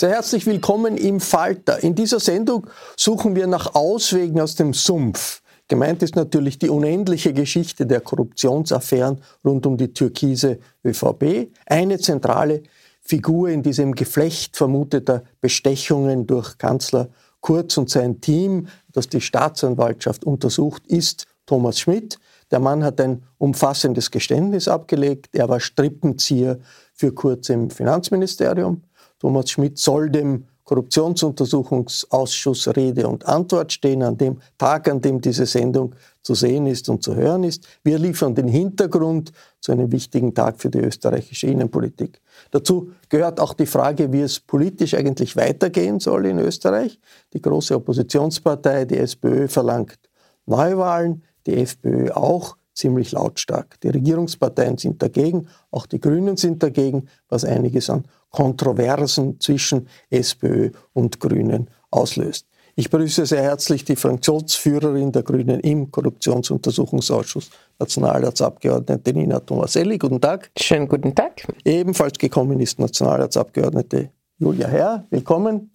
Sehr 0.00 0.12
herzlich 0.12 0.46
willkommen 0.46 0.96
im 0.96 1.20
Falter. 1.20 1.82
In 1.82 1.94
dieser 1.94 2.20
Sendung 2.20 2.66
suchen 2.96 3.36
wir 3.36 3.46
nach 3.46 3.74
Auswegen 3.74 4.40
aus 4.40 4.54
dem 4.54 4.72
Sumpf. 4.72 5.42
Gemeint 5.68 6.02
ist 6.02 6.16
natürlich 6.16 6.58
die 6.58 6.70
unendliche 6.70 7.34
Geschichte 7.34 7.84
der 7.84 8.00
Korruptionsaffären 8.00 9.20
rund 9.44 9.66
um 9.66 9.76
die 9.76 9.92
türkise 9.92 10.58
ÖVP. 10.82 11.50
Eine 11.66 11.98
zentrale 11.98 12.62
Figur 13.02 13.50
in 13.50 13.62
diesem 13.62 13.94
Geflecht 13.94 14.56
vermuteter 14.56 15.22
Bestechungen 15.42 16.26
durch 16.26 16.56
Kanzler 16.56 17.10
Kurz 17.40 17.76
und 17.76 17.90
sein 17.90 18.22
Team, 18.22 18.68
das 18.90 19.06
die 19.06 19.20
Staatsanwaltschaft 19.20 20.24
untersucht, 20.24 20.86
ist 20.86 21.26
Thomas 21.44 21.78
Schmidt. 21.78 22.18
Der 22.50 22.60
Mann 22.60 22.82
hat 22.82 23.02
ein 23.02 23.22
umfassendes 23.36 24.10
Geständnis 24.10 24.66
abgelegt. 24.66 25.28
Er 25.32 25.50
war 25.50 25.60
Strippenzieher 25.60 26.58
für 26.94 27.12
Kurz 27.12 27.50
im 27.50 27.68
Finanzministerium. 27.68 28.80
Thomas 29.20 29.50
Schmidt 29.50 29.78
soll 29.78 30.10
dem 30.10 30.46
Korruptionsuntersuchungsausschuss 30.64 32.68
Rede 32.76 33.06
und 33.08 33.26
Antwort 33.26 33.72
stehen 33.72 34.02
an 34.04 34.16
dem 34.16 34.40
Tag, 34.56 34.88
an 34.88 35.00
dem 35.00 35.20
diese 35.20 35.44
Sendung 35.44 35.96
zu 36.22 36.34
sehen 36.34 36.66
ist 36.66 36.88
und 36.88 37.02
zu 37.02 37.16
hören 37.16 37.42
ist. 37.42 37.66
Wir 37.82 37.98
liefern 37.98 38.36
den 38.36 38.46
Hintergrund 38.46 39.32
zu 39.60 39.72
einem 39.72 39.90
wichtigen 39.90 40.32
Tag 40.32 40.60
für 40.60 40.70
die 40.70 40.78
österreichische 40.78 41.48
Innenpolitik. 41.48 42.20
Dazu 42.52 42.92
gehört 43.08 43.40
auch 43.40 43.54
die 43.54 43.66
Frage, 43.66 44.12
wie 44.12 44.20
es 44.20 44.38
politisch 44.38 44.94
eigentlich 44.94 45.36
weitergehen 45.36 45.98
soll 45.98 46.26
in 46.26 46.38
Österreich. 46.38 47.00
Die 47.32 47.42
große 47.42 47.74
Oppositionspartei, 47.74 48.84
die 48.84 48.98
SPÖ, 48.98 49.48
verlangt 49.48 49.98
Neuwahlen, 50.46 51.24
die 51.46 51.56
FPÖ 51.56 52.12
auch 52.12 52.56
ziemlich 52.74 53.12
lautstark. 53.12 53.80
Die 53.80 53.88
Regierungsparteien 53.88 54.78
sind 54.78 55.02
dagegen, 55.02 55.48
auch 55.70 55.86
die 55.86 56.00
Grünen 56.00 56.36
sind 56.36 56.62
dagegen, 56.62 57.08
was 57.28 57.44
einiges 57.44 57.90
an 57.90 58.04
Kontroversen 58.30 59.40
zwischen 59.40 59.88
SPÖ 60.10 60.70
und 60.92 61.20
Grünen 61.20 61.68
auslöst. 61.90 62.46
Ich 62.76 62.88
begrüße 62.88 63.26
sehr 63.26 63.42
herzlich 63.42 63.84
die 63.84 63.96
Fraktionsführerin 63.96 65.12
der 65.12 65.22
Grünen 65.22 65.60
im 65.60 65.90
Korruptionsuntersuchungsausschuss, 65.90 67.50
Nationalratsabgeordnete 67.78 69.12
Nina 69.12 69.40
Tomaselli. 69.40 69.98
Guten 69.98 70.20
Tag. 70.20 70.50
Schönen 70.58 70.88
guten 70.88 71.14
Tag. 71.14 71.46
Ebenfalls 71.64 72.16
gekommen 72.16 72.60
ist 72.60 72.78
Nationalratsabgeordnete 72.78 74.10
Julia 74.38 74.68
Herr. 74.68 75.06
Willkommen. 75.10 75.70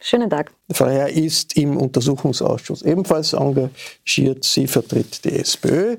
Schönen 0.00 0.30
Tag. 0.30 0.52
Frau 0.70 0.86
Herr 0.86 1.08
ist 1.10 1.56
im 1.56 1.76
Untersuchungsausschuss 1.76 2.82
ebenfalls 2.82 3.32
engagiert. 3.32 4.44
Sie 4.44 4.66
vertritt 4.68 5.24
die 5.24 5.34
SPÖ. 5.40 5.96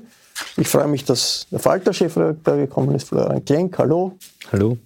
Ich 0.56 0.68
freue 0.68 0.88
mich, 0.88 1.04
dass 1.04 1.46
der 1.50 1.58
Falter-Chefredakteur 1.58 2.56
gekommen 2.56 2.94
ist, 2.94 3.08
Florian 3.08 3.44
Klenk. 3.44 3.78
Hallo. 3.78 4.16
Hallo. 4.52 4.78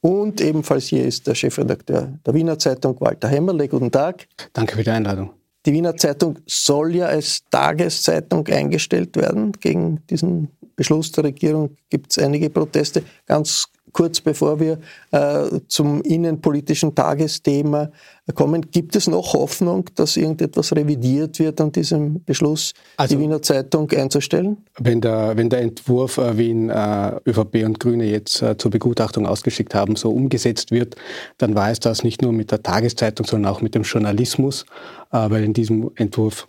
Und 0.00 0.40
ebenfalls 0.40 0.86
hier 0.86 1.04
ist 1.04 1.26
der 1.26 1.34
Chefredakteur 1.34 2.08
der 2.24 2.34
Wiener 2.34 2.58
Zeitung, 2.58 2.98
Walter 3.00 3.28
Hämmerle. 3.28 3.68
Guten 3.68 3.90
Tag. 3.90 4.26
Danke 4.52 4.76
für 4.76 4.82
die 4.82 4.90
Einladung. 4.90 5.30
Die 5.66 5.72
Wiener 5.74 5.94
Zeitung 5.96 6.38
soll 6.46 6.96
ja 6.96 7.06
als 7.06 7.40
Tageszeitung 7.50 8.46
eingestellt 8.46 9.14
werden. 9.16 9.52
Gegen 9.52 10.00
diesen 10.08 10.48
Beschluss 10.74 11.12
der 11.12 11.24
Regierung 11.24 11.76
gibt 11.90 12.12
es 12.12 12.18
einige 12.18 12.48
Proteste. 12.48 13.02
Ganz 13.26 13.66
kurz 13.92 14.20
bevor 14.20 14.60
wir 14.60 14.78
äh, 15.10 15.60
zum 15.68 16.02
innenpolitischen 16.02 16.94
Tagesthema 16.94 17.90
kommen, 18.34 18.70
gibt 18.70 18.96
es 18.96 19.06
noch 19.06 19.34
Hoffnung, 19.34 19.84
dass 19.94 20.16
irgendetwas 20.16 20.74
revidiert 20.74 21.38
wird 21.38 21.60
an 21.60 21.72
diesem 21.72 22.22
Beschluss, 22.24 22.72
also, 22.96 23.14
die 23.14 23.20
Wiener 23.20 23.42
Zeitung 23.42 23.90
einzustellen? 23.90 24.58
Wenn 24.78 25.00
der, 25.00 25.36
wenn 25.36 25.48
der 25.48 25.60
Entwurf, 25.60 26.18
äh, 26.18 26.36
wie 26.38 26.50
ihn 26.50 26.70
äh, 26.70 27.16
ÖVP 27.26 27.64
und 27.64 27.80
Grüne 27.80 28.04
jetzt 28.04 28.42
äh, 28.42 28.56
zur 28.56 28.70
Begutachtung 28.70 29.26
ausgeschickt 29.26 29.74
haben, 29.74 29.96
so 29.96 30.10
umgesetzt 30.10 30.70
wird, 30.70 30.96
dann 31.38 31.54
war 31.54 31.70
es 31.70 31.80
das 31.80 32.04
nicht 32.04 32.22
nur 32.22 32.32
mit 32.32 32.50
der 32.50 32.62
Tageszeitung, 32.62 33.26
sondern 33.26 33.52
auch 33.52 33.60
mit 33.60 33.74
dem 33.74 33.82
Journalismus, 33.82 34.66
weil 35.10 35.42
in 35.42 35.52
diesem 35.52 35.90
Entwurf 35.96 36.46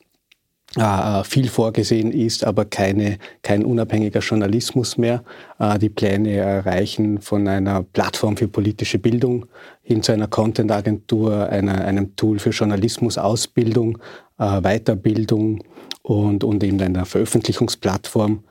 viel 1.25 1.49
vorgesehen 1.49 2.11
ist, 2.13 2.45
aber 2.45 2.63
keine, 2.63 3.17
kein 3.41 3.65
unabhängiger 3.65 4.21
Journalismus 4.21 4.97
mehr. 4.97 5.21
Äh, 5.59 5.77
die 5.79 5.89
Pläne 5.89 6.65
reichen 6.65 7.19
von 7.19 7.45
einer 7.47 7.83
Plattform 7.83 8.37
für 8.37 8.47
politische 8.47 8.97
Bildung 8.97 9.47
hin 9.83 10.01
zu 10.01 10.13
einer 10.13 10.27
Content-Agentur, 10.27 11.49
einer, 11.49 11.83
einem 11.83 12.15
Tool 12.15 12.39
für 12.39 12.51
Journalismusausbildung, 12.51 13.97
Weiterbildung 14.37 15.61
und, 16.03 16.43
und 16.43 16.63
eben 16.63 16.81
einer 16.81 17.05
Veröffentlichungsplattform. 17.05 18.43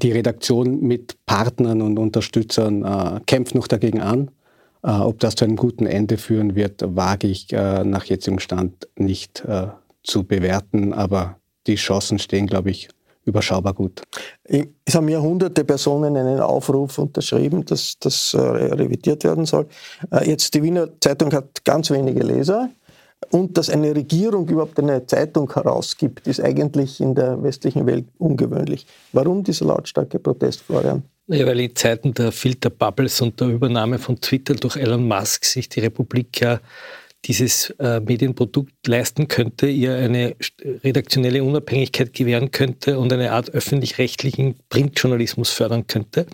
Die 0.00 0.12
Redaktion 0.12 0.80
mit 0.80 1.16
Partnern 1.26 1.82
und 1.82 1.98
Unterstützern 1.98 3.20
kämpft 3.26 3.54
noch 3.54 3.66
dagegen 3.66 4.00
an. 4.00 4.30
Ob 4.82 5.18
das 5.20 5.34
zu 5.34 5.44
einem 5.44 5.56
guten 5.56 5.84
Ende 5.86 6.16
führen 6.16 6.54
wird, 6.54 6.82
wage 6.86 7.26
ich 7.26 7.48
nach 7.50 8.04
jetzigem 8.04 8.38
Stand 8.38 8.88
nicht 8.96 9.44
zu 10.02 10.24
bewerten, 10.24 10.94
aber 10.94 11.38
die 11.66 11.76
Chancen 11.76 12.18
stehen, 12.18 12.46
glaube 12.46 12.70
ich, 12.70 12.88
überschaubar 13.24 13.74
gut. 13.74 14.02
Es 14.84 14.94
haben 14.94 15.08
ja 15.08 15.20
hunderte 15.20 15.64
Personen 15.64 16.16
einen 16.16 16.40
Aufruf 16.40 16.98
unterschrieben, 16.98 17.64
dass 17.64 17.98
das 17.98 18.34
äh, 18.34 18.38
revidiert 18.38 19.24
werden 19.24 19.44
soll. 19.44 19.66
Äh, 20.10 20.30
jetzt 20.30 20.54
die 20.54 20.62
Wiener 20.62 20.88
Zeitung 21.00 21.32
hat 21.32 21.64
ganz 21.64 21.90
wenige 21.90 22.22
Leser. 22.22 22.70
Und 23.30 23.56
dass 23.56 23.70
eine 23.70 23.96
Regierung 23.96 24.46
überhaupt 24.48 24.78
eine 24.78 25.06
Zeitung 25.06 25.52
herausgibt, 25.52 26.26
ist 26.28 26.40
eigentlich 26.40 27.00
in 27.00 27.14
der 27.14 27.42
westlichen 27.42 27.86
Welt 27.86 28.04
ungewöhnlich. 28.18 28.86
Warum 29.12 29.42
dieser 29.42 29.64
lautstarke 29.64 30.18
Protest, 30.18 30.60
Florian? 30.62 31.02
Ja, 31.26 31.44
weil 31.46 31.58
in 31.58 31.74
Zeiten 31.74 32.14
der 32.14 32.30
Filterbubbles 32.30 33.20
und 33.22 33.40
der 33.40 33.48
Übernahme 33.48 33.98
von 33.98 34.20
Twitter 34.20 34.54
durch 34.54 34.76
Elon 34.76 35.08
Musk 35.08 35.44
sich 35.44 35.68
die 35.68 35.80
Republik 35.80 36.40
ja 36.40 36.60
dieses 37.26 37.70
äh, 37.78 38.00
Medienprodukt 38.00 38.86
leisten 38.86 39.28
könnte, 39.28 39.66
ihr 39.66 39.96
eine 39.96 40.36
redaktionelle 40.84 41.42
Unabhängigkeit 41.42 42.12
gewähren 42.12 42.50
könnte 42.50 42.98
und 42.98 43.12
eine 43.12 43.32
Art 43.32 43.50
öffentlich-rechtlichen 43.50 44.56
Printjournalismus 44.68 45.50
fördern 45.50 45.86
könnte, 45.86 46.26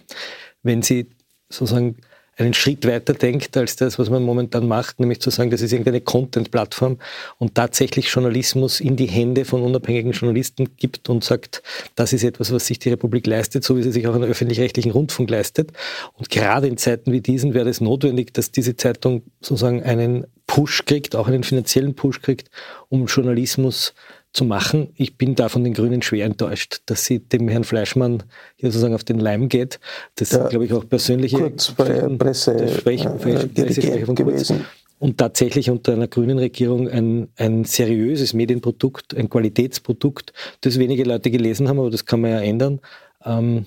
wenn 0.63 0.83
sie 0.83 1.09
sozusagen 1.49 1.97
einen 2.43 2.55
Schritt 2.55 2.87
weiter 2.87 3.15
denkt 3.15 3.57
als 3.57 3.77
das, 3.77 3.99
was 3.99 4.11
man 4.11 4.23
momentan 4.23 4.69
macht, 4.69 5.01
nämlich 5.01 5.21
zu 5.21 5.31
sagen, 5.31 5.51
das 5.51 5.63
ist 5.63 5.73
irgendeine 5.73 6.01
Content-Plattform 6.01 6.99
und 7.39 7.55
tatsächlich 7.55 8.09
Journalismus 8.09 8.81
in 8.81 8.97
die 8.97 9.07
Hände 9.07 9.45
von 9.45 9.63
unabhängigen 9.63 10.13
Journalisten 10.13 10.77
gibt 10.77 11.09
und 11.09 11.25
sagt, 11.25 11.63
das 11.95 12.13
ist 12.13 12.25
etwas, 12.25 12.53
was 12.53 12.67
sich 12.67 12.79
die 12.79 12.91
Republik 12.91 13.27
leistet, 13.27 13.65
so 13.65 13.77
wie 13.77 13.83
sie 13.83 13.93
sich 13.93 14.07
auch 14.07 14.15
einen 14.15 14.25
öffentlich-rechtlichen 14.25 14.93
Rundfunk 14.93 15.31
leistet. 15.31 15.73
Und 16.15 16.31
gerade 16.31 16.67
in 16.67 16.77
Zeiten 16.77 17.13
wie 17.13 17.21
diesen 17.21 17.55
wäre 17.55 17.69
es 17.69 17.81
notwendig, 17.81 18.35
dass 18.35 18.51
diese 18.51 18.77
Zeitung 18.77 19.23
sozusagen 19.41 19.83
einen 19.83 20.27
Push 20.47 20.85
kriegt, 20.85 21.17
auch 21.17 21.29
einen 21.29 21.45
finanziellen 21.45 21.95
Push 21.95 22.21
kriegt, 22.21 22.51
um 22.89 23.07
Journalismus 23.07 23.95
zu 24.33 24.45
machen. 24.45 24.89
Ich 24.97 25.19
bin 25.19 25.35
da 25.35 25.49
von 25.49 25.63
den 25.63 25.75
Grünen 25.75 26.03
schwer 26.03 26.25
enttäuscht, 26.25 26.81
dass 26.87 27.05
sie 27.05 27.21
dem 27.21 27.49
Herrn 27.49 27.65
Fleischmann 27.65 28.23
hier 28.57 28.71
sozusagen 28.71 28.95
auf 28.95 29.05
den 29.05 29.19
Leim 29.19 29.49
geht. 29.49 29.79
Das 30.15 30.31
sind, 30.31 30.49
glaube 30.49 30.65
ich, 30.65 30.73
auch 30.73 30.89
persönliche 30.89 31.39
kurz 31.39 31.71
bei 31.73 31.85
Presse, 32.17 32.69
Sprech, 32.69 33.05
äh, 33.05 33.47
Presse 33.47 34.07
von 34.07 34.15
gewesen. 34.15 34.65
Und 34.99 35.19
tatsächlich 35.19 35.69
unter 35.69 35.95
einer 35.95 36.07
grünen 36.07 36.39
Regierung 36.39 36.89
ein, 36.89 37.29
ein 37.37 37.65
seriöses 37.65 38.35
Medienprodukt, 38.35 39.17
ein 39.17 39.29
Qualitätsprodukt, 39.29 40.33
das 40.61 40.79
wenige 40.79 41.03
Leute 41.03 41.31
gelesen 41.31 41.69
haben, 41.69 41.81
aber 41.81 41.91
das 41.91 42.07
kann 42.07 42.21
man 42.21 42.31
ja 42.31 42.41
ändern, 42.41 42.81
ähm, 43.25 43.67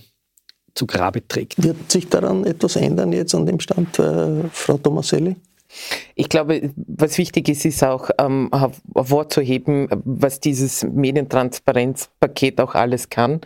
zu 0.74 0.88
Grabe 0.88 1.28
trägt. 1.28 1.62
Wird 1.62 1.92
sich 1.92 2.08
daran 2.08 2.46
etwas 2.46 2.78
ändern 2.78 3.12
jetzt 3.12 3.36
an 3.36 3.46
dem 3.46 3.60
Stand, 3.60 4.00
äh, 4.00 4.44
Frau 4.52 4.78
Tomaselli? 4.78 5.36
Ich 6.18 6.30
glaube, 6.30 6.72
was 6.76 7.18
wichtig 7.18 7.50
ist, 7.50 7.66
ist 7.66 7.84
auch 7.84 8.10
ähm, 8.18 8.50
hervorzuheben, 8.96 9.90
was 10.06 10.40
dieses 10.40 10.84
Medientransparenzpaket 10.84 12.62
auch 12.62 12.74
alles 12.74 13.10
kann. 13.10 13.42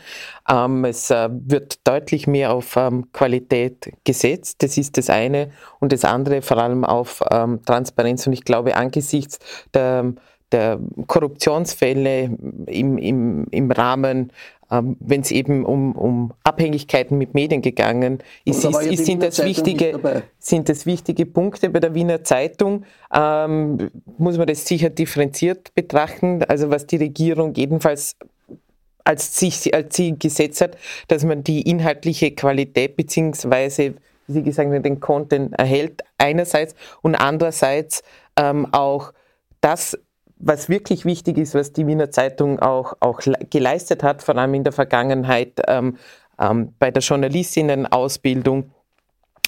Ähm, 0.48 0.86
es 0.86 1.10
äh, 1.10 1.30
wird 1.32 1.88
deutlich 1.88 2.28
mehr 2.28 2.54
auf 2.54 2.76
ähm, 2.76 3.12
Qualität 3.12 3.92
gesetzt, 4.04 4.62
das 4.62 4.78
ist 4.78 4.98
das 5.00 5.10
eine. 5.10 5.50
Und 5.80 5.92
das 5.94 6.06
andere 6.06 6.44
vor 6.44 6.58
allem 6.58 6.86
auf 6.86 7.24
ähm, 7.32 7.60
Transparenz. 7.66 8.28
Und 8.28 8.34
ich 8.34 8.46
glaube, 8.46 8.76
angesichts 8.76 9.40
der 9.74 10.14
der 10.52 10.80
Korruptionsfälle 11.08 12.36
im, 12.66 12.98
im, 12.98 13.46
im 13.52 13.72
Rahmen 13.72 14.32
ähm, 14.72 14.98
wenn 15.00 15.22
es 15.22 15.32
eben 15.32 15.66
um, 15.66 15.94
um 15.94 16.34
Abhängigkeiten 16.44 17.18
mit 17.18 17.34
Medien 17.34 17.62
gegangen 17.62 18.20
ist, 18.46 18.64
ist, 18.64 18.82
ist 18.84 19.06
sind, 19.06 19.24
das 19.24 19.44
wichtige, 19.44 20.24
sind 20.38 20.70
das 20.70 20.86
wichtige 20.86 21.26
Punkte 21.26 21.70
bei 21.70 21.80
der 21.80 21.94
Wiener 21.96 22.24
Zeitung. 22.24 22.86
Ähm, 23.14 23.90
muss 24.18 24.38
man 24.38 24.48
das 24.48 24.66
sicher 24.66 24.90
differenziert 24.90 25.74
betrachten. 25.74 26.44
Also 26.44 26.70
was 26.70 26.86
die 26.86 26.98
Regierung 26.98 27.54
jedenfalls 27.54 28.16
als 29.04 29.32
Ziel, 29.34 29.74
als 29.74 29.96
Ziel 29.96 30.18
gesetzt 30.18 30.62
hat, 30.62 30.78
dass 31.08 31.24
man 31.24 31.44
die 31.44 31.62
inhaltliche 31.62 32.32
Qualität 32.32 32.96
beziehungsweise 32.96 33.96
wie 34.30 34.34
Sie 34.34 34.44
gesagt 34.44 34.72
haben, 34.72 34.84
den 34.84 35.00
Content 35.00 35.54
erhält 35.58 36.04
einerseits 36.20 36.76
und 37.02 37.16
andererseits 37.16 38.04
ähm, 38.38 38.68
auch 38.72 39.12
das 39.60 39.98
was 40.40 40.70
wirklich 40.70 41.06
wichtig 41.06 41.38
ist, 41.38 41.54
was 41.54 41.74
die 41.74 41.86
Wiener 41.86 42.12
Zeitung 42.12 42.60
auch, 42.60 42.94
auch 43.02 43.22
geleistet 43.50 44.04
hat, 44.04 44.24
vor 44.24 44.38
allem 44.38 44.54
in 44.54 44.64
der 44.64 44.74
Vergangenheit 44.74 45.62
ähm, 45.68 45.98
ähm, 46.40 46.74
bei 46.80 46.92
der 46.92 47.04
Journalistinnenausbildung, 47.04 48.72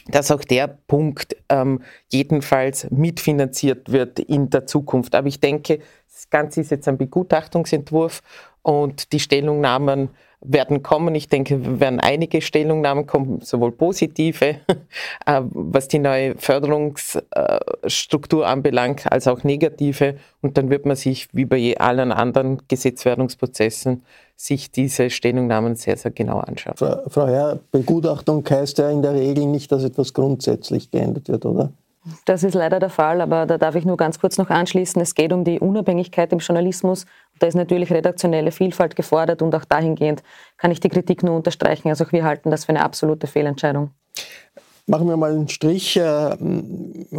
dass 0.07 0.31
auch 0.31 0.43
der 0.43 0.67
Punkt 0.67 1.38
ähm, 1.47 1.81
jedenfalls 2.11 2.91
mitfinanziert 2.91 3.91
wird 3.91 4.19
in 4.19 4.49
der 4.49 4.65
Zukunft. 4.65 5.15
Aber 5.15 5.27
ich 5.27 5.39
denke, 5.39 5.79
das 6.11 6.29
Ganze 6.29 6.61
ist 6.61 6.71
jetzt 6.71 6.88
ein 6.88 6.97
Begutachtungsentwurf 6.97 8.21
und 8.61 9.13
die 9.13 9.19
Stellungnahmen 9.19 10.09
werden 10.41 10.83
kommen. 10.83 11.15
Ich 11.15 11.29
denke, 11.29 11.79
werden 11.79 11.99
einige 11.99 12.41
Stellungnahmen 12.41 13.07
kommen, 13.07 13.41
sowohl 13.41 13.71
positive, 13.71 14.57
äh, 15.25 15.41
was 15.49 15.88
die 15.88 15.97
neue 15.99 16.35
Förderungsstruktur 16.35 18.47
anbelangt, 18.47 19.11
als 19.11 19.27
auch 19.27 19.43
negative. 19.43 20.17
Und 20.41 20.57
dann 20.57 20.69
wird 20.69 20.85
man 20.85 20.95
sich, 20.95 21.27
wie 21.33 21.45
bei 21.45 21.75
allen 21.77 22.11
anderen 22.11 22.61
Gesetzwerdungsprozessen, 22.67 24.03
sich 24.35 24.71
diese 24.71 25.09
Stellungnahmen 25.11 25.75
sehr, 25.75 25.97
sehr 25.97 26.11
genau 26.11 26.39
anschauen. 26.39 26.73
Frau, 26.75 27.03
Frau 27.07 27.27
Herr, 27.27 27.59
Begutachtung 27.71 28.44
heißt 28.49 28.79
ja 28.79 28.89
in 28.89 29.03
der 29.03 29.13
Regel 29.13 29.45
nicht, 29.45 29.71
dass 29.71 29.83
etwas 29.83 30.13
grundsätzlich 30.13 30.89
geändert 30.89 31.29
wird, 31.29 31.45
oder? 31.45 31.71
Das 32.25 32.44
ist 32.44 32.56
leider 32.56 32.80
der 32.80 32.89
Fall, 32.89 33.21
aber 33.21 33.45
da 33.45 33.57
darf 33.57 33.75
ich 33.75 33.86
nur 33.86 33.98
ganz 33.98 34.19
kurz 34.19 34.38
noch 34.38 34.50
anschließen. 34.50 35.00
Es 35.01 35.13
geht 35.13 35.31
um 35.33 35.44
die 35.44 35.59
Unabhängigkeit 35.59 36.31
im 36.33 36.39
Journalismus. 36.39 37.06
Da 37.39 37.48
ist 37.48 37.53
natürlich 37.53 37.92
redaktionelle 37.92 38.51
Vielfalt 38.51 38.95
gefordert 38.95 39.42
und 39.42 39.53
auch 39.53 39.65
dahingehend 39.65 40.24
kann 40.57 40.71
ich 40.71 40.80
die 40.80 40.89
Kritik 40.89 41.21
nur 41.21 41.36
unterstreichen. 41.36 41.89
Also 41.89 42.06
auch 42.06 42.12
wir 42.12 42.24
halten 42.24 42.50
das 42.50 42.65
für 42.65 42.69
eine 42.69 42.83
absolute 42.83 43.27
Fehlentscheidung. 43.27 43.92
Machen 44.88 45.07
wir 45.07 45.15
mal 45.15 45.31
einen 45.31 45.48
Strich. 45.48 45.95
Äh, 45.95 46.38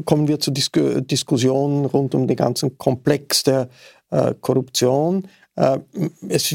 kommen 0.05 0.27
wir 0.27 0.41
zur 0.41 0.53
Diskussion 0.53 1.87
rund 1.87 2.15
um 2.15 2.27
den 2.27 2.37
ganzen 2.37 2.77
Komplex 2.77 3.45
der 3.45 3.69
äh, 4.11 4.35
Korruption. 4.41 5.29
Äh, 5.55 5.79
es 6.29 6.55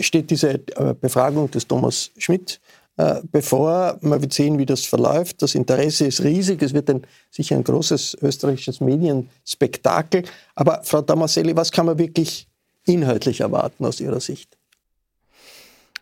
steht 0.00 0.30
diese 0.30 0.58
Befragung 1.00 1.50
des 1.52 1.68
Thomas 1.68 2.10
Schmidt 2.18 2.58
äh, 2.58 2.83
bevor. 2.96 3.98
Man 4.02 4.20
wird 4.20 4.32
sehen, 4.32 4.58
wie 4.58 4.66
das 4.66 4.84
verläuft. 4.84 5.42
Das 5.42 5.54
Interesse 5.54 6.06
ist 6.06 6.22
riesig. 6.22 6.62
Es 6.62 6.74
wird 6.74 6.88
ein, 6.90 7.06
sicher 7.30 7.56
ein 7.56 7.64
großes 7.64 8.18
österreichisches 8.22 8.80
Medienspektakel. 8.80 10.24
Aber 10.54 10.80
Frau 10.84 11.00
Damaselli, 11.00 11.56
was 11.56 11.72
kann 11.72 11.86
man 11.86 11.98
wirklich 11.98 12.46
inhaltlich 12.86 13.40
erwarten 13.40 13.84
aus 13.84 14.00
Ihrer 14.00 14.20
Sicht? 14.20 14.56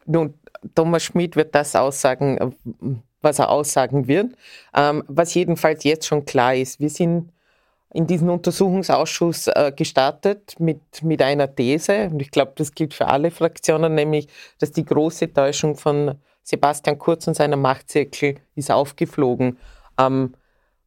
Nun, 0.04 0.34
Thomas 0.74 1.02
Schmidt 1.04 1.36
wird 1.36 1.54
das 1.54 1.74
aussagen, 1.74 2.54
was 3.20 3.38
er 3.38 3.50
aussagen 3.50 4.06
wird. 4.08 4.32
Ähm, 4.74 5.04
was 5.06 5.34
jedenfalls 5.34 5.84
jetzt 5.84 6.06
schon 6.06 6.24
klar 6.24 6.54
ist, 6.54 6.80
wir 6.80 6.90
sind 6.90 7.30
in 7.94 8.06
diesen 8.06 8.30
Untersuchungsausschuss 8.30 9.48
äh, 9.48 9.72
gestartet 9.74 10.56
mit, 10.58 11.02
mit 11.02 11.20
einer 11.20 11.54
These, 11.54 12.08
und 12.10 12.22
ich 12.22 12.30
glaube, 12.30 12.52
das 12.56 12.72
gilt 12.74 12.94
für 12.94 13.06
alle 13.06 13.30
Fraktionen, 13.30 13.94
nämlich, 13.94 14.28
dass 14.58 14.72
die 14.72 14.84
große 14.84 15.32
Täuschung 15.32 15.76
von 15.76 16.16
Sebastian 16.42 16.98
Kurz 16.98 17.26
und 17.26 17.34
seiner 17.34 17.56
Machtzirkel 17.56 18.36
ist 18.54 18.70
aufgeflogen. 18.70 19.58
Ähm, 19.98 20.34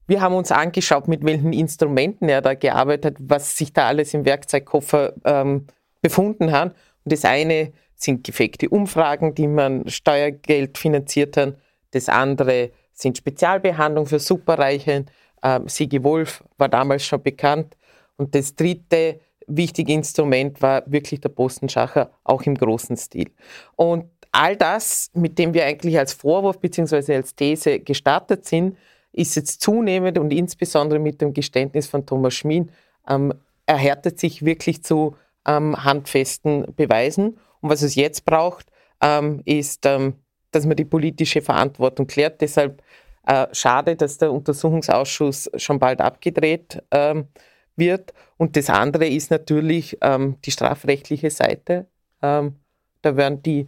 wir 0.08 0.22
haben 0.22 0.36
uns 0.36 0.52
angeschaut, 0.52 1.08
mit 1.08 1.26
welchen 1.26 1.54
Instrumenten 1.54 2.30
er 2.30 2.42
da 2.42 2.54
gearbeitet 2.54 3.16
hat, 3.16 3.24
was 3.28 3.58
sich 3.58 3.74
da 3.74 3.88
alles 3.88 4.14
im 4.14 4.26
Werkzeugkoffer 4.26 5.14
ähm, 5.24 5.66
befunden 6.02 6.52
hat. 6.52 6.76
Und 7.04 7.12
das 7.12 7.26
eine 7.26 7.74
sind 7.96 8.24
gefakte 8.24 8.70
Umfragen, 8.70 9.34
die 9.34 9.48
man 9.48 9.88
Steuergeld 9.90 10.78
finanziert 10.78 11.38
hat. 11.38 11.56
Das 11.92 12.10
andere 12.10 12.72
sind 12.94 13.18
Spezialbehandlungen 13.18 14.08
für 14.08 14.20
Superreiche. 14.20 15.06
Ähm, 15.42 15.68
Sigi 15.68 16.04
Wolf 16.04 16.44
war 16.58 16.70
damals 16.70 17.06
schon 17.06 17.24
bekannt. 17.24 17.76
Und 18.18 18.36
das 18.36 18.56
dritte 18.56 19.20
wichtige 19.48 19.94
Instrument 19.94 20.62
war 20.62 20.84
wirklich 20.86 21.22
der 21.22 21.30
Postenschacher, 21.30 22.12
auch 22.24 22.44
im 22.44 22.56
großen 22.56 22.98
Stil. 22.98 23.32
Und 23.76 24.06
all 24.36 24.58
das, 24.58 25.10
mit 25.14 25.40
dem 25.40 25.54
wir 25.54 25.66
eigentlich 25.66 25.98
als 25.98 26.14
Vorwurf 26.14 26.60
bzw. 26.60 27.16
als 27.16 27.36
These 27.36 27.80
gestartet 27.80 28.46
sind, 28.46 28.78
ist 29.14 29.36
jetzt 29.36 29.62
zunehmend 29.62 30.18
und 30.18 30.32
insbesondere 30.32 31.00
mit 31.00 31.22
dem 31.22 31.34
Geständnis 31.34 31.88
von 31.88 32.06
Thomas 32.06 32.34
Schmid 32.34 32.70
ähm, 33.08 33.34
erhärtet 33.66 34.20
sich 34.20 34.44
wirklich 34.44 34.84
zu 34.84 35.16
ähm, 35.48 35.82
handfesten 35.82 36.66
Beweisen. 36.76 37.38
Und 37.62 37.70
was 37.70 37.82
es 37.82 37.96
jetzt 37.96 38.26
braucht, 38.26 38.68
ähm, 39.02 39.42
ist, 39.46 39.86
ähm, 39.86 40.16
dass 40.52 40.66
man 40.66 40.76
die 40.76 40.86
politische 40.86 41.42
Verantwortung 41.42 42.06
klärt. 42.06 42.42
Deshalb 42.42 42.84
äh, 43.26 43.48
schade, 43.54 43.96
dass 43.96 44.18
der 44.18 44.34
Untersuchungsausschuss 44.34 45.50
schon 45.56 45.80
bald 45.80 46.02
abgedreht 46.02 46.84
ähm, 46.92 47.30
wird. 47.78 48.14
Und 48.36 48.58
das 48.58 48.70
andere 48.70 49.08
ist 49.08 49.32
natürlich 49.32 49.98
ähm, 50.02 50.36
die 50.44 50.52
strafrechtliche 50.52 51.30
Seite. 51.30 51.88
da 52.22 53.18
werden 53.18 53.44
die 53.44 53.68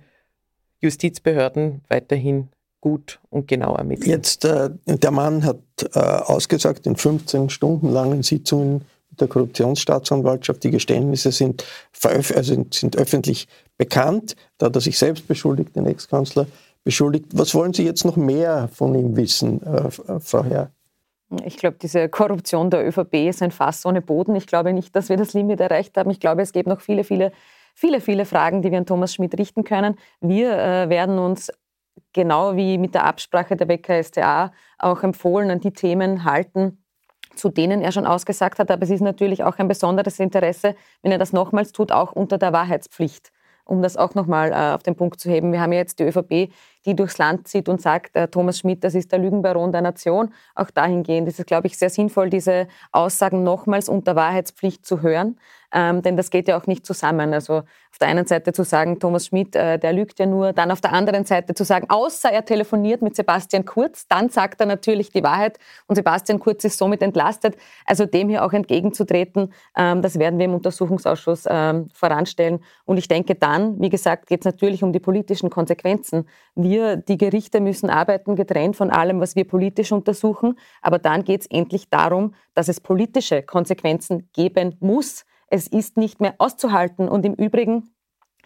Justizbehörden 0.82 1.82
weiterhin 1.90 2.50
gut 2.82 3.20
und 3.30 3.48
genau 3.48 3.76
ermitteln. 3.76 4.10
Jetzt, 4.10 4.46
äh, 4.46 4.70
der 4.86 5.12
Mann 5.12 5.44
hat 5.44 5.60
äh, 5.94 6.00
ausgesagt 6.00 6.86
in 6.86 6.96
15 6.96 7.50
Stunden 7.50 7.92
langen 7.92 8.24
Sitzungen 8.24 8.86
mit 9.10 9.20
der 9.20 9.28
Korruptionsstaatsanwaltschaft, 9.28 10.64
die 10.64 10.72
Geständnisse 10.72 11.32
sind, 11.32 11.66
also 12.04 12.66
sind 12.72 12.98
öffentlich 12.98 13.48
bekannt. 13.78 14.36
Da 14.58 14.68
hat 14.68 14.76
er 14.76 14.82
sich 14.82 14.98
selbst 14.98 15.28
beschuldigt, 15.28 15.76
den 15.76 15.86
Ex-Kanzler 15.86 16.48
beschuldigt. 16.84 17.26
Was 17.34 17.54
wollen 17.56 17.74
Sie 17.74 17.84
jetzt 17.84 18.06
noch 18.06 18.16
mehr 18.16 18.70
von 18.74 18.94
ihm 18.96 19.16
wissen, 19.16 19.62
äh, 19.64 20.20
Frau 20.20 20.44
Herr? 20.44 20.72
Ich 21.44 21.58
glaube, 21.58 21.76
diese 21.82 22.08
Korruption 22.08 22.70
der 22.70 22.88
ÖVP 22.88 23.28
ist 23.28 23.44
ein 23.44 23.52
Fass 23.52 23.86
ohne 23.86 24.02
Boden. 24.02 24.36
Ich 24.36 24.48
glaube 24.48 24.72
nicht, 24.72 24.96
dass 24.96 25.10
wir 25.10 25.18
das 25.18 25.34
Limit 25.34 25.60
erreicht 25.60 25.98
haben. 25.98 26.10
Ich 26.10 26.22
glaube, 26.22 26.42
es 26.42 26.54
gibt 26.54 26.68
noch 26.68 26.80
viele, 26.80 27.04
viele, 27.04 27.34
viele, 27.78 28.02
viele 28.02 28.26
Fragen, 28.26 28.64
die 28.64 28.72
wir 28.72 28.80
an 28.80 28.88
Thomas 28.88 29.14
Schmidt 29.14 29.38
richten 29.38 29.64
können. 29.64 29.98
Wir 30.20 30.52
äh, 30.52 30.90
werden 30.90 31.20
uns 31.20 31.52
genau 32.12 32.56
wie 32.56 32.80
mit 32.80 32.96
der 32.96 33.06
Absprache 33.06 33.56
der 33.56 33.68
WKStA 33.70 34.52
auch 34.80 35.04
empfohlen 35.04 35.52
an 35.52 35.60
die 35.60 35.72
Themen 35.72 36.24
halten, 36.24 36.84
zu 37.36 37.50
denen 37.50 37.82
er 37.82 37.92
schon 37.92 38.08
ausgesagt 38.08 38.58
hat. 38.58 38.72
Aber 38.72 38.82
es 38.82 38.90
ist 38.90 39.02
natürlich 39.02 39.44
auch 39.44 39.60
ein 39.60 39.68
besonderes 39.68 40.20
Interesse, 40.20 40.76
wenn 41.04 41.12
er 41.12 41.20
das 41.20 41.34
nochmals 41.34 41.72
tut, 41.72 41.92
auch 41.92 42.14
unter 42.14 42.40
der 42.40 42.52
Wahrheitspflicht 42.52 43.32
um 43.68 43.82
das 43.82 43.98
auch 43.98 44.16
nochmal 44.16 44.52
äh, 44.52 44.74
auf 44.74 44.84
den 44.84 44.96
Punkt 44.96 45.20
zu 45.20 45.30
heben. 45.30 45.52
Wir 45.52 45.62
haben 45.62 45.74
ja 45.74 45.80
jetzt 45.80 46.00
die 46.00 46.04
ÖVP, 46.04 46.52
die 46.86 46.96
durchs 46.96 47.18
Land 47.18 47.48
zieht 47.48 47.70
und 47.70 47.82
sagt, 47.82 48.16
äh, 48.16 48.28
Thomas 48.28 48.60
Schmidt, 48.60 48.84
das 48.84 48.96
ist 48.96 49.12
der 49.12 49.20
Lügenbaron 49.20 49.72
der 49.72 49.82
Nation. 49.82 50.34
Auch 50.56 50.72
dahingehend 50.72 51.28
ist 51.28 51.40
es, 51.40 51.46
glaube 51.46 51.68
ich, 51.68 51.78
sehr 51.78 51.90
sinnvoll, 51.90 52.30
diese 52.30 52.68
Aussagen 52.92 53.44
nochmals 53.44 53.90
unter 53.90 54.16
Wahrheitspflicht 54.16 54.86
zu 54.86 55.02
hören. 55.02 55.38
Ähm, 55.74 56.02
denn 56.02 56.16
das 56.16 56.30
geht 56.30 56.48
ja 56.48 56.58
auch 56.58 56.66
nicht 56.66 56.86
zusammen. 56.86 57.34
Also 57.34 57.58
auf 57.58 57.98
der 58.00 58.08
einen 58.08 58.26
Seite 58.26 58.54
zu 58.54 58.64
sagen, 58.64 59.00
Thomas 59.00 59.26
Schmidt, 59.28 59.56
äh, 59.56 59.78
der 59.78 59.92
lügt 59.92 60.20
ja 60.20 60.26
nur, 60.26 60.54
dann 60.54 60.72
auf 60.72 60.82
der 60.82 60.94
anderen 60.94 61.26
Seite 61.26 61.54
zu 61.54 61.66
sagen, 61.66 61.90
außer 61.90 62.32
er 62.32 62.46
telefoniert 62.46 63.02
mit 63.02 63.16
Sebastian 63.16 63.66
Kurz, 63.66 64.08
dann 64.08 64.30
sagt 64.30 64.62
er 64.62 64.68
natürlich 64.68 65.10
die 65.10 65.24
Wahrheit 65.24 65.58
und 65.88 65.96
Sebastian 65.96 66.40
Kurz 66.40 66.64
ist 66.64 66.78
somit 66.78 67.02
entlastet. 67.02 67.58
Also 67.86 68.06
dem 68.06 68.30
hier 68.30 68.46
auch 68.46 68.54
entgegenzutreten, 68.54 69.54
ähm, 69.76 70.02
das 70.02 70.20
werden 70.20 70.40
wir 70.40 70.46
im 70.46 70.54
Untersuchungsausschuss 70.54 71.46
ähm, 71.50 71.90
voranstellen. 71.94 72.60
Und 72.86 72.98
ich 72.98 73.08
denke 73.10 73.36
dann, 73.36 73.82
wie 73.82 73.90
gesagt, 73.90 74.28
geht 74.28 74.42
es 74.42 74.46
natürlich 74.46 74.84
um 74.84 74.94
die 74.94 75.00
politischen 75.00 75.50
Konsequenzen. 75.50 76.30
Wir, 76.56 76.96
die 76.96 77.18
Gerichte, 77.18 77.60
müssen 77.60 77.90
arbeiten, 77.90 78.36
getrennt 78.36 78.76
von 78.76 78.90
allem, 78.90 79.20
was 79.20 79.36
wir 79.36 79.46
politisch 79.46 79.92
untersuchen. 79.92 80.58
Aber 80.82 81.00
dann 81.00 81.24
geht 81.24 81.42
es 81.42 81.48
endlich 81.48 81.90
darum, 81.90 82.34
dass 82.54 82.70
es 82.70 82.80
politische 82.80 83.44
Konsequenzen 83.44 84.30
geben 84.34 84.76
muss 84.80 85.26
es 85.48 85.68
ist 85.68 85.98
nicht 85.98 86.22
mehr 86.22 86.36
auszuhalten. 86.38 87.10
Und 87.10 87.26
im 87.26 87.34
Übrigen 87.34 87.90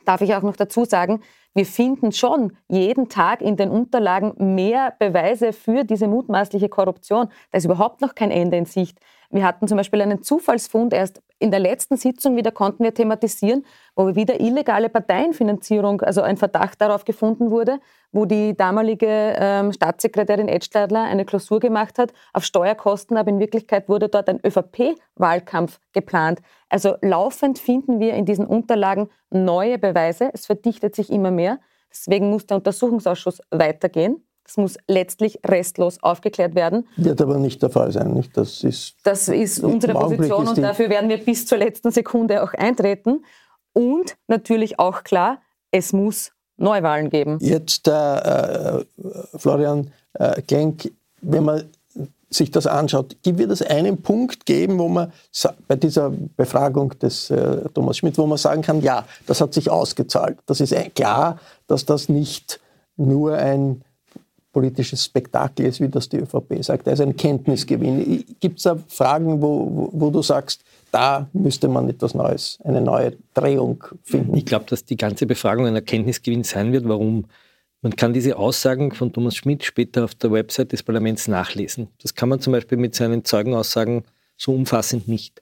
darf 0.06 0.22
ich 0.22 0.36
auch 0.36 0.42
noch 0.42 0.56
dazu 0.56 0.86
sagen, 0.86 1.22
wir 1.54 1.66
finden 1.66 2.12
schon 2.12 2.56
jeden 2.70 3.10
Tag 3.10 3.42
in 3.42 3.58
den 3.58 3.70
Unterlagen 3.70 4.56
mehr 4.56 4.94
Beweise 4.98 5.52
für 5.52 5.84
diese 5.84 6.08
mutmaßliche 6.08 6.70
Korruption. 6.70 7.28
Da 7.52 7.58
ist 7.58 7.66
überhaupt 7.66 8.02
noch 8.02 8.16
kein 8.16 8.32
Ende 8.32 8.58
in 8.58 8.66
Sicht. 8.66 9.00
Wir 9.30 9.46
hatten 9.46 9.68
zum 9.68 9.78
Beispiel 9.78 10.02
einen 10.02 10.24
Zufallsfund 10.24 10.94
erst 10.94 11.22
in 11.42 11.52
der 11.52 11.60
letzten 11.60 11.98
Sitzung 11.98 12.36
wieder 12.36 12.52
konnten 12.52 12.84
wir 12.84 12.94
thematisieren, 12.94 13.66
wo 13.96 14.16
wieder 14.16 14.40
illegale 14.40 14.90
Parteienfinanzierung, 14.90 16.02
also 16.02 16.22
ein 16.22 16.38
Verdacht 16.38 16.80
darauf 16.80 17.04
gefunden 17.04 17.50
wurde, 17.50 17.80
wo 18.12 18.26
die 18.26 18.56
damalige 18.56 19.36
ähm, 19.38 19.74
Staatssekretärin 19.74 20.48
Edstadler 20.48 21.04
eine 21.04 21.26
Klausur 21.26 21.60
gemacht 21.60 21.98
hat 21.98 22.14
auf 22.34 22.46
Steuerkosten, 22.46 23.18
aber 23.18 23.30
in 23.30 23.40
Wirklichkeit 23.40 23.90
wurde 23.90 24.08
dort 24.08 24.30
ein 24.30 24.40
ÖVP-Wahlkampf 24.46 25.80
geplant. 25.94 26.42
Also 26.70 26.96
laufend 27.02 27.58
finden 27.58 28.00
wir 28.00 28.14
in 28.14 28.26
diesen 28.26 28.46
Unterlagen 28.46 29.10
neue 29.32 29.80
Beweise. 29.80 30.30
Es 30.34 30.46
verdichtet 30.46 30.96
sich 30.96 31.12
immer 31.12 31.32
mehr. 31.32 31.60
Deswegen 31.90 32.30
muss 32.30 32.46
der 32.46 32.58
Untersuchungsausschuss 32.58 33.42
weitergehen. 33.50 34.24
Es 34.46 34.58
muss 34.58 34.78
letztlich 34.88 35.40
restlos 35.46 36.02
aufgeklärt 36.02 36.56
werden. 36.56 36.88
Wird 36.98 37.22
aber 37.22 37.38
nicht 37.38 37.62
der 37.62 37.70
Fall 37.70 37.92
sein. 37.92 38.14
Nicht? 38.14 38.36
Das 38.36 38.64
ist, 38.64 38.96
das 39.04 39.28
ist 39.28 39.64
unsere 39.64 39.94
Position 39.94 40.44
ist 40.44 40.50
und 40.50 40.62
dafür 40.62 40.90
werden 40.90 41.10
wir 41.10 41.18
bis 41.18 41.46
zur 41.46 41.58
letzten 41.58 41.92
Sekunde 41.92 42.44
auch 42.44 42.54
eintreten. 42.54 43.24
Und 43.74 44.18
natürlich 44.28 44.80
auch 44.80 45.04
klar, 45.04 45.40
es 45.72 45.94
muss 45.94 46.32
Neuwahlen 46.58 47.10
geben. 47.10 47.38
Jetzt, 47.40 47.88
äh, 47.88 47.92
äh 47.92 48.86
Florian 49.36 49.92
äh, 50.14 50.42
Klenk, 50.42 50.92
wenn 51.22 51.46
man 51.46 51.64
sich 52.32 52.50
das 52.50 52.66
anschaut, 52.66 53.18
wird 53.24 53.52
es 53.52 53.62
einen 53.62 54.02
Punkt 54.02 54.46
geben, 54.46 54.80
wo 54.80 54.88
man 54.88 55.12
bei 55.68 55.76
dieser 55.76 56.12
Befragung 56.38 56.98
des 57.00 57.30
äh, 57.30 57.68
Thomas 57.74 57.98
Schmidt, 57.98 58.18
wo 58.18 58.26
man 58.26 58.38
sagen 58.38 58.62
kann, 58.62 58.82
ja, 58.82 59.06
das 59.28 59.42
hat 59.42 59.54
sich 59.54 59.70
ausgezahlt. 59.70 60.38
Das 60.46 60.62
ist 60.62 60.74
klar, 60.96 61.40
dass 61.68 61.86
das 61.86 62.08
nicht 62.08 62.62
nur 62.96 63.36
ein 63.36 63.84
politisches 64.52 65.06
Spektakel 65.06 65.66
ist, 65.66 65.80
wie 65.80 65.88
das 65.88 66.10
die 66.10 66.18
ÖVP 66.18 66.64
sagt. 66.64 66.88
Also 66.88 67.04
ein 67.04 67.16
Kenntnisgewinn. 67.16 68.26
Gibt 68.40 68.58
es 68.58 68.64
da 68.64 68.78
Fragen, 68.88 69.42
wo, 69.42 69.70
wo, 69.72 69.90
wo, 69.94 70.10
du 70.10 70.22
sagst, 70.22 70.64
da 70.92 71.28
müsste 71.34 71.68
man 71.68 71.90
etwas 71.90 72.14
Neues, 72.14 72.60
eine 72.64 72.82
neue 72.82 73.18
Drehung 73.34 73.84
finden? 74.04 74.36
Ich 74.36 74.46
glaube, 74.46 74.66
dass 74.68 74.84
die 74.84 74.98
ganze 74.98 75.26
Befragung 75.26 75.68
ein 75.68 75.76
Erkenntnisgewinn 75.76 76.44
sein 76.44 76.74
wird. 76.74 76.88
Warum? 76.88 77.26
Man 77.82 77.96
kann 77.96 78.14
diese 78.14 78.38
Aussagen 78.38 78.92
von 78.92 79.12
Thomas 79.12 79.36
Schmidt 79.36 79.64
später 79.64 80.04
auf 80.04 80.14
der 80.16 80.32
Website 80.32 80.72
des 80.72 80.84
Parlaments 80.84 81.28
nachlesen. 81.28 81.88
Das 82.02 82.14
kann 82.14 82.30
man 82.30 82.40
zum 82.40 82.54
Beispiel 82.54 82.78
mit 82.78 82.94
seinen 82.94 83.26
Zeugenaussagen 83.26 84.04
so 84.38 84.54
umfassend 84.54 85.08
nicht. 85.08 85.42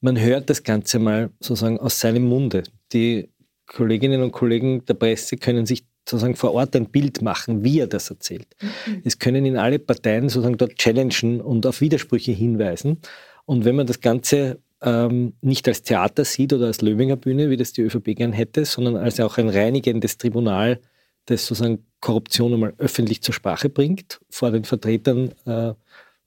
Man 0.00 0.18
hört 0.20 0.50
das 0.50 0.62
Ganze 0.62 0.98
mal 0.98 1.30
sozusagen 1.40 1.80
aus 1.80 1.98
seinem 1.98 2.24
Munde. 2.24 2.64
Die 2.92 3.30
Kolleginnen 3.66 4.22
und 4.22 4.32
Kollegen 4.32 4.84
der 4.86 4.94
Presse 4.94 5.36
können 5.36 5.66
sich 5.66 5.84
sozusagen 6.08 6.36
vor 6.36 6.54
Ort 6.54 6.74
ein 6.76 6.86
Bild 6.86 7.22
machen, 7.22 7.64
wie 7.64 7.80
er 7.80 7.86
das 7.86 8.10
erzählt. 8.10 8.48
Mhm. 8.60 9.02
Es 9.04 9.18
können 9.18 9.44
ihn 9.44 9.56
alle 9.56 9.78
Parteien 9.78 10.28
sozusagen 10.28 10.56
dort 10.56 10.76
challengen 10.76 11.40
und 11.40 11.66
auf 11.66 11.80
Widersprüche 11.80 12.32
hinweisen. 12.32 12.98
Und 13.44 13.64
wenn 13.64 13.76
man 13.76 13.86
das 13.86 14.00
Ganze 14.00 14.58
ähm, 14.82 15.34
nicht 15.40 15.66
als 15.68 15.82
Theater 15.82 16.24
sieht 16.24 16.52
oder 16.52 16.66
als 16.66 16.80
Löwinger 16.80 17.16
Bühne, 17.16 17.50
wie 17.50 17.56
das 17.56 17.72
die 17.72 17.82
ÖVP 17.82 18.16
gern 18.16 18.32
hätte, 18.32 18.64
sondern 18.64 18.96
als 18.96 19.18
auch 19.20 19.38
ein 19.38 19.48
reinigendes 19.48 20.18
Tribunal, 20.18 20.80
das 21.26 21.46
sozusagen 21.46 21.84
Korruption 22.00 22.54
einmal 22.54 22.74
öffentlich 22.78 23.22
zur 23.22 23.34
Sprache 23.34 23.68
bringt, 23.68 24.20
vor 24.30 24.50
den 24.50 24.64
Vertretern 24.64 25.32
äh, 25.46 25.74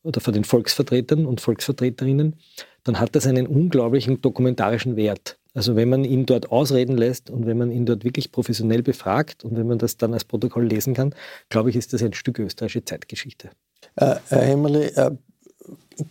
oder 0.03 0.19
vor 0.19 0.33
den 0.33 0.43
Volksvertretern 0.43 1.25
und 1.25 1.41
Volksvertreterinnen, 1.41 2.35
dann 2.83 2.99
hat 2.99 3.15
das 3.15 3.27
einen 3.27 3.47
unglaublichen 3.47 4.21
dokumentarischen 4.21 4.95
Wert. 4.95 5.37
Also 5.53 5.75
wenn 5.75 5.89
man 5.89 6.05
ihn 6.05 6.25
dort 6.25 6.51
ausreden 6.51 6.97
lässt 6.97 7.29
und 7.29 7.45
wenn 7.45 7.57
man 7.57 7.71
ihn 7.71 7.85
dort 7.85 8.03
wirklich 8.03 8.31
professionell 8.31 8.83
befragt 8.83 9.43
und 9.43 9.57
wenn 9.57 9.67
man 9.67 9.79
das 9.79 9.97
dann 9.97 10.13
als 10.13 10.23
Protokoll 10.23 10.65
lesen 10.65 10.93
kann, 10.93 11.13
glaube 11.49 11.69
ich, 11.69 11.75
ist 11.75 11.91
das 11.93 12.01
ein 12.01 12.13
Stück 12.13 12.39
österreichische 12.39 12.85
Zeitgeschichte. 12.85 13.49
Äh, 13.95 14.15
Herr 14.29 14.41
Hemmerle, 14.41 14.95
äh, 14.95 15.11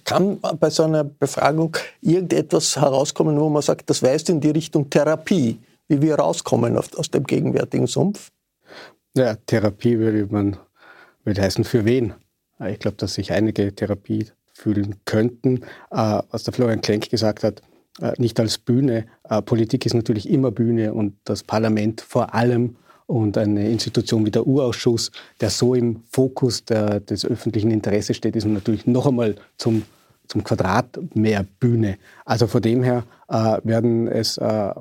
kann 0.04 0.38
bei 0.40 0.70
so 0.70 0.85
einer 0.85 1.04
Befragung 1.04 1.76
irgendetwas 2.00 2.76
herauskommen, 2.76 3.40
wo 3.40 3.49
man 3.49 3.62
sagt, 3.62 3.88
das 3.90 4.02
weist 4.02 4.28
in 4.28 4.40
die 4.40 4.50
Richtung 4.50 4.90
Therapie, 4.90 5.59
wie 5.88 6.02
wir 6.02 6.16
rauskommen 6.16 6.76
aus 6.76 7.11
dem 7.11 7.25
gegenwärtigen 7.25 7.87
Sumpf? 7.87 8.30
Ja, 9.16 9.35
Therapie 9.47 9.99
würde 9.99 10.26
man 10.30 10.56
würde 11.25 11.42
heißen, 11.42 11.64
für 11.64 11.85
wen? 11.85 12.14
Ich 12.68 12.78
glaube, 12.78 12.97
dass 12.99 13.14
sich 13.14 13.32
einige 13.32 13.75
Therapie 13.75 14.26
fühlen 14.52 14.97
könnten. 15.04 15.62
Äh, 15.90 16.23
was 16.30 16.44
der 16.44 16.52
Florian 16.52 16.82
Klenk 16.82 17.09
gesagt 17.09 17.42
hat, 17.42 17.61
äh, 17.61 17.62
nicht 18.19 18.38
als 18.40 18.59
Bühne. 18.59 19.07
Äh, 19.28 19.42
Politik 19.42 19.87
ist 19.87 19.95
natürlich 19.95 20.28
immer 20.28 20.50
Bühne 20.50 20.95
und 20.95 21.14
das 21.25 21.42
Parlament 21.42 22.00
vor 22.00 22.35
allem 22.35 22.76
und 23.11 23.37
eine 23.37 23.69
Institution 23.69 24.25
wie 24.25 24.30
der 24.30 24.47
U-Ausschuss, 24.47 25.11
der 25.40 25.50
so 25.50 25.75
im 25.75 26.00
Fokus 26.11 26.64
der, 26.64 27.00
des 27.00 27.26
öffentlichen 27.26 27.73
Interesses 27.73 28.16
steht, 28.16 28.37
ist 28.37 28.47
natürlich 28.47 28.87
noch 28.87 29.04
einmal 29.04 29.35
zum, 29.59 29.83
zum 30.28 30.45
Quadrat 30.45 30.97
mehr 31.14 31.45
Bühne. 31.59 31.99
Also 32.25 32.47
von 32.47 32.62
dem 32.62 32.85
her 32.85 33.02
äh, 33.28 33.59
werden 33.64 34.07
es, 34.07 34.38
äh, 34.38 34.73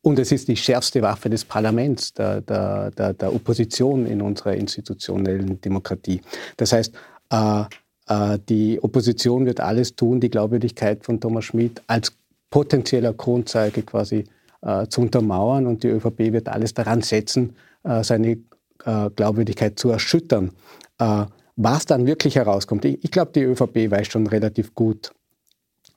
und 0.00 0.18
es 0.18 0.32
ist 0.32 0.48
die 0.48 0.56
schärfste 0.56 1.02
Waffe 1.02 1.28
des 1.28 1.44
Parlaments, 1.44 2.14
der, 2.14 2.40
der, 2.40 2.92
der, 2.92 3.12
der 3.12 3.34
Opposition 3.34 4.06
in 4.06 4.22
unserer 4.22 4.54
institutionellen 4.54 5.60
Demokratie. 5.60 6.22
Das 6.56 6.72
heißt, 6.72 6.94
äh, 7.30 7.64
äh 8.08 8.38
die 8.48 8.82
Opposition 8.82 9.44
wird 9.44 9.60
alles 9.60 9.94
tun, 9.94 10.18
die 10.20 10.30
Glaubwürdigkeit 10.30 11.04
von 11.04 11.20
Thomas 11.20 11.44
Schmidt 11.44 11.82
als 11.88 12.15
potenzieller 12.50 13.12
Kronzeuge 13.12 13.82
quasi 13.82 14.24
äh, 14.62 14.86
zu 14.88 15.02
untermauern 15.02 15.66
und 15.66 15.82
die 15.82 15.88
ÖVP 15.88 16.32
wird 16.32 16.48
alles 16.48 16.74
daran 16.74 17.02
setzen, 17.02 17.56
äh, 17.84 18.02
seine 18.02 18.38
äh, 18.84 19.10
Glaubwürdigkeit 19.14 19.78
zu 19.78 19.90
erschüttern. 19.90 20.52
Äh, 20.98 21.26
was 21.56 21.86
dann 21.86 22.06
wirklich 22.06 22.36
herauskommt, 22.36 22.84
ich, 22.84 23.02
ich 23.02 23.10
glaube, 23.10 23.32
die 23.34 23.42
ÖVP 23.42 23.90
weiß 23.90 24.08
schon 24.08 24.26
relativ 24.26 24.74
gut, 24.74 25.12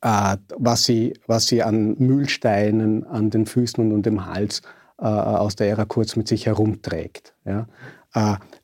äh, 0.02 0.38
was, 0.58 0.84
sie, 0.84 1.14
was 1.28 1.48
sie 1.48 1.64
an 1.64 1.96
Mühlsteinen 1.98 3.06
an 3.06 3.30
den 3.30 3.46
Füßen 3.46 3.92
und 3.92 4.06
dem 4.06 4.26
Hals 4.26 4.62
äh, 5.00 5.06
aus 5.06 5.56
der 5.56 5.70
Ära 5.70 5.86
kurz 5.86 6.16
mit 6.16 6.28
sich 6.28 6.46
herumträgt. 6.46 7.34
Ja? 7.46 7.68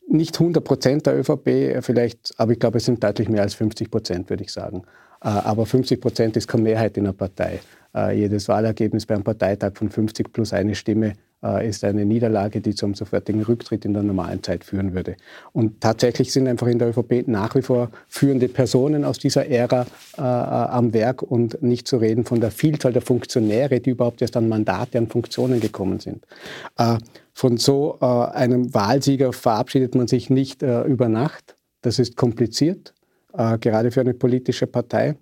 nicht 0.07 0.39
100 0.39 0.63
Prozent 0.63 1.05
der 1.05 1.19
ÖVP 1.19 1.83
vielleicht, 1.83 2.33
aber 2.37 2.53
ich 2.53 2.59
glaube, 2.59 2.79
es 2.79 2.85
sind 2.85 3.03
deutlich 3.03 3.29
mehr 3.29 3.43
als 3.43 3.53
50 3.53 3.91
Prozent, 3.91 4.27
würde 4.31 4.43
ich 4.43 4.51
sagen. 4.51 4.81
Aber 5.29 5.65
50 5.65 5.99
Prozent 6.01 6.37
ist 6.37 6.47
keine 6.47 6.63
Mehrheit 6.63 6.97
in 6.97 7.05
der 7.05 7.13
Partei. 7.13 7.59
Äh, 7.95 8.17
jedes 8.17 8.47
Wahlergebnis 8.47 9.05
beim 9.05 9.23
Parteitag 9.23 9.71
von 9.75 9.89
50 9.89 10.33
plus 10.33 10.51
eine 10.51 10.75
Stimme 10.75 11.13
äh, 11.43 11.67
ist 11.67 11.83
eine 11.83 12.05
Niederlage, 12.05 12.59
die 12.59 12.75
zum 12.75 12.93
sofortigen 12.93 13.43
Rücktritt 13.43 13.85
in 13.85 13.93
der 13.93 14.03
normalen 14.03 14.43
Zeit 14.43 14.65
führen 14.65 14.93
würde. 14.93 15.15
Und 15.53 15.79
tatsächlich 15.79 16.33
sind 16.33 16.47
einfach 16.47 16.67
in 16.67 16.79
der 16.79 16.89
ÖVP 16.89 17.27
nach 17.27 17.55
wie 17.55 17.61
vor 17.61 17.91
führende 18.07 18.49
Personen 18.49 19.05
aus 19.05 19.19
dieser 19.19 19.47
Ära 19.47 19.85
äh, 20.17 20.21
am 20.21 20.93
Werk 20.93 21.21
und 21.21 21.61
nicht 21.63 21.87
zu 21.87 21.97
reden 21.97 22.25
von 22.25 22.41
der 22.41 22.51
Vielzahl 22.51 22.91
der 22.91 23.01
Funktionäre, 23.01 23.79
die 23.79 23.91
überhaupt 23.91 24.21
erst 24.21 24.35
an 24.35 24.49
Mandate, 24.49 24.97
an 24.97 25.07
Funktionen 25.07 25.61
gekommen 25.61 25.99
sind. 25.99 26.25
Äh, 26.77 26.97
von 27.33 27.57
so 27.57 27.97
äh, 28.01 28.05
einem 28.05 28.73
Wahlsieger 28.73 29.31
verabschiedet 29.31 29.95
man 29.95 30.07
sich 30.07 30.29
nicht 30.29 30.63
äh, 30.63 30.83
über 30.83 31.07
Nacht. 31.07 31.55
Das 31.81 31.99
ist 31.99 32.17
kompliziert. 32.17 32.94
Äh, 33.37 33.57
gerade 33.57 33.91
für 33.91 34.01
eine 34.01 34.13
politische 34.13 34.67
Partei. 34.67 35.15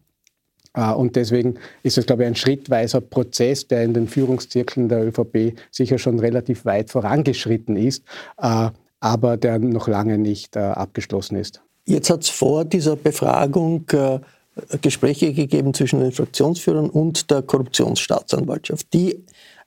Äh, 0.73 0.91
und 0.91 1.15
deswegen 1.15 1.55
ist 1.83 1.97
es, 1.97 2.05
glaube 2.05 2.23
ich, 2.23 2.27
ein 2.27 2.35
schrittweiser 2.35 3.01
Prozess, 3.01 3.67
der 3.67 3.83
in 3.83 3.93
den 3.93 4.07
Führungszirkeln 4.07 4.89
der 4.89 5.05
ÖVP 5.07 5.57
sicher 5.71 5.97
schon 5.97 6.19
relativ 6.19 6.65
weit 6.65 6.89
vorangeschritten 6.89 7.75
ist, 7.75 8.03
äh, 8.37 8.69
aber 8.99 9.37
der 9.37 9.59
noch 9.59 9.87
lange 9.87 10.17
nicht 10.17 10.55
abgeschlossen 10.55 11.35
ist. 11.35 11.61
Jetzt 11.85 12.09
hat 12.09 12.23
es 12.23 12.29
vor 12.29 12.63
dieser 12.63 12.95
Befragung 12.95 13.85
Gespräche 14.81 15.33
gegeben 15.33 15.73
zwischen 15.73 15.99
den 15.99 16.13
Fraktionsführern 16.13 16.89
und 16.89 17.29
der 17.29 17.41
Korruptionsstaatsanwaltschaft, 17.41 18.93
die 18.93 19.21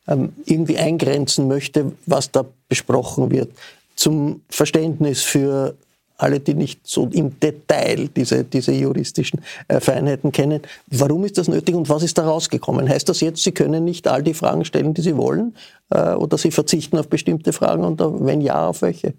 ähm, 0.08 0.32
irgendwie 0.44 0.78
eingrenzen 0.78 1.48
möchte, 1.48 1.92
was 2.06 2.30
da 2.30 2.46
besprochen 2.68 3.30
wird. 3.30 3.50
Zum 3.94 4.42
Verständnis 4.48 5.22
für 5.22 5.76
alle, 6.18 6.40
die 6.40 6.54
nicht 6.54 6.86
so 6.86 7.08
im 7.12 7.38
Detail 7.40 8.08
diese, 8.08 8.44
diese 8.44 8.72
juristischen 8.72 9.40
äh, 9.68 9.80
Feinheiten 9.80 10.32
kennen. 10.32 10.62
Warum 10.88 11.24
ist 11.24 11.38
das 11.38 11.48
nötig 11.48 11.74
und 11.74 11.88
was 11.88 12.02
ist 12.02 12.18
da 12.18 12.26
rausgekommen? 12.26 12.88
Heißt 12.88 13.08
das 13.08 13.20
jetzt, 13.20 13.42
Sie 13.42 13.52
können 13.52 13.84
nicht 13.84 14.08
all 14.08 14.22
die 14.22 14.34
Fragen 14.34 14.64
stellen, 14.64 14.94
die 14.94 15.02
Sie 15.02 15.16
wollen? 15.16 15.54
Äh, 15.90 16.14
oder 16.14 16.38
Sie 16.38 16.50
verzichten 16.50 16.98
auf 16.98 17.08
bestimmte 17.08 17.52
Fragen 17.52 17.84
und 17.84 18.00
wenn 18.00 18.40
ja, 18.40 18.68
auf 18.68 18.82
welche? 18.82 19.14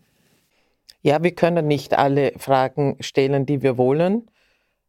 Ja, 1.01 1.21
wir 1.23 1.31
können 1.31 1.67
nicht 1.67 1.97
alle 1.97 2.33
Fragen 2.37 2.97
stellen, 2.99 3.45
die 3.45 3.61
wir 3.61 3.77
wollen. 3.77 4.27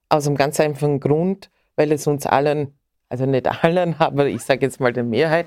Aus 0.08 0.26
einem 0.26 0.36
ganz 0.36 0.58
einfachen 0.58 1.00
Grund, 1.00 1.50
weil 1.76 1.92
es 1.92 2.06
uns 2.06 2.26
allen, 2.26 2.74
also 3.08 3.26
nicht 3.26 3.46
allen, 3.64 3.94
aber 3.98 4.26
ich 4.26 4.42
sage 4.42 4.64
jetzt 4.64 4.80
mal 4.80 4.92
der 4.92 5.04
Mehrheit 5.04 5.46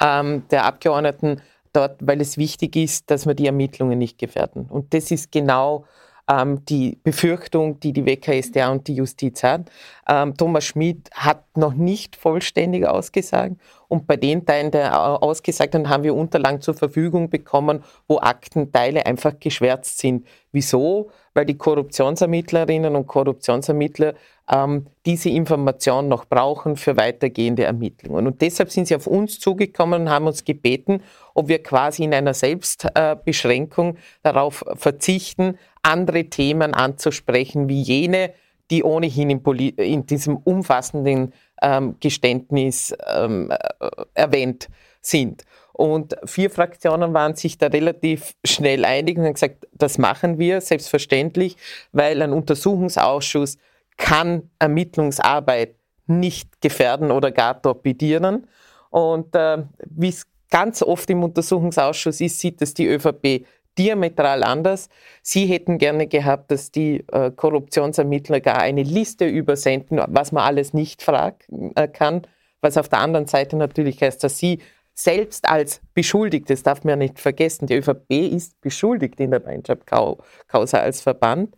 ähm, 0.00 0.42
der 0.50 0.64
Abgeordneten 0.64 1.40
dort, 1.72 2.06
weil 2.06 2.20
es 2.20 2.38
wichtig 2.38 2.76
ist, 2.76 3.10
dass 3.10 3.26
wir 3.26 3.34
die 3.34 3.46
Ermittlungen 3.46 3.98
nicht 3.98 4.18
gefährden. 4.18 4.66
Und 4.68 4.94
das 4.94 5.10
ist 5.10 5.32
genau 5.32 5.84
ähm, 6.28 6.64
die 6.66 6.98
Befürchtung, 7.02 7.80
die 7.80 7.92
die 7.92 8.06
WKStA 8.06 8.70
und 8.70 8.86
die 8.86 8.94
Justiz 8.94 9.42
hat. 9.42 9.70
Ähm, 10.08 10.36
Thomas 10.36 10.64
Schmidt 10.64 11.10
hat 11.14 11.44
noch 11.56 11.74
nicht 11.74 12.16
vollständig 12.16 12.86
ausgesagt 12.86 13.56
und 13.88 14.06
bei 14.06 14.16
den 14.16 14.46
Teilen, 14.46 14.70
der 14.70 15.22
ausgesagt 15.22 15.74
hat, 15.74 15.88
haben 15.88 16.04
wir 16.04 16.14
Unterlagen 16.14 16.60
zur 16.60 16.74
Verfügung 16.74 17.30
bekommen, 17.30 17.84
wo 18.08 18.18
Aktenteile 18.18 19.04
einfach 19.06 19.38
geschwärzt 19.38 19.98
sind. 19.98 20.26
Wieso? 20.52 21.10
Weil 21.34 21.46
die 21.46 21.56
Korruptionsermittlerinnen 21.56 22.94
und 22.94 23.06
Korruptionsermittler 23.06 24.14
ähm, 24.50 24.86
diese 25.06 25.30
Information 25.30 26.08
noch 26.08 26.24
brauchen 26.26 26.76
für 26.76 26.96
weitergehende 26.96 27.64
Ermittlungen. 27.64 28.26
Und 28.26 28.42
deshalb 28.42 28.70
sind 28.70 28.88
sie 28.88 28.96
auf 28.96 29.06
uns 29.06 29.38
zugekommen 29.38 30.02
und 30.02 30.10
haben 30.10 30.26
uns 30.26 30.44
gebeten, 30.44 31.02
ob 31.34 31.48
wir 31.48 31.62
quasi 31.62 32.04
in 32.04 32.14
einer 32.14 32.34
Selbstbeschränkung 32.34 33.96
darauf 34.22 34.64
verzichten, 34.74 35.58
andere 35.82 36.24
Themen 36.24 36.74
anzusprechen, 36.74 37.68
wie 37.68 37.82
jene, 37.82 38.34
die 38.70 38.82
ohnehin 38.84 39.30
in, 39.30 39.40
in 39.76 40.06
diesem 40.06 40.36
umfassenden 40.36 41.32
ähm, 41.60 41.96
Geständnis 42.00 42.94
ähm, 43.14 43.50
äh, 43.50 43.88
erwähnt 44.14 44.68
sind. 45.00 45.44
Und 45.72 46.16
vier 46.24 46.50
Fraktionen 46.50 47.14
waren 47.14 47.34
sich 47.34 47.58
da 47.58 47.68
relativ 47.68 48.34
schnell 48.44 48.84
einig 48.84 49.18
und 49.18 49.24
haben 49.24 49.34
gesagt, 49.34 49.66
das 49.72 49.98
machen 49.98 50.38
wir 50.38 50.60
selbstverständlich, 50.60 51.56
weil 51.92 52.20
ein 52.22 52.32
Untersuchungsausschuss 52.32 53.58
kann 53.96 54.50
Ermittlungsarbeit 54.58 55.76
nicht 56.06 56.60
gefährden 56.60 57.10
oder 57.10 57.30
gar 57.30 57.60
torpedieren. 57.60 58.46
Und 58.90 59.34
äh, 59.34 59.64
wie 59.86 60.08
es 60.08 60.26
ganz 60.50 60.82
oft 60.82 61.08
im 61.10 61.22
Untersuchungsausschuss 61.24 62.20
ist, 62.20 62.38
sieht 62.38 62.60
es 62.60 62.74
die 62.74 62.86
ÖVP 62.86 63.46
diametral 63.78 64.44
anders. 64.44 64.90
Sie 65.22 65.46
hätten 65.46 65.78
gerne 65.78 66.06
gehabt, 66.06 66.50
dass 66.50 66.70
die 66.70 67.04
äh, 67.10 67.30
Korruptionsermittler 67.30 68.40
gar 68.40 68.58
eine 68.58 68.82
Liste 68.82 69.26
übersenden, 69.26 70.02
was 70.08 70.32
man 70.32 70.44
alles 70.44 70.74
nicht 70.74 71.02
fragen 71.02 71.72
äh, 71.74 71.88
kann, 71.88 72.26
was 72.60 72.76
auf 72.76 72.88
der 72.88 72.98
anderen 72.98 73.26
Seite 73.26 73.56
natürlich 73.56 74.00
heißt, 74.02 74.22
dass 74.22 74.38
sie 74.38 74.58
selbst 74.94 75.48
als 75.48 75.80
beschuldigt, 75.94 76.50
das 76.50 76.62
darf 76.62 76.84
man 76.84 76.90
ja 76.90 76.96
nicht 76.96 77.18
vergessen, 77.18 77.66
die 77.66 77.76
ÖVP 77.76 78.10
ist 78.10 78.60
beschuldigt 78.60 79.20
in 79.20 79.30
der 79.30 79.44
Weinschab-Causa 79.44 80.78
als 80.78 81.00
Verband, 81.00 81.56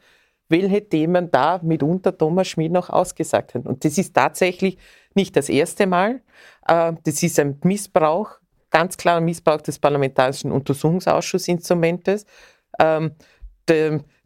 welche 0.49 0.89
Themen 0.89 1.31
da 1.31 1.61
mitunter 1.63 2.17
Thomas 2.17 2.49
Schmid 2.49 2.73
noch 2.73 2.91
ausgesagt 2.91 3.55
hat. 3.55 3.67
Und 3.67 3.85
das 3.85 3.99
ist 3.99 4.15
tatsächlich 4.15 4.79
nicht 5.15 5.37
das 5.37 5.49
erste 5.49 5.87
Mal. 5.87 6.21
Äh, 6.67 6.93
das 7.03 7.23
ist 7.23 7.39
ein 7.41 7.59
Missbrauch, 7.65 8.39
ganz 8.71 8.97
klarer 8.97 9.21
Missbrauch 9.21 9.63
des 9.63 9.79
Parlamentarischen 9.79 10.53
Untersuchungsausschussinstrumentes. 10.53 12.27
Ähm, 12.79 13.13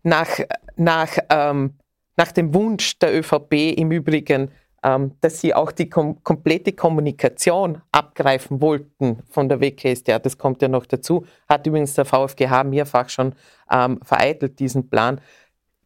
nach, 0.03 0.29
nach, 0.77 1.19
ähm, 1.31 1.75
nach 2.17 2.33
dem 2.33 2.53
Wunsch 2.55 2.99
der 2.99 3.17
ÖVP 3.19 3.77
im 3.77 3.93
Übrigen, 3.93 4.51
ähm, 4.83 5.13
dass 5.21 5.41
sie 5.41 5.55
auch 5.55 5.73
die 5.73 5.89
kom 5.89 6.23
komplette 6.23 6.73
Kommunikation 6.73 7.81
abgreifen 7.93 8.61
wollten 8.61 9.23
von 9.29 9.49
der 9.49 9.61
WKStA, 9.61 10.19
das 10.19 10.39
kommt 10.39 10.63
ja 10.63 10.69
noch 10.69 10.87
dazu, 10.87 11.27
hat 11.49 11.67
übrigens 11.67 11.95
der 11.95 12.05
VfGH 12.05 12.65
mehrfach 12.65 13.09
schon 13.09 13.35
ähm, 13.71 14.01
vereitelt, 14.03 14.59
diesen 14.59 14.89
Plan 14.89 15.21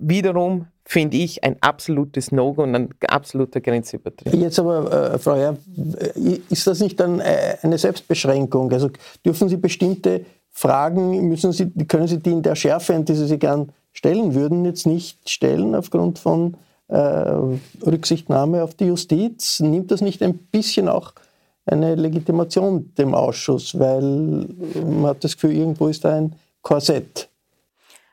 wiederum 0.02 0.66
finde 0.85 1.16
ich 1.16 1.44
ein 1.44 1.57
absolutes 1.61 2.33
No-Go 2.33 2.64
und 2.64 2.74
ein 2.74 2.88
absoluter 3.07 3.61
Grenzübertritt. 3.61 4.35
Jetzt 4.35 4.59
aber, 4.59 5.14
äh, 5.14 5.18
Frau 5.18 5.37
Herr, 5.37 5.57
äh, 6.16 6.40
ist 6.50 6.66
das 6.66 6.81
nicht 6.81 6.98
dann 6.98 7.20
äh, 7.20 7.57
eine 7.62 7.78
Selbstbeschränkung? 7.78 8.72
Also 8.72 8.90
dürfen 9.24 9.48
Sie 9.48 9.57
bestimmte 9.57 10.24
Fragen, 10.50 11.28
müssen 11.28 11.52
Sie, 11.52 11.70
können 11.87 12.09
Sie 12.09 12.18
die 12.18 12.33
in 12.33 12.42
der 12.42 12.57
Schärfe, 12.57 12.92
in 12.94 13.05
die 13.05 13.14
Sie 13.14 13.26
sie 13.26 13.38
gern 13.38 13.72
stellen 13.92 14.35
würden, 14.35 14.64
jetzt 14.64 14.87
nicht 14.87 15.28
stellen 15.31 15.74
aufgrund 15.74 16.18
von 16.18 16.57
Rücksichtnahme 16.92 18.62
auf 18.62 18.74
die 18.74 18.87
Justiz? 18.87 19.61
Nimmt 19.61 19.90
das 19.90 20.00
nicht 20.00 20.22
ein 20.22 20.37
bisschen 20.37 20.88
auch 20.88 21.12
eine 21.64 21.94
Legitimation 21.94 22.92
dem 22.98 23.14
Ausschuss, 23.14 23.78
weil 23.78 24.48
man 24.85 25.07
hat 25.07 25.24
das 25.24 25.35
Gefühl, 25.35 25.52
irgendwo 25.52 25.88
ist 25.88 26.05
da 26.05 26.16
ein 26.16 26.35
Korsett? 26.61 27.28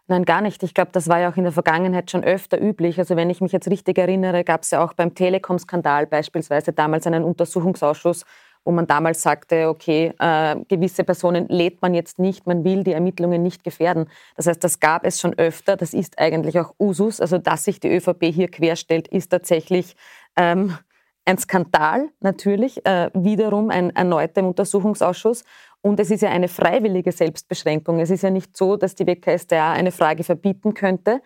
Nein, 0.07 0.25
gar 0.25 0.41
nicht. 0.41 0.63
Ich 0.63 0.73
glaube, 0.73 0.89
das 0.91 1.07
war 1.07 1.19
ja 1.19 1.31
auch 1.31 1.37
in 1.37 1.43
der 1.43 1.51
Vergangenheit 1.51 2.09
schon 2.09 2.23
öfter 2.23 2.59
üblich. 2.59 2.97
Also 2.97 3.15
wenn 3.15 3.29
ich 3.29 3.41
mich 3.41 3.51
jetzt 3.51 3.69
richtig 3.69 3.97
erinnere, 3.99 4.43
gab 4.43 4.63
es 4.63 4.71
ja 4.71 4.83
auch 4.83 4.93
beim 4.93 5.13
Telekom-Skandal 5.13 6.07
beispielsweise 6.07 6.73
damals 6.73 7.05
einen 7.05 7.23
Untersuchungsausschuss, 7.23 8.25
wo 8.69 8.71
man 8.71 8.85
damals 8.85 9.23
sagte, 9.23 9.67
okay, 9.67 10.13
äh, 10.19 10.55
gewisse 10.67 11.03
Personen 11.03 11.47
lädt 11.47 11.81
man 11.81 11.95
jetzt 11.95 12.19
nicht, 12.19 12.45
man 12.45 12.63
will 12.63 12.83
die 12.83 12.91
Ermittlungen 12.91 13.41
nicht 13.41 13.63
gefährden. 13.63 14.05
Das 14.35 14.45
heißt, 14.45 14.63
das 14.63 14.79
gab 14.79 15.07
es 15.07 15.19
schon 15.19 15.33
öfter, 15.39 15.75
das 15.75 15.95
ist 15.95 16.19
eigentlich 16.19 16.59
auch 16.59 16.75
Usus. 16.79 17.19
Also 17.19 17.39
dass 17.39 17.63
sich 17.63 17.79
die 17.79 17.89
ÖVP 17.89 18.25
hier 18.25 18.47
querstellt, 18.47 19.07
ist 19.07 19.29
tatsächlich 19.29 19.95
ähm, 20.37 20.77
ein 21.25 21.39
Skandal 21.39 22.09
natürlich, 22.19 22.85
äh, 22.85 23.09
wiederum 23.15 23.71
ein 23.71 23.89
erneuter 23.95 24.43
Untersuchungsausschuss. 24.43 25.45
Und 25.81 25.99
es 25.99 26.11
ist 26.11 26.21
ja 26.21 26.29
eine 26.29 26.47
freiwillige 26.47 27.11
Selbstbeschränkung. 27.11 27.99
Es 27.99 28.11
ist 28.11 28.21
ja 28.21 28.29
nicht 28.29 28.55
so, 28.55 28.77
dass 28.77 28.93
die 28.93 29.07
WKStA 29.07 29.71
eine 29.71 29.91
Frage 29.91 30.23
verbieten 30.23 30.75
könnte. 30.75 31.23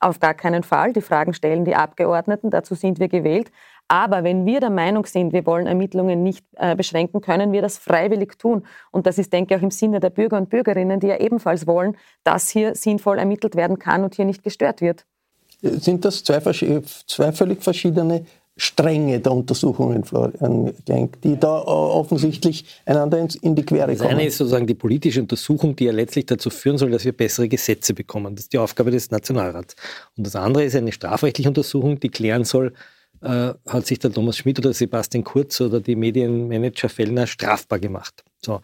Auf 0.00 0.18
gar 0.18 0.34
keinen 0.34 0.64
Fall. 0.64 0.92
Die 0.92 1.00
Fragen 1.00 1.32
stellen 1.32 1.64
die 1.64 1.76
Abgeordneten, 1.76 2.50
dazu 2.50 2.74
sind 2.74 2.98
wir 2.98 3.06
gewählt. 3.06 3.52
Aber 3.92 4.24
wenn 4.24 4.46
wir 4.46 4.58
der 4.58 4.70
Meinung 4.70 5.04
sind, 5.04 5.34
wir 5.34 5.44
wollen 5.44 5.66
Ermittlungen 5.66 6.22
nicht 6.22 6.46
äh, 6.56 6.74
beschränken, 6.74 7.20
können 7.20 7.52
wir 7.52 7.60
das 7.60 7.76
freiwillig 7.76 8.38
tun. 8.38 8.64
Und 8.90 9.06
das 9.06 9.18
ist, 9.18 9.34
denke 9.34 9.52
ich, 9.52 9.60
auch 9.60 9.62
im 9.62 9.70
Sinne 9.70 10.00
der 10.00 10.08
Bürger 10.08 10.38
und 10.38 10.48
Bürgerinnen, 10.48 10.98
die 10.98 11.08
ja 11.08 11.18
ebenfalls 11.18 11.66
wollen, 11.66 11.98
dass 12.24 12.48
hier 12.48 12.74
sinnvoll 12.74 13.18
ermittelt 13.18 13.54
werden 13.54 13.78
kann 13.78 14.02
und 14.02 14.14
hier 14.14 14.24
nicht 14.24 14.42
gestört 14.42 14.80
wird. 14.80 15.04
Sind 15.60 16.06
das 16.06 16.24
zwei, 16.24 16.40
zwei 16.40 17.32
völlig 17.32 17.62
verschiedene 17.62 18.24
Strenge 18.56 19.20
der 19.20 19.32
Untersuchungen, 19.32 20.04
Florian 20.04 20.72
Genk, 20.86 21.20
die 21.20 21.38
da 21.38 21.58
äh, 21.58 21.64
offensichtlich 21.64 22.64
einander 22.86 23.18
in 23.42 23.54
die 23.54 23.62
Quere 23.62 23.88
kommen. 23.88 23.98
Das 23.98 24.08
eine 24.08 24.24
ist 24.24 24.38
sozusagen 24.38 24.66
die 24.66 24.74
politische 24.74 25.20
Untersuchung, 25.20 25.76
die 25.76 25.84
ja 25.84 25.92
letztlich 25.92 26.24
dazu 26.24 26.48
führen 26.48 26.78
soll, 26.78 26.92
dass 26.92 27.04
wir 27.04 27.12
bessere 27.12 27.46
Gesetze 27.46 27.92
bekommen. 27.92 28.36
Das 28.36 28.44
ist 28.44 28.54
die 28.54 28.58
Aufgabe 28.58 28.90
des 28.90 29.10
Nationalrats. 29.10 29.76
Und 30.16 30.26
das 30.26 30.34
andere 30.34 30.64
ist 30.64 30.76
eine 30.76 30.92
strafrechtliche 30.92 31.50
Untersuchung, 31.50 32.00
die 32.00 32.08
klären 32.08 32.44
soll, 32.44 32.72
äh, 33.22 33.54
hat 33.66 33.86
sich 33.86 33.98
der 33.98 34.12
Thomas 34.12 34.36
Schmidt 34.36 34.58
oder 34.58 34.72
Sebastian 34.72 35.24
Kurz 35.24 35.60
oder 35.60 35.80
die 35.80 35.96
Medienmanager 35.96 36.88
Fellner 36.88 37.26
strafbar 37.26 37.78
gemacht. 37.78 38.24
So. 38.44 38.60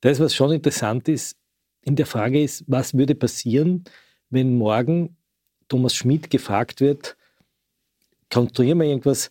Das, 0.00 0.20
was 0.20 0.34
schon 0.34 0.52
interessant 0.52 1.08
ist, 1.08 1.36
in 1.82 1.96
der 1.96 2.06
Frage 2.06 2.42
ist, 2.42 2.64
was 2.66 2.94
würde 2.94 3.14
passieren, 3.14 3.84
wenn 4.30 4.56
morgen 4.56 5.16
Thomas 5.68 5.94
Schmidt 5.94 6.30
gefragt 6.30 6.80
wird, 6.80 7.16
konstruieren 8.30 8.78
wir 8.78 8.86
irgendwas, 8.86 9.30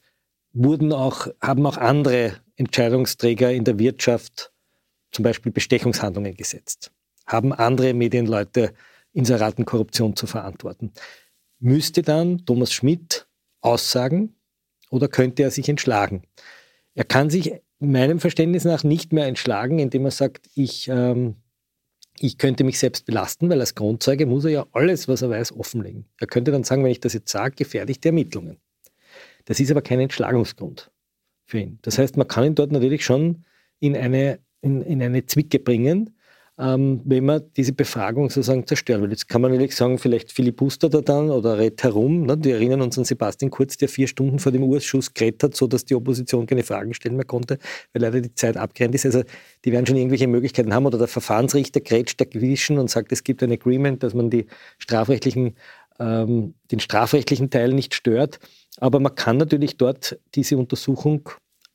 wurden 0.54 0.92
auch, 0.92 1.28
haben 1.42 1.66
auch 1.66 1.78
andere 1.78 2.34
Entscheidungsträger 2.56 3.52
in 3.52 3.64
der 3.64 3.80
Wirtschaft 3.80 4.52
zum 5.12 5.24
Beispiel 5.24 5.52
Bestechungshandlungen 5.52 6.36
gesetzt, 6.36 6.92
haben 7.28 7.54
andere 7.54 7.94
Medienleute 7.94 8.74
Inseratenkorruption 9.14 10.16
zu 10.16 10.26
verantworten. 10.26 10.92
Müsste 11.60 12.02
dann 12.02 12.46
Thomas 12.46 12.74
Schmidt 12.74 13.28
aussagen 13.62 14.36
oder 14.94 15.08
könnte 15.08 15.44
er 15.44 15.52
sich 15.52 15.68
entschlagen? 15.68 16.22
Er 16.94 17.04
kann 17.04 17.30
sich 17.30 17.54
meinem 17.80 18.20
Verständnis 18.20 18.64
nach 18.64 18.84
nicht 18.84 19.12
mehr 19.12 19.26
entschlagen, 19.26 19.80
indem 19.80 20.06
er 20.06 20.12
sagt, 20.12 20.48
ich 20.56 20.88
ähm, 20.88 21.36
ich 22.20 22.38
könnte 22.38 22.64
mich 22.64 22.78
selbst 22.78 23.06
belasten, 23.06 23.50
weil 23.50 23.60
als 23.60 23.76
Grundzeuge 23.76 24.26
muss 24.26 24.46
er 24.46 24.52
ja 24.52 24.68
alles, 24.72 25.08
was 25.08 25.24
er 25.24 25.30
weiß, 25.30 25.54
offenlegen. 25.54 26.06
Er 26.20 26.28
könnte 26.28 26.52
dann 26.52 26.64
sagen, 26.64 26.84
wenn 26.84 26.92
ich 26.92 27.00
das 27.00 27.14
jetzt 27.14 27.32
sage, 27.32 27.56
gefährlich 27.56 28.00
die 28.00 28.10
Ermittlungen. 28.10 28.58
Das 29.46 29.60
ist 29.60 29.72
aber 29.72 29.82
kein 29.82 30.00
Entschlagungsgrund 30.00 30.92
für 31.46 31.60
ihn. 31.60 31.80
Das 31.82 31.98
heißt, 31.98 32.16
man 32.16 32.28
kann 32.28 32.46
ihn 32.46 32.56
dort 32.56 32.72
natürlich 32.72 33.04
schon 33.04 33.46
in 33.80 33.98
eine, 33.98 34.40
in, 34.62 34.82
in 34.84 35.02
eine 35.02 35.26
Zwicke 35.26 35.60
bringen, 35.60 36.16
ähm, 36.60 37.02
wenn 37.04 37.26
man 37.26 37.42
diese 37.58 37.74
Befragung 37.74 38.30
sozusagen 38.30 38.68
zerstören 38.68 39.02
will. 39.02 39.10
Jetzt 39.10 39.28
kann 39.28 39.42
man 39.42 39.52
natürlich 39.52 39.76
sagen, 39.76 39.98
vielleicht 39.98 40.32
Philipp 40.32 40.58
Buster 40.58 40.88
da 40.88 41.02
dann 41.02 41.32
oder 41.32 41.58
redet 41.58 41.84
herum. 41.84 42.24
Ne? 42.24 42.38
Die 42.38 42.52
erinnern 42.52 42.82
uns 42.82 42.98
an 42.98 43.06
Sebastian 43.06 43.50
Kurz, 43.50 43.78
der 43.78 43.90
vier 43.90 44.08
Stunden 44.08 44.38
vor 44.38 44.52
dem 44.52 44.64
Urschuss 44.64 45.14
geredet 45.14 45.44
hat, 45.44 45.56
sodass 45.56 45.86
die 45.86 45.96
Opposition 45.96 46.46
keine 46.46 46.64
Fragen 46.64 46.94
stellen 46.94 47.16
mehr 47.16 47.26
konnte, 47.26 47.58
weil 47.92 48.04
leider 48.04 48.22
die 48.22 48.36
Zeit 48.36 48.56
abgerennt 48.56 48.94
ist. 48.94 49.06
Also 49.06 49.24
die 49.66 49.72
werden 49.72 49.88
schon 49.88 49.96
irgendwelche 49.96 50.28
Möglichkeiten 50.28 50.74
haben 50.74 50.86
oder 50.86 51.00
der 51.00 51.08
Verfahrensrichter 51.08 51.82
grätscht 51.82 52.22
dazwischen 52.22 52.78
und 52.78 52.90
sagt, 52.90 53.12
es 53.12 53.24
gibt 53.24 53.42
ein 53.42 53.52
Agreement, 53.52 54.04
dass 54.04 54.14
man 54.14 54.30
die 54.30 54.46
strafrechtlichen, 54.78 55.56
ähm, 56.00 56.54
den 56.72 56.80
strafrechtlichen 56.80 57.50
Teil 57.50 57.74
nicht 57.74 57.96
stört. 57.96 58.40
Aber 58.78 59.00
man 59.00 59.16
kann 59.16 59.38
natürlich 59.38 59.78
dort 59.78 60.20
diese 60.36 60.58
Untersuchung 60.58 61.30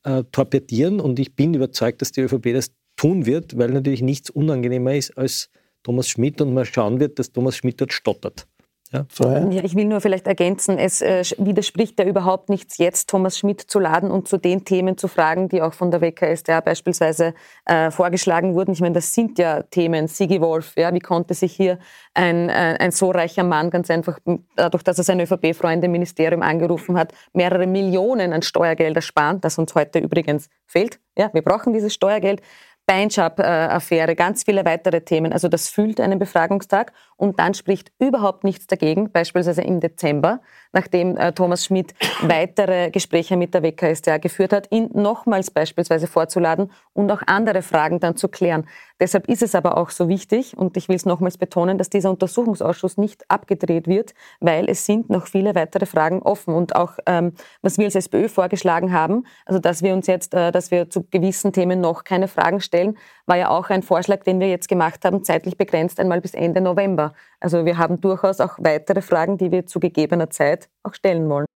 äh, 0.04 0.22
torpedieren 0.30 1.00
und 1.00 1.18
ich 1.18 1.34
bin 1.34 1.54
überzeugt, 1.54 2.00
dass 2.00 2.12
die 2.12 2.20
ÖVP 2.20 2.52
das 2.52 2.70
tun 2.98 3.24
wird, 3.24 3.56
weil 3.56 3.70
natürlich 3.70 4.02
nichts 4.02 4.28
unangenehmer 4.28 4.94
ist 4.94 5.16
als 5.16 5.48
Thomas 5.82 6.08
Schmidt 6.08 6.40
und 6.42 6.52
man 6.52 6.66
schauen 6.66 7.00
wird, 7.00 7.18
dass 7.18 7.32
Thomas 7.32 7.56
Schmidt 7.56 7.80
dort 7.80 7.94
stottert. 7.94 8.46
Ja. 8.92 9.04
ja. 9.20 9.62
ich 9.64 9.76
will 9.76 9.84
nur 9.84 10.00
vielleicht 10.00 10.26
ergänzen, 10.26 10.78
es 10.78 11.02
äh, 11.02 11.22
widerspricht 11.36 11.98
ja 11.98 12.06
überhaupt 12.06 12.48
nichts, 12.48 12.78
jetzt 12.78 13.10
Thomas 13.10 13.38
Schmidt 13.38 13.60
zu 13.60 13.78
laden 13.78 14.10
und 14.10 14.28
zu 14.28 14.38
den 14.38 14.64
Themen 14.64 14.96
zu 14.96 15.08
fragen, 15.08 15.50
die 15.50 15.60
auch 15.60 15.74
von 15.74 15.90
der 15.90 16.00
WKStA 16.00 16.60
beispielsweise 16.60 17.34
äh, 17.66 17.90
vorgeschlagen 17.90 18.54
wurden. 18.54 18.72
Ich 18.72 18.80
meine, 18.80 18.94
das 18.94 19.12
sind 19.12 19.38
ja 19.38 19.62
Themen. 19.62 20.08
Sigi 20.08 20.40
Wolf, 20.40 20.72
ja, 20.76 20.92
wie 20.94 21.00
konnte 21.00 21.34
sich 21.34 21.54
hier 21.54 21.78
ein, 22.14 22.48
ein, 22.48 22.76
äh, 22.76 22.78
ein 22.80 22.90
so 22.90 23.10
reicher 23.10 23.44
Mann 23.44 23.68
ganz 23.70 23.90
einfach, 23.90 24.18
dadurch, 24.56 24.82
dass 24.82 24.96
er 24.96 25.04
seine 25.04 25.24
ÖVP-Freunde 25.24 25.86
im 25.86 25.92
Ministerium 25.92 26.40
angerufen 26.40 26.96
hat, 26.96 27.12
mehrere 27.34 27.66
Millionen 27.66 28.32
an 28.32 28.40
Steuergelder 28.40 29.02
sparen, 29.02 29.40
das 29.42 29.58
uns 29.58 29.74
heute 29.74 29.98
übrigens 29.98 30.48
fehlt. 30.66 30.98
Ja, 31.16 31.30
wir 31.34 31.42
brauchen 31.42 31.72
dieses 31.72 31.92
Steuergeld. 31.92 32.40
Beinschab-Affäre, 32.88 34.16
ganz 34.16 34.44
viele 34.44 34.64
weitere 34.64 35.02
Themen. 35.02 35.32
Also 35.32 35.48
das 35.48 35.68
füllt 35.68 36.00
einen 36.00 36.18
Befragungstag 36.18 36.92
und 37.18 37.38
dann 37.38 37.52
spricht 37.52 37.92
überhaupt 37.98 38.44
nichts 38.44 38.66
dagegen, 38.66 39.10
beispielsweise 39.10 39.62
im 39.62 39.80
Dezember, 39.80 40.40
nachdem 40.72 41.16
äh, 41.16 41.32
Thomas 41.32 41.64
Schmidt 41.64 41.94
weitere 42.22 42.90
Gespräche 42.90 43.36
mit 43.36 43.52
der 43.52 43.62
WKStA 43.62 44.18
geführt 44.18 44.52
hat, 44.52 44.68
ihn 44.70 44.88
nochmals 44.94 45.50
beispielsweise 45.50 46.06
vorzuladen 46.06 46.70
und 46.94 47.10
auch 47.10 47.22
andere 47.26 47.62
Fragen 47.62 48.00
dann 48.00 48.16
zu 48.16 48.28
klären. 48.28 48.66
Deshalb 49.00 49.28
ist 49.28 49.42
es 49.42 49.54
aber 49.54 49.76
auch 49.76 49.90
so 49.90 50.08
wichtig, 50.08 50.56
und 50.56 50.76
ich 50.76 50.88
will 50.88 50.96
es 50.96 51.06
nochmals 51.06 51.38
betonen, 51.38 51.78
dass 51.78 51.88
dieser 51.88 52.10
Untersuchungsausschuss 52.10 52.96
nicht 52.96 53.24
abgedreht 53.28 53.86
wird, 53.86 54.14
weil 54.40 54.68
es 54.68 54.86
sind 54.86 55.08
noch 55.08 55.26
viele 55.26 55.54
weitere 55.54 55.86
Fragen 55.86 56.20
offen. 56.22 56.54
Und 56.54 56.74
auch, 56.74 56.98
ähm, 57.06 57.32
was 57.62 57.78
wir 57.78 57.84
als 57.84 57.94
SPÖ 57.94 58.28
vorgeschlagen 58.28 58.92
haben, 58.92 59.24
also 59.46 59.60
dass 59.60 59.82
wir 59.82 59.92
uns 59.92 60.08
jetzt, 60.08 60.34
äh, 60.34 60.50
dass 60.50 60.70
wir 60.70 60.90
zu 60.90 61.04
gewissen 61.10 61.52
Themen 61.52 61.80
noch 61.80 62.02
keine 62.02 62.26
Fragen 62.26 62.60
stellen, 62.60 62.96
war 63.26 63.36
ja 63.36 63.50
auch 63.50 63.70
ein 63.70 63.82
Vorschlag, 63.82 64.24
den 64.24 64.40
wir 64.40 64.48
jetzt 64.48 64.68
gemacht 64.68 65.04
haben, 65.04 65.22
zeitlich 65.22 65.56
begrenzt 65.56 66.00
einmal 66.00 66.20
bis 66.20 66.34
Ende 66.34 66.60
November. 66.60 67.07
Also 67.40 67.64
wir 67.64 67.78
haben 67.78 68.00
durchaus 68.00 68.40
auch 68.40 68.58
weitere 68.58 69.02
Fragen, 69.02 69.38
die 69.38 69.50
wir 69.50 69.66
zu 69.66 69.80
gegebener 69.80 70.30
Zeit 70.30 70.68
auch 70.82 70.94
stellen 70.94 71.28
wollen. 71.28 71.46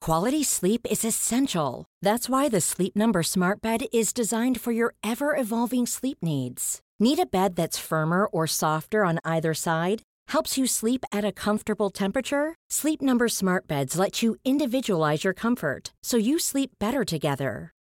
Quality 0.00 0.42
sleep 0.44 0.86
is 0.90 1.04
essential. 1.04 1.84
That's 2.00 2.30
why 2.30 2.48
the 2.48 2.60
Sleep 2.60 2.96
Number 2.96 3.22
Smart 3.22 3.60
Bed 3.60 3.86
is 3.92 4.12
designed 4.12 4.60
for 4.60 4.72
your 4.72 4.94
ever-evolving 5.02 5.86
sleep 5.86 6.18
needs. 6.22 6.80
Need 7.00 7.18
a 7.18 7.26
bed 7.26 7.56
that's 7.56 7.78
firmer 7.78 8.26
or 8.26 8.46
softer 8.46 9.04
on 9.04 9.18
either 9.24 9.54
side? 9.54 10.02
Helps 10.28 10.56
you 10.56 10.66
sleep 10.66 11.04
at 11.12 11.24
a 11.24 11.32
comfortable 11.32 11.90
temperature? 11.90 12.54
Sleep 12.70 13.02
Number 13.02 13.28
Smart 13.28 13.66
Beds 13.66 13.98
let 13.98 14.22
you 14.22 14.36
individualize 14.44 15.24
your 15.24 15.34
comfort 15.34 15.92
so 16.02 16.16
you 16.16 16.38
sleep 16.38 16.70
better 16.78 17.04
together. 17.04 17.72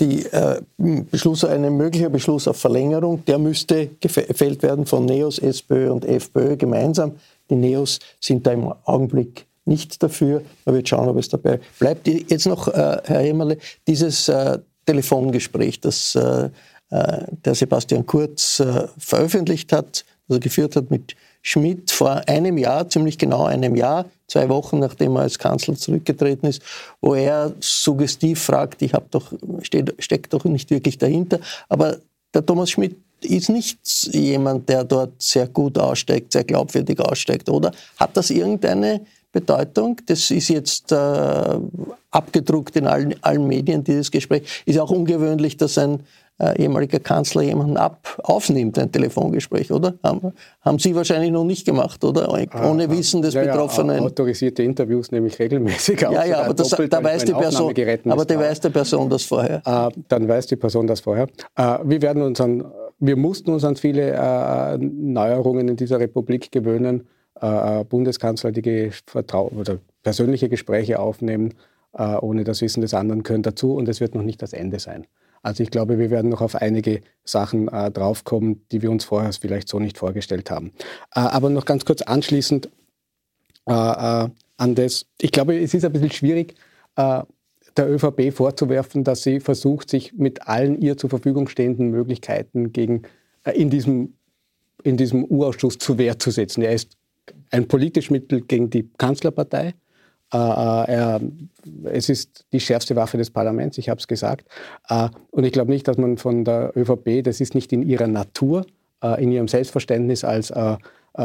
Die 0.00 0.26
äh, 0.26 0.60
Beschluss, 0.76 1.44
ein 1.44 1.76
möglicher 1.76 2.10
Beschluss 2.10 2.46
auf 2.48 2.58
Verlängerung, 2.58 3.24
der 3.24 3.38
müsste 3.38 3.88
gefällt 4.00 4.62
werden 4.62 4.86
von 4.86 5.06
Neos, 5.06 5.38
SPÖ 5.38 5.90
und 5.90 6.04
FPÖ 6.04 6.56
gemeinsam. 6.56 7.12
Die 7.50 7.54
Neos 7.54 7.98
sind 8.20 8.46
da 8.46 8.52
im 8.52 8.72
Augenblick 8.84 9.46
nicht 9.64 10.02
dafür. 10.02 10.42
Man 10.64 10.74
wird 10.74 10.88
schauen, 10.88 11.08
ob 11.08 11.16
es 11.18 11.28
dabei 11.28 11.60
bleibt. 11.78 12.06
Jetzt 12.06 12.46
noch, 12.46 12.68
äh, 12.68 12.98
Herr 13.04 13.20
Hemmerle, 13.20 13.58
dieses 13.86 14.28
äh, 14.28 14.58
Telefongespräch, 14.86 15.80
das 15.80 16.14
äh, 16.14 16.50
äh, 16.90 17.24
der 17.44 17.54
Sebastian 17.54 18.06
Kurz 18.06 18.60
äh, 18.60 18.86
veröffentlicht 18.98 19.72
hat, 19.72 20.04
also 20.28 20.40
geführt 20.40 20.76
hat 20.76 20.90
mit 20.90 21.16
Schmidt 21.48 21.92
vor 21.92 22.22
einem 22.26 22.58
Jahr, 22.58 22.88
ziemlich 22.88 23.18
genau 23.18 23.44
einem 23.44 23.76
Jahr, 23.76 24.06
zwei 24.26 24.48
Wochen 24.48 24.80
nachdem 24.80 25.14
er 25.14 25.22
als 25.22 25.38
Kanzler 25.38 25.76
zurückgetreten 25.76 26.48
ist, 26.48 26.60
wo 27.00 27.14
er 27.14 27.52
suggestiv 27.60 28.42
fragt, 28.42 28.82
ich 28.82 28.94
habe 28.94 29.06
doch, 29.12 29.32
steckt 30.00 30.32
doch 30.32 30.44
nicht 30.44 30.70
wirklich 30.70 30.98
dahinter, 30.98 31.38
aber 31.68 31.98
der 32.34 32.44
Thomas 32.44 32.70
Schmidt 32.70 32.96
ist 33.20 33.48
nicht 33.48 33.78
jemand, 34.12 34.68
der 34.68 34.82
dort 34.82 35.22
sehr 35.22 35.46
gut 35.46 35.78
aussteigt, 35.78 36.32
sehr 36.32 36.42
glaubwürdig 36.42 36.98
aussteigt, 36.98 37.48
oder? 37.48 37.70
Hat 37.96 38.16
das 38.16 38.30
irgendeine 38.30 39.02
Bedeutung? 39.30 40.00
Das 40.06 40.32
ist 40.32 40.48
jetzt 40.48 40.90
äh, 40.90 41.58
abgedruckt 42.16 42.76
in 42.76 42.86
allen, 42.86 43.14
allen 43.22 43.46
Medien, 43.46 43.84
dieses 43.84 44.10
Gespräch. 44.10 44.62
Ist 44.64 44.78
auch 44.78 44.90
ungewöhnlich, 44.90 45.56
dass 45.56 45.76
ein 45.78 46.00
äh, 46.38 46.62
ehemaliger 46.62 46.98
Kanzler 46.98 47.42
jemanden 47.42 47.76
ab, 47.76 48.18
aufnimmt, 48.22 48.78
ein 48.78 48.90
Telefongespräch, 48.92 49.72
oder? 49.72 49.94
Haben, 50.02 50.32
haben 50.60 50.78
Sie 50.78 50.94
wahrscheinlich 50.94 51.30
noch 51.30 51.44
nicht 51.44 51.64
gemacht, 51.66 52.04
oder? 52.04 52.28
Ah, 52.28 52.70
Ohne 52.70 52.84
ah, 52.84 52.90
Wissen 52.90 53.22
des 53.22 53.34
ja, 53.34 53.44
Betroffenen. 53.44 53.96
Ja, 53.96 54.02
autorisierte 54.02 54.62
Interviews 54.62 55.10
nehme 55.10 55.28
ich 55.28 55.38
regelmäßig 55.38 56.06
aus. 56.06 56.14
Ja, 56.14 56.24
ja, 56.24 56.42
aber 56.42 56.54
das, 56.54 56.70
da 56.70 57.04
weiß 57.04 57.24
die 57.24 57.32
Person, 57.32 57.74
aber 58.06 58.24
da 58.24 58.38
weiß 58.38 58.60
die 58.60 58.70
Person 58.70 59.08
das 59.08 59.24
vorher. 59.24 59.62
Äh, 59.64 60.00
dann 60.08 60.28
weiß 60.28 60.46
die 60.46 60.56
Person 60.56 60.86
das 60.86 61.00
vorher. 61.00 61.26
Äh, 61.56 61.78
wir 61.84 62.02
werden 62.02 62.22
uns 62.22 62.40
an, 62.40 62.64
wir 62.98 63.16
mussten 63.16 63.50
uns 63.50 63.64
an 63.64 63.76
viele 63.76 64.12
äh, 64.12 64.78
Neuerungen 64.78 65.68
in 65.68 65.76
dieser 65.76 66.00
Republik 66.00 66.52
gewöhnen. 66.52 67.06
Äh, 67.40 67.80
äh, 67.80 67.84
Bundeskanzler, 67.84 68.50
die 68.50 68.90
Vertrau 69.06 69.48
oder 69.48 69.78
persönliche 70.02 70.48
Gespräche 70.48 70.98
aufnehmen, 70.98 71.52
ohne 71.98 72.44
das 72.44 72.60
Wissen 72.60 72.82
des 72.82 72.92
anderen 72.92 73.22
gehören 73.22 73.42
dazu 73.42 73.74
und 73.74 73.88
es 73.88 74.00
wird 74.00 74.14
noch 74.14 74.22
nicht 74.22 74.42
das 74.42 74.52
Ende 74.52 74.78
sein. 74.78 75.06
Also 75.42 75.62
ich 75.62 75.70
glaube, 75.70 75.98
wir 75.98 76.10
werden 76.10 76.28
noch 76.28 76.40
auf 76.40 76.56
einige 76.56 77.02
Sachen 77.24 77.68
äh, 77.68 77.90
draufkommen, 77.90 78.66
die 78.72 78.82
wir 78.82 78.90
uns 78.90 79.04
vorher 79.04 79.32
vielleicht 79.32 79.68
so 79.68 79.78
nicht 79.78 79.96
vorgestellt 79.96 80.50
haben. 80.50 80.72
Äh, 81.14 81.20
aber 81.20 81.50
noch 81.50 81.64
ganz 81.64 81.84
kurz 81.84 82.02
anschließend 82.02 82.68
äh, 83.68 83.72
äh 83.72 84.28
an 84.58 84.74
das, 84.74 85.06
ich 85.20 85.32
glaube, 85.32 85.56
es 85.56 85.74
ist 85.74 85.84
ein 85.84 85.92
bisschen 85.92 86.10
schwierig, 86.10 86.54
äh, 86.96 87.22
der 87.76 87.90
ÖVP 87.90 88.32
vorzuwerfen, 88.32 89.04
dass 89.04 89.22
sie 89.22 89.38
versucht, 89.38 89.90
sich 89.90 90.14
mit 90.14 90.48
allen 90.48 90.80
ihr 90.80 90.96
zur 90.96 91.10
Verfügung 91.10 91.46
stehenden 91.46 91.90
Möglichkeiten 91.90 92.72
gegen, 92.72 93.02
äh, 93.44 93.52
in, 93.52 93.70
diesem, 93.70 94.14
in 94.82 94.96
diesem 94.96 95.24
U-Ausschuss 95.24 95.78
zur 95.78 95.98
Wehr 95.98 96.18
zu 96.18 96.30
setzen. 96.30 96.62
Er 96.62 96.72
ist 96.72 96.96
ein 97.50 97.68
politisches 97.68 98.10
Mittel 98.10 98.40
gegen 98.40 98.70
die 98.70 98.90
Kanzlerpartei. 98.98 99.74
Äh, 100.32 101.16
äh, 101.16 101.20
es 101.84 102.08
ist 102.08 102.46
die 102.52 102.60
schärfste 102.60 102.96
Waffe 102.96 103.16
des 103.16 103.30
Parlaments, 103.30 103.78
ich 103.78 103.88
habe 103.88 103.98
es 103.98 104.08
gesagt. 104.08 104.46
Äh, 104.88 105.08
und 105.30 105.44
ich 105.44 105.52
glaube 105.52 105.70
nicht, 105.70 105.86
dass 105.86 105.98
man 105.98 106.18
von 106.18 106.44
der 106.44 106.72
ÖVP, 106.76 107.22
das 107.22 107.40
ist 107.40 107.54
nicht 107.54 107.72
in 107.72 107.82
ihrer 107.82 108.06
Natur, 108.06 108.66
in 109.18 109.30
ihrem 109.30 109.46
Selbstverständnis 109.46 110.24
als 110.24 110.50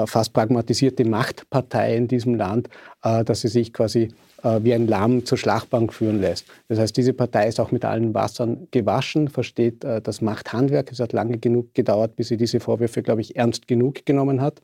fast 0.05 0.33
pragmatisierte 0.33 1.05
Machtpartei 1.05 1.95
in 1.95 2.09
diesem 2.09 2.35
Land, 2.35 2.67
dass 3.01 3.41
sie 3.41 3.47
sich 3.47 3.71
quasi 3.71 4.09
wie 4.43 4.73
ein 4.73 4.87
Lamm 4.87 5.25
zur 5.25 5.37
Schlachtbank 5.37 5.93
führen 5.93 6.19
lässt. 6.19 6.45
Das 6.67 6.79
heißt, 6.79 6.95
diese 6.97 7.13
Partei 7.13 7.47
ist 7.47 7.61
auch 7.61 7.71
mit 7.71 7.85
allen 7.85 8.13
Wassern 8.13 8.67
gewaschen, 8.71 9.29
versteht 9.29 9.85
das 9.85 10.19
Machthandwerk. 10.19 10.91
Es 10.91 10.99
hat 10.99 11.13
lange 11.13 11.37
genug 11.37 11.73
gedauert, 11.73 12.17
bis 12.17 12.27
sie 12.27 12.37
diese 12.37 12.59
Vorwürfe, 12.59 13.01
glaube 13.01 13.21
ich, 13.21 13.37
ernst 13.37 13.69
genug 13.69 14.05
genommen 14.05 14.41
hat 14.41 14.61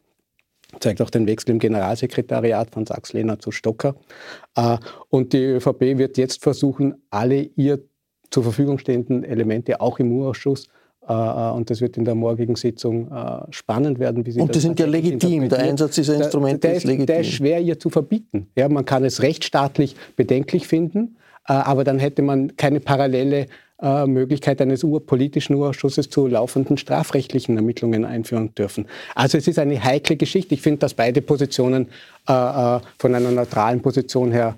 zeigt 0.80 1.02
auch 1.02 1.10
den 1.10 1.28
Wechsel 1.28 1.52
im 1.52 1.60
Generalsekretariat 1.60 2.72
von 2.72 2.86
Sachs-Lehner 2.86 3.40
zu 3.40 3.52
Stocker. 3.52 3.96
Äh, 4.56 4.78
und 5.10 5.34
die 5.34 5.44
ÖVP 5.44 5.98
wird 5.98 6.18
jetzt 6.18 6.44
versuchen, 6.44 6.96
alle 7.10 7.42
ihr 7.56 7.80
zur 8.30 8.44
Verfügung 8.44 8.78
stehenden 8.78 9.24
Elemente 9.24 9.80
auch 9.80 10.00
im 10.00 10.12
U-Ausschuss 10.12 10.68
Äh, 11.08 11.14
äh, 11.14 11.52
und 11.52 11.70
das 11.70 11.80
wird 11.80 11.96
in 11.98 12.04
der 12.04 12.16
morgigen 12.16 12.56
Sitzung 12.56 13.10
spannend 13.50 13.98
werden. 13.98 14.26
Wie 14.26 14.32
Sie 14.32 14.42
und 14.42 14.54
die 14.54 14.60
sind 14.60 14.80
ja 14.80 14.86
legitim, 14.86 15.48
der 15.48 15.60
Einsatz 15.60 15.96
dieser 15.96 16.16
Instrumente 16.16 16.60
der, 16.60 16.72
der 16.72 16.78
ist 16.78 16.84
legitim. 16.84 17.06
Der 17.06 17.20
ist 17.22 17.32
schwer 17.32 17.62
ihr 17.62 17.80
zu 17.80 17.90
verbieten. 17.90 18.48
Ja, 18.58 18.68
man 18.68 18.84
kann 18.84 19.06
es 19.06 19.22
rechtsstaatlich 19.22 19.96
bedenklich 20.18 20.68
finden, 20.68 21.18
aber 21.46 21.86
dann 21.86 22.00
hätte 22.00 22.22
man 22.24 22.58
keine 22.58 22.82
parallele 22.82 23.46
Möglichkeit 23.80 24.60
eines 24.60 24.84
politischen 25.06 25.56
Urausschusses 25.56 26.10
zu 26.10 26.26
laufenden 26.26 26.78
strafrechtlichen 26.78 27.58
Ermittlungen 27.58 28.06
einführen 28.06 28.56
dürfen. 28.56 28.88
Also 29.14 29.38
es 29.38 29.48
ist 29.48 29.60
eine 29.60 29.84
heikle 29.84 30.16
Geschichte. 30.16 30.56
Ich 30.56 30.62
finde, 30.64 30.80
dass 30.80 30.96
beide 30.96 31.22
Positionen 31.22 31.88
von 32.26 33.16
einer 33.16 33.32
neutralen 33.32 33.82
Position 33.82 34.32
her 34.32 34.56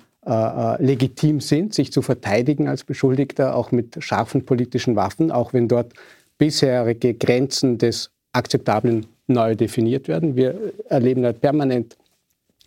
legitim 0.80 1.42
sind, 1.42 1.74
sich 1.74 1.92
zu 1.92 2.02
verteidigen 2.02 2.70
als 2.70 2.86
Beschuldigter, 2.86 3.56
auch 3.56 3.74
mit 3.74 4.02
scharfen 4.02 4.46
politischen 4.46 4.96
Waffen, 4.96 5.32
auch 5.32 5.52
wenn 5.52 5.68
dort 5.68 5.92
bisherige 6.38 7.14
Grenzen 7.14 7.78
des 7.78 8.12
Akzeptablen 8.32 9.06
neu 9.28 9.56
definiert 9.56 10.08
werden. 10.08 10.36
Wir 10.36 10.56
erleben 10.90 11.24
halt 11.24 11.42
permanent, 11.42 11.98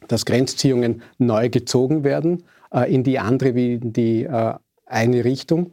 dass 0.09 0.25
Grenzziehungen 0.25 1.03
neu 1.19 1.49
gezogen 1.49 2.05
werden 2.05 2.45
äh, 2.73 2.93
in 2.93 3.03
die 3.05 3.19
andere 3.19 3.55
wie 3.55 3.75
in 3.75 3.93
die 3.93 4.25
äh, 4.25 4.55
eine 4.87 5.25
Richtung. 5.25 5.73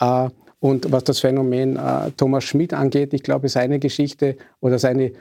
Äh, 0.00 0.28
und 0.58 0.92
was 0.92 1.04
das 1.04 1.20
Phänomen 1.20 1.76
äh, 1.76 2.10
Thomas 2.16 2.44
Schmidt 2.44 2.74
angeht, 2.74 3.14
ich 3.14 3.22
glaube, 3.22 3.48
seine 3.48 3.78
Geschichte 3.78 4.36
oder 4.60 4.78
seine 4.78 5.12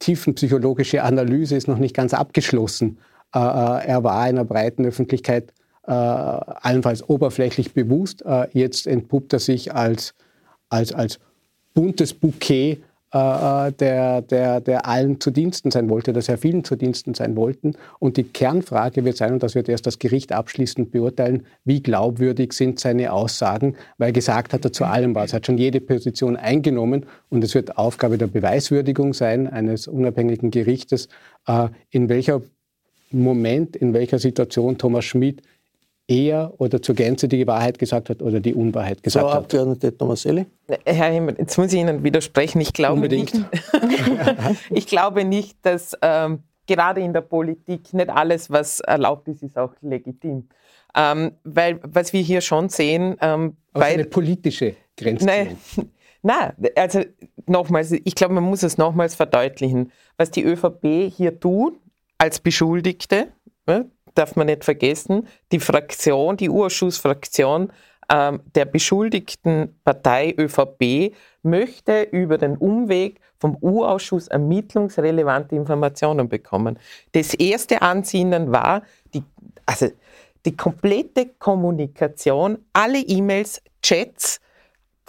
tiefenpsychologische 0.00 1.02
Analyse 1.02 1.56
ist 1.56 1.68
noch 1.68 1.78
nicht 1.78 1.94
ganz 1.94 2.14
abgeschlossen. 2.14 2.98
Äh, 3.34 3.38
er 3.38 4.04
war 4.04 4.20
einer 4.20 4.44
breiten 4.44 4.86
Öffentlichkeit 4.86 5.52
allenfalls 5.90 7.08
oberflächlich 7.08 7.72
bewusst. 7.72 8.22
jetzt 8.52 8.86
entpuppt 8.86 9.32
er 9.32 9.38
sich 9.38 9.74
als 9.74 10.12
als, 10.68 10.92
als 10.92 11.18
buntes 11.74 12.14
Bouquet 12.14 12.82
äh, 13.12 13.72
der, 13.72 14.22
der, 14.22 14.60
der 14.60 14.86
allen 14.86 15.20
zu 15.20 15.30
Diensten 15.30 15.70
sein 15.70 15.88
wollte, 15.88 16.12
der 16.12 16.22
sehr 16.22 16.38
vielen 16.38 16.64
zu 16.64 16.76
Diensten 16.76 17.14
sein 17.14 17.36
wollten. 17.36 17.74
Und 17.98 18.16
die 18.16 18.24
Kernfrage 18.24 19.04
wird 19.04 19.16
sein, 19.16 19.32
und 19.32 19.42
das 19.42 19.54
wird 19.54 19.68
erst 19.68 19.86
das 19.86 19.98
Gericht 19.98 20.32
abschließend 20.32 20.90
beurteilen, 20.90 21.46
wie 21.64 21.82
glaubwürdig 21.82 22.52
sind 22.52 22.80
seine 22.80 23.12
Aussagen, 23.12 23.76
weil 23.96 24.12
gesagt 24.12 24.52
hat 24.52 24.64
er 24.64 24.72
zu 24.72 24.84
allem 24.84 25.14
was. 25.14 25.32
Er 25.32 25.36
hat 25.36 25.46
schon 25.46 25.58
jede 25.58 25.80
Position 25.80 26.36
eingenommen 26.36 27.06
und 27.30 27.42
es 27.42 27.54
wird 27.54 27.78
Aufgabe 27.78 28.18
der 28.18 28.26
Beweiswürdigung 28.26 29.14
sein 29.14 29.46
eines 29.46 29.88
unabhängigen 29.88 30.50
Gerichtes, 30.50 31.08
äh, 31.46 31.68
in 31.90 32.08
welcher 32.08 32.42
Moment, 33.10 33.74
in 33.74 33.94
welcher 33.94 34.18
Situation 34.18 34.76
Thomas 34.76 35.06
Schmidt 35.06 35.42
eher 36.08 36.54
oder 36.58 36.80
zur 36.80 36.94
Gänze 36.94 37.28
die 37.28 37.46
Wahrheit 37.46 37.78
gesagt 37.78 38.08
hat 38.08 38.22
oder 38.22 38.40
die 38.40 38.54
Unwahrheit 38.54 39.02
gesagt 39.02 39.24
Frau 39.24 39.32
hat. 39.32 39.44
Abgeordnete 39.44 39.96
Tomaselli? 39.96 40.46
Herr 40.84 41.12
Himmel, 41.12 41.36
jetzt 41.38 41.56
muss 41.58 41.72
ich 41.72 41.78
Ihnen 41.78 42.02
widersprechen. 42.02 42.60
Ich 42.60 42.72
glaube 42.72 42.94
Unbedingt. 42.94 43.34
nicht, 43.34 43.46
ich 44.70 44.86
glaube 44.86 45.24
nicht 45.24 45.58
dass 45.62 45.96
ähm, 46.02 46.42
gerade 46.66 47.02
in 47.02 47.12
der 47.12 47.20
Politik 47.20 47.92
nicht 47.92 48.08
alles, 48.08 48.50
was 48.50 48.80
erlaubt 48.80 49.28
ist, 49.28 49.42
ist 49.42 49.58
auch 49.58 49.74
legitim. 49.82 50.48
Ähm, 50.96 51.32
weil 51.44 51.80
was 51.82 52.12
wir 52.12 52.22
hier 52.22 52.40
schon 52.40 52.70
sehen... 52.70 53.16
Ähm, 53.20 53.56
bei, 53.72 53.92
eine 53.92 54.04
politische 54.06 54.74
Grenze. 54.96 55.26
Nein, 55.26 55.56
nein, 56.22 56.52
also 56.74 57.02
nochmals, 57.46 57.92
ich 57.92 58.14
glaube, 58.14 58.34
man 58.34 58.44
muss 58.44 58.62
es 58.62 58.78
nochmals 58.78 59.14
verdeutlichen. 59.14 59.92
Was 60.16 60.30
die 60.30 60.42
ÖVP 60.42 61.12
hier 61.14 61.38
tut 61.38 61.78
als 62.16 62.40
Beschuldigte, 62.40 63.28
darf 64.18 64.36
man 64.36 64.46
nicht 64.46 64.64
vergessen, 64.64 65.26
die 65.52 65.60
Fraktion, 65.60 66.36
die 66.36 66.50
Urschussfraktion 66.50 67.72
ähm, 68.10 68.40
der 68.54 68.64
beschuldigten 68.64 69.78
Partei 69.84 70.34
ÖVP 70.36 71.14
möchte 71.42 72.02
über 72.02 72.38
den 72.38 72.56
Umweg 72.56 73.20
vom 73.38 73.56
U-Ausschuss 73.60 74.28
ermittlungsrelevante 74.28 75.54
Informationen 75.54 76.28
bekommen. 76.28 76.78
Das 77.12 77.34
erste 77.34 77.82
Ansinnen 77.82 78.50
war, 78.50 78.82
die, 79.14 79.22
also 79.66 79.88
die 80.44 80.56
komplette 80.56 81.26
Kommunikation, 81.38 82.58
alle 82.72 82.98
E-Mails, 82.98 83.62
Chats 83.82 84.40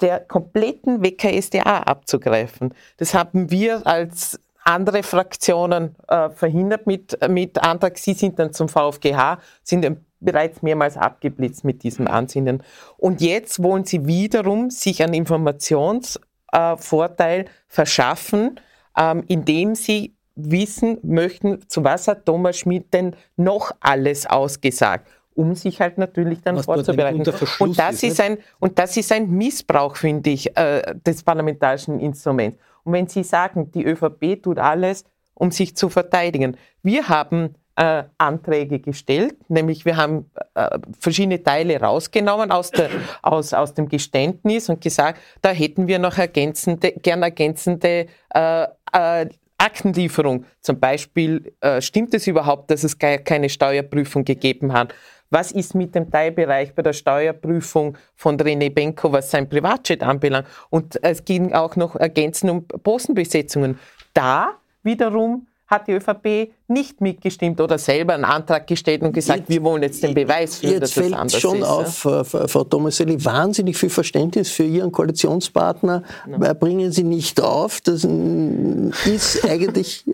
der 0.01 0.19
kompletten 0.21 1.03
WKSDA 1.03 1.83
abzugreifen. 1.83 2.73
Das 2.97 3.13
haben 3.13 3.51
wir 3.51 3.85
als 3.85 4.39
andere 4.63 5.03
Fraktionen 5.03 5.95
äh, 6.07 6.29
verhindert 6.29 6.87
mit, 6.87 7.17
mit 7.29 7.61
Antrag. 7.61 7.97
Sie 7.97 8.13
sind 8.13 8.39
dann 8.39 8.53
zum 8.53 8.69
VfGH, 8.69 9.39
sind 9.63 9.85
bereits 10.19 10.61
mehrmals 10.61 10.97
abgeblitzt 10.97 11.63
mit 11.63 11.81
diesem 11.83 12.07
Ansinnen. 12.07 12.61
Und 12.97 13.21
jetzt 13.21 13.63
wollen 13.63 13.85
sie 13.85 14.05
wiederum 14.05 14.69
sich 14.69 15.01
einen 15.01 15.13
Informationsvorteil 15.13 17.41
äh, 17.41 17.45
verschaffen, 17.67 18.59
ähm, 18.97 19.23
indem 19.27 19.75
sie 19.75 20.15
wissen 20.35 20.97
möchten, 21.03 21.67
zu 21.67 21.83
was 21.83 22.07
hat 22.07 22.25
Thomas 22.25 22.57
Schmidt 22.57 22.93
denn 22.93 23.15
noch 23.35 23.71
alles 23.79 24.25
ausgesagt 24.25 25.07
um 25.35 25.55
sich 25.55 25.79
halt 25.79 25.97
natürlich 25.97 26.41
dann 26.41 26.57
Was 26.57 26.65
vorzubereiten. 26.65 27.23
Und 27.59 27.79
das, 27.79 27.93
ist, 27.93 28.03
ist 28.03 28.19
ein, 28.19 28.39
und 28.59 28.77
das 28.77 28.97
ist 28.97 29.09
ein 29.13 29.29
Missbrauch, 29.29 29.95
finde 29.95 30.31
ich, 30.31 30.53
äh, 30.57 30.81
des 31.05 31.23
parlamentarischen 31.23 32.01
Instruments. 32.01 32.57
Und 32.83 32.93
wenn 32.93 33.07
Sie 33.07 33.23
sagen, 33.23 33.71
die 33.71 33.85
ÖVP 33.85 34.41
tut 34.41 34.59
alles, 34.59 35.05
um 35.33 35.51
sich 35.51 35.75
zu 35.75 35.89
verteidigen. 35.89 36.57
Wir 36.83 37.07
haben 37.07 37.55
äh, 37.75 38.03
Anträge 38.17 38.79
gestellt, 38.79 39.37
nämlich 39.49 39.85
wir 39.85 39.95
haben 39.95 40.29
äh, 40.53 40.79
verschiedene 40.99 41.41
Teile 41.41 41.79
rausgenommen 41.79 42.51
aus, 42.51 42.71
der, 42.71 42.89
aus, 43.21 43.53
aus 43.53 43.73
dem 43.73 43.87
Geständnis 43.87 44.67
und 44.67 44.81
gesagt, 44.81 45.21
da 45.41 45.51
hätten 45.51 45.87
wir 45.87 45.97
noch 45.97 46.17
ergänzende, 46.17 46.91
gern 46.91 47.23
ergänzende 47.23 48.07
äh, 48.33 48.63
äh 48.91 49.29
Aktenlieferung. 49.61 50.45
Zum 50.61 50.79
Beispiel, 50.79 51.53
äh, 51.59 51.81
stimmt 51.81 52.13
es 52.13 52.27
überhaupt, 52.27 52.71
dass 52.71 52.85
es 52.85 52.97
keine 52.97 53.49
Steuerprüfung 53.49 54.23
gegeben 54.23 54.71
hat? 54.71 54.93
Was 55.29 55.51
ist 55.51 55.75
mit 55.75 55.93
dem 55.93 56.09
Teilbereich 56.09 56.73
bei 56.73 56.81
der 56.81 56.93
Steuerprüfung 56.93 57.97
von 58.15 58.37
René 58.37 58.73
Benko, 58.73 59.11
was 59.11 59.29
sein 59.29 59.47
Privatjet 59.47 60.01
anbelangt? 60.01 60.47
Und 60.69 61.01
es 61.03 61.23
ging 61.23 61.53
auch 61.53 61.75
noch 61.75 61.95
ergänzend 61.95 62.51
um 62.51 62.67
Postenbesetzungen. 62.67 63.77
Da 64.13 64.57
wiederum 64.81 65.45
hat 65.69 65.87
die 65.87 65.91
ÖVP 65.91 66.51
nicht 66.67 66.99
mitgestimmt 66.99 67.61
oder 67.61 67.77
selber 67.77 68.15
einen 68.15 68.25
Antrag 68.25 68.65
gestellt 68.65 69.03
und 69.03 69.13
gesagt, 69.13 69.41
jetzt, 69.41 69.49
wir 69.49 69.63
wollen 69.63 69.83
jetzt 69.83 70.01
den 70.01 70.15
Beweis 70.15 70.57
führen, 70.57 70.79
dass 70.79 70.95
das 70.95 71.13
anders 71.13 71.39
schon 71.39 71.57
ist. 71.57 71.63
auf, 71.63 72.05
ja? 72.05 72.23
Frau 72.23 72.63
Tomaselli, 72.63 73.23
wahnsinnig 73.23 73.77
viel 73.77 73.91
Verständnis 73.91 74.49
für 74.49 74.63
Ihren 74.63 74.91
Koalitionspartner 74.91 76.03
ja. 76.27 76.53
bringen 76.53 76.91
Sie 76.91 77.03
nicht 77.03 77.39
auf. 77.39 77.81
Das 77.81 78.03
ist 78.03 79.45
eigentlich, 79.47 80.05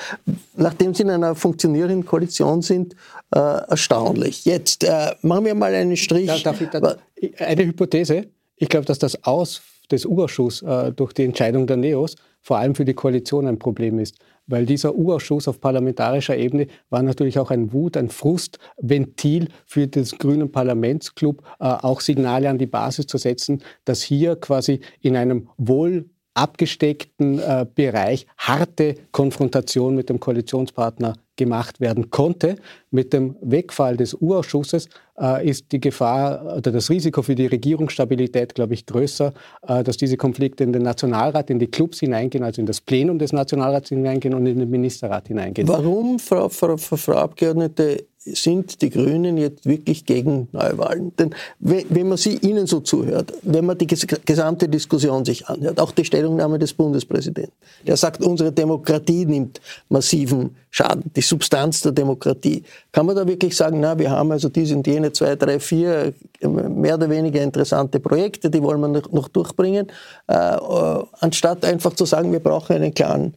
nachdem 0.56 0.94
Sie 0.94 1.04
in 1.04 1.10
einer 1.10 1.36
funktionierenden 1.36 2.04
Koalition 2.04 2.60
sind, 2.62 2.96
äh, 3.32 3.38
erstaunlich. 3.38 4.44
Jetzt 4.44 4.82
äh, 4.82 5.14
machen 5.22 5.44
wir 5.44 5.54
mal 5.54 5.72
einen 5.74 5.96
Strich. 5.96 6.26
Ja, 6.26 6.38
darf 6.38 6.60
ich 6.60 6.70
da, 6.70 6.96
eine 7.38 7.64
Hypothese. 7.64 8.26
Ich 8.56 8.68
glaube, 8.68 8.86
dass 8.86 8.98
das 8.98 9.24
Aus 9.24 9.62
des 9.92 10.06
U-Ausschusses 10.06 10.62
äh, 10.62 10.92
durch 10.92 11.12
die 11.12 11.24
Entscheidung 11.24 11.68
der 11.68 11.76
NEOS 11.76 12.16
vor 12.40 12.58
allem 12.58 12.74
für 12.74 12.84
die 12.84 12.94
Koalition 12.94 13.46
ein 13.46 13.58
Problem 13.58 13.98
ist 13.98 14.16
weil 14.46 14.66
dieser 14.66 14.94
U-Ausschuss 14.94 15.48
auf 15.48 15.60
parlamentarischer 15.60 16.36
Ebene 16.36 16.66
war 16.90 17.02
natürlich 17.02 17.38
auch 17.38 17.50
ein 17.50 17.72
Wut, 17.72 17.96
ein 17.96 18.10
Frustventil 18.10 19.48
für 19.66 19.86
den 19.86 20.04
grünen 20.04 20.50
Parlamentsclub, 20.50 21.42
äh, 21.60 21.64
auch 21.64 22.00
Signale 22.00 22.48
an 22.48 22.58
die 22.58 22.66
Basis 22.66 23.06
zu 23.06 23.18
setzen, 23.18 23.62
dass 23.84 24.02
hier 24.02 24.36
quasi 24.36 24.80
in 25.00 25.16
einem 25.16 25.48
wohl 25.56 26.10
abgesteckten 26.34 27.38
äh, 27.38 27.66
Bereich 27.72 28.26
harte 28.36 28.96
Konfrontation 29.12 29.94
mit 29.94 30.08
dem 30.08 30.20
Koalitionspartner 30.20 31.14
gemacht 31.36 31.80
werden 31.80 32.10
konnte. 32.10 32.56
Mit 32.90 33.12
dem 33.12 33.36
Wegfall 33.40 33.96
des 33.96 34.14
Urausschusses 34.14 34.88
äh, 35.20 35.48
ist 35.48 35.72
die 35.72 35.80
Gefahr 35.80 36.56
oder 36.56 36.72
das 36.72 36.90
Risiko 36.90 37.22
für 37.22 37.34
die 37.34 37.46
Regierungsstabilität, 37.46 38.54
glaube 38.54 38.74
ich, 38.74 38.86
größer, 38.86 39.32
äh, 39.66 39.82
dass 39.82 39.96
diese 39.96 40.16
Konflikte 40.16 40.64
in 40.64 40.72
den 40.72 40.82
Nationalrat, 40.82 41.50
in 41.50 41.58
die 41.58 41.66
Clubs 41.66 42.00
hineingehen, 42.00 42.44
also 42.44 42.60
in 42.60 42.66
das 42.66 42.80
Plenum 42.80 43.18
des 43.18 43.32
Nationalrats 43.32 43.88
hineingehen 43.88 44.34
und 44.34 44.46
in 44.46 44.58
den 44.58 44.70
Ministerrat 44.70 45.28
hineingehen. 45.28 45.68
Warum, 45.68 46.18
Frau, 46.18 46.48
Frau, 46.48 46.76
Frau 46.76 47.14
Abgeordnete, 47.14 48.04
sind 48.24 48.80
die 48.80 48.90
Grünen 48.90 49.36
jetzt 49.36 49.66
wirklich 49.66 50.06
gegen 50.06 50.48
Neuwahlen? 50.52 51.12
Denn 51.18 51.34
wenn 51.58 52.08
man 52.08 52.16
sie 52.16 52.36
ihnen 52.38 52.66
so 52.66 52.80
zuhört, 52.80 53.34
wenn 53.42 53.66
man 53.66 53.76
die 53.76 53.86
gesamte 53.86 54.68
Diskussion 54.68 55.24
sich 55.24 55.46
anhört, 55.46 55.78
auch 55.78 55.90
die 55.92 56.04
Stellungnahme 56.04 56.58
des 56.58 56.72
Bundespräsidenten, 56.72 57.52
der 57.86 57.96
sagt, 57.96 58.22
unsere 58.22 58.52
Demokratie 58.52 59.26
nimmt 59.26 59.60
massiven 59.88 60.56
Schaden, 60.76 61.04
die 61.14 61.20
Substanz 61.20 61.82
der 61.82 61.92
Demokratie. 61.92 62.64
Kann 62.90 63.06
man 63.06 63.14
da 63.14 63.24
wirklich 63.28 63.56
sagen, 63.56 63.78
na, 63.78 63.96
wir 63.96 64.10
haben 64.10 64.32
also 64.32 64.48
diese 64.48 64.74
und 64.74 64.84
jene 64.84 65.12
zwei, 65.12 65.36
drei, 65.36 65.60
vier 65.60 66.12
mehr 66.42 66.96
oder 66.96 67.08
weniger 67.08 67.40
interessante 67.42 68.00
Projekte, 68.00 68.50
die 68.50 68.60
wollen 68.60 68.80
wir 68.80 68.88
noch 68.88 69.28
durchbringen, 69.28 69.86
äh, 70.26 70.34
äh, 70.34 71.04
anstatt 71.20 71.64
einfach 71.64 71.94
zu 71.94 72.06
sagen, 72.06 72.32
wir 72.32 72.40
brauchen 72.40 72.74
einen 72.74 72.92
klaren 72.92 73.34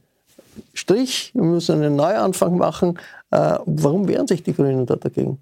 Strich, 0.73 1.30
wir 1.36 1.43
müssen 1.43 1.76
einen 1.76 1.95
Neuanfang 1.95 2.58
machen. 2.58 2.97
Äh, 3.30 3.60
warum 3.67 4.08
wehren 4.08 4.26
sich 4.26 4.41
die 4.41 4.54
Grünen 4.54 4.88
da 4.88 4.95
dagegen? 4.95 5.38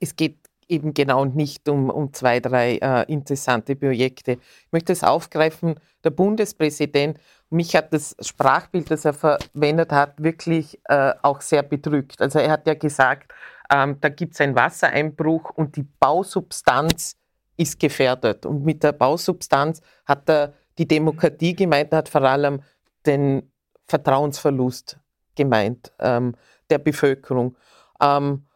Es 0.00 0.16
geht 0.16 0.36
eben 0.68 0.92
genau 0.92 1.24
nicht 1.24 1.66
um, 1.70 1.88
um 1.88 2.12
zwei, 2.12 2.40
drei 2.40 2.76
äh, 2.82 3.10
interessante 3.10 3.76
Projekte. 3.76 4.32
Ich 4.32 4.72
möchte 4.72 4.92
es 4.92 5.02
aufgreifen, 5.02 5.76
der 6.04 6.10
Bundespräsident, 6.10 7.18
mich 7.54 7.76
hat 7.76 7.92
das 7.92 8.16
Sprachbild, 8.20 8.90
das 8.90 9.04
er 9.04 9.14
verwendet 9.14 9.92
hat, 9.92 10.22
wirklich 10.22 10.80
äh, 10.84 11.14
auch 11.22 11.40
sehr 11.40 11.62
bedrückt. 11.62 12.20
Also 12.20 12.38
er 12.40 12.50
hat 12.50 12.66
ja 12.66 12.74
gesagt, 12.74 13.32
ähm, 13.72 13.98
da 14.00 14.08
gibt 14.08 14.34
es 14.34 14.40
einen 14.40 14.56
Wassereinbruch 14.56 15.50
und 15.50 15.76
die 15.76 15.86
Bausubstanz 16.00 17.16
ist 17.56 17.78
gefährdet. 17.78 18.44
Und 18.44 18.64
mit 18.64 18.82
der 18.82 18.92
Bausubstanz 18.92 19.80
hat 20.04 20.28
er 20.28 20.54
die 20.78 20.88
Demokratie 20.88 21.54
gemeint, 21.54 21.92
hat 21.92 22.08
vor 22.08 22.22
allem 22.22 22.62
den 23.06 23.50
Vertrauensverlust 23.86 24.98
gemeint 25.36 25.92
ähm, 26.00 26.34
der 26.70 26.78
Bevölkerung. 26.78 27.56
Ähm, 28.00 28.46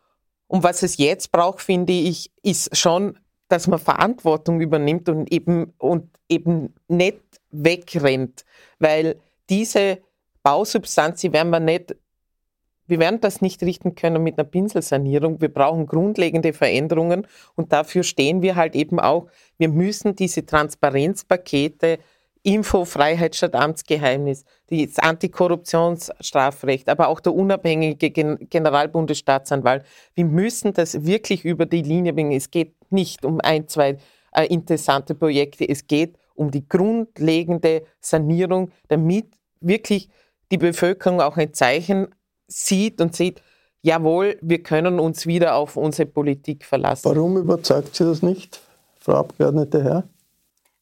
und 0.49 0.63
was 0.63 0.83
es 0.83 0.97
jetzt 0.97 1.31
braucht, 1.31 1.61
finde 1.61 1.93
ich, 1.93 2.33
ist 2.43 2.77
schon, 2.77 3.19
dass 3.49 3.67
man 3.67 3.79
Verantwortung 3.79 4.61
übernimmt 4.61 5.09
und 5.09 5.33
eben, 5.33 5.73
und 5.79 6.09
eben 6.29 6.75
nicht 6.87 7.23
wegrennt, 7.51 8.45
weil 8.79 9.17
diese 9.49 9.99
Bausubstanz, 10.43 11.21
die 11.21 11.33
werden 11.33 11.51
wir 11.51 11.61
nicht 11.61 11.97
wir 12.89 12.99
werden 12.99 13.21
das 13.21 13.43
nicht 13.43 13.63
richten 13.63 13.95
können 13.95 14.23
mit 14.23 14.39
einer 14.39 14.49
Pinselsanierung. 14.49 15.43
Wir 15.43 15.53
brauchen 15.53 15.87
grundlegende 15.87 16.55
Veränderungen 16.55 17.27
und 17.55 17.71
dafür 17.71 18.03
stehen 18.03 18.41
wir 18.41 18.57
halt 18.57 18.75
eben 18.75 18.99
auch. 18.99 19.29
Wir 19.59 19.69
müssen 19.69 20.17
diese 20.17 20.47
Transparenzpakete 20.47 21.99
Infofreiheit 22.49 23.37
statt 23.37 23.55
Amtsgeheimnis, 23.55 24.45
das 24.71 24.99
Antikorruptionsstrafrecht, 24.99 26.89
aber 26.89 27.09
auch 27.09 27.21
der 27.21 27.35
unabhängige 27.35 28.11
Generalbundesstaatsanwalt. 28.11 29.85
Wir 30.15 30.25
müssen 30.25 30.73
das 30.73 31.05
wirklich 31.05 31.45
über 31.45 31.67
die 31.67 31.83
Linie 31.83 32.15
bringen. 32.15 32.33
Es 32.33 32.51
geht 32.51 32.75
nicht 32.91 33.27
um 33.27 33.39
ein, 33.43 33.69
zwei 33.69 33.99
äh, 34.33 34.47
interessante 34.47 35.15
Projekte. 35.15 35.69
Es 35.69 35.87
geht 35.87 36.17
um 36.35 36.51
die 36.51 36.67
grundlegende 36.67 37.83
Sanierung, 38.01 38.73
damit 38.89 39.27
wirklich 39.61 40.09
die 40.51 40.59
Bevölkerung 40.59 41.21
auch 41.21 41.37
ein 41.37 41.53
Zeichen 41.53 42.09
sieht 42.47 43.03
und 43.03 43.15
sieht, 43.15 43.43
jawohl, 43.83 44.39
wir 44.41 44.63
können 44.63 45.01
uns 45.01 45.27
wieder 45.27 45.55
auf 45.57 45.77
unsere 45.77 46.09
Politik 46.09 46.65
verlassen. 46.65 47.05
Warum 47.05 47.37
überzeugt 47.37 47.95
Sie 47.95 48.05
das 48.05 48.23
nicht, 48.23 48.59
Frau 49.01 49.17
Abgeordnete 49.17 49.85
Herr? 49.85 50.05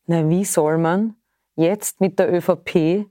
Na, 0.06 0.28
wie 0.28 0.44
soll 0.44 0.78
man 0.78 1.15
jetzt 1.56 2.00
mit 2.00 2.18
der 2.18 2.32
ÖVP 2.32 3.06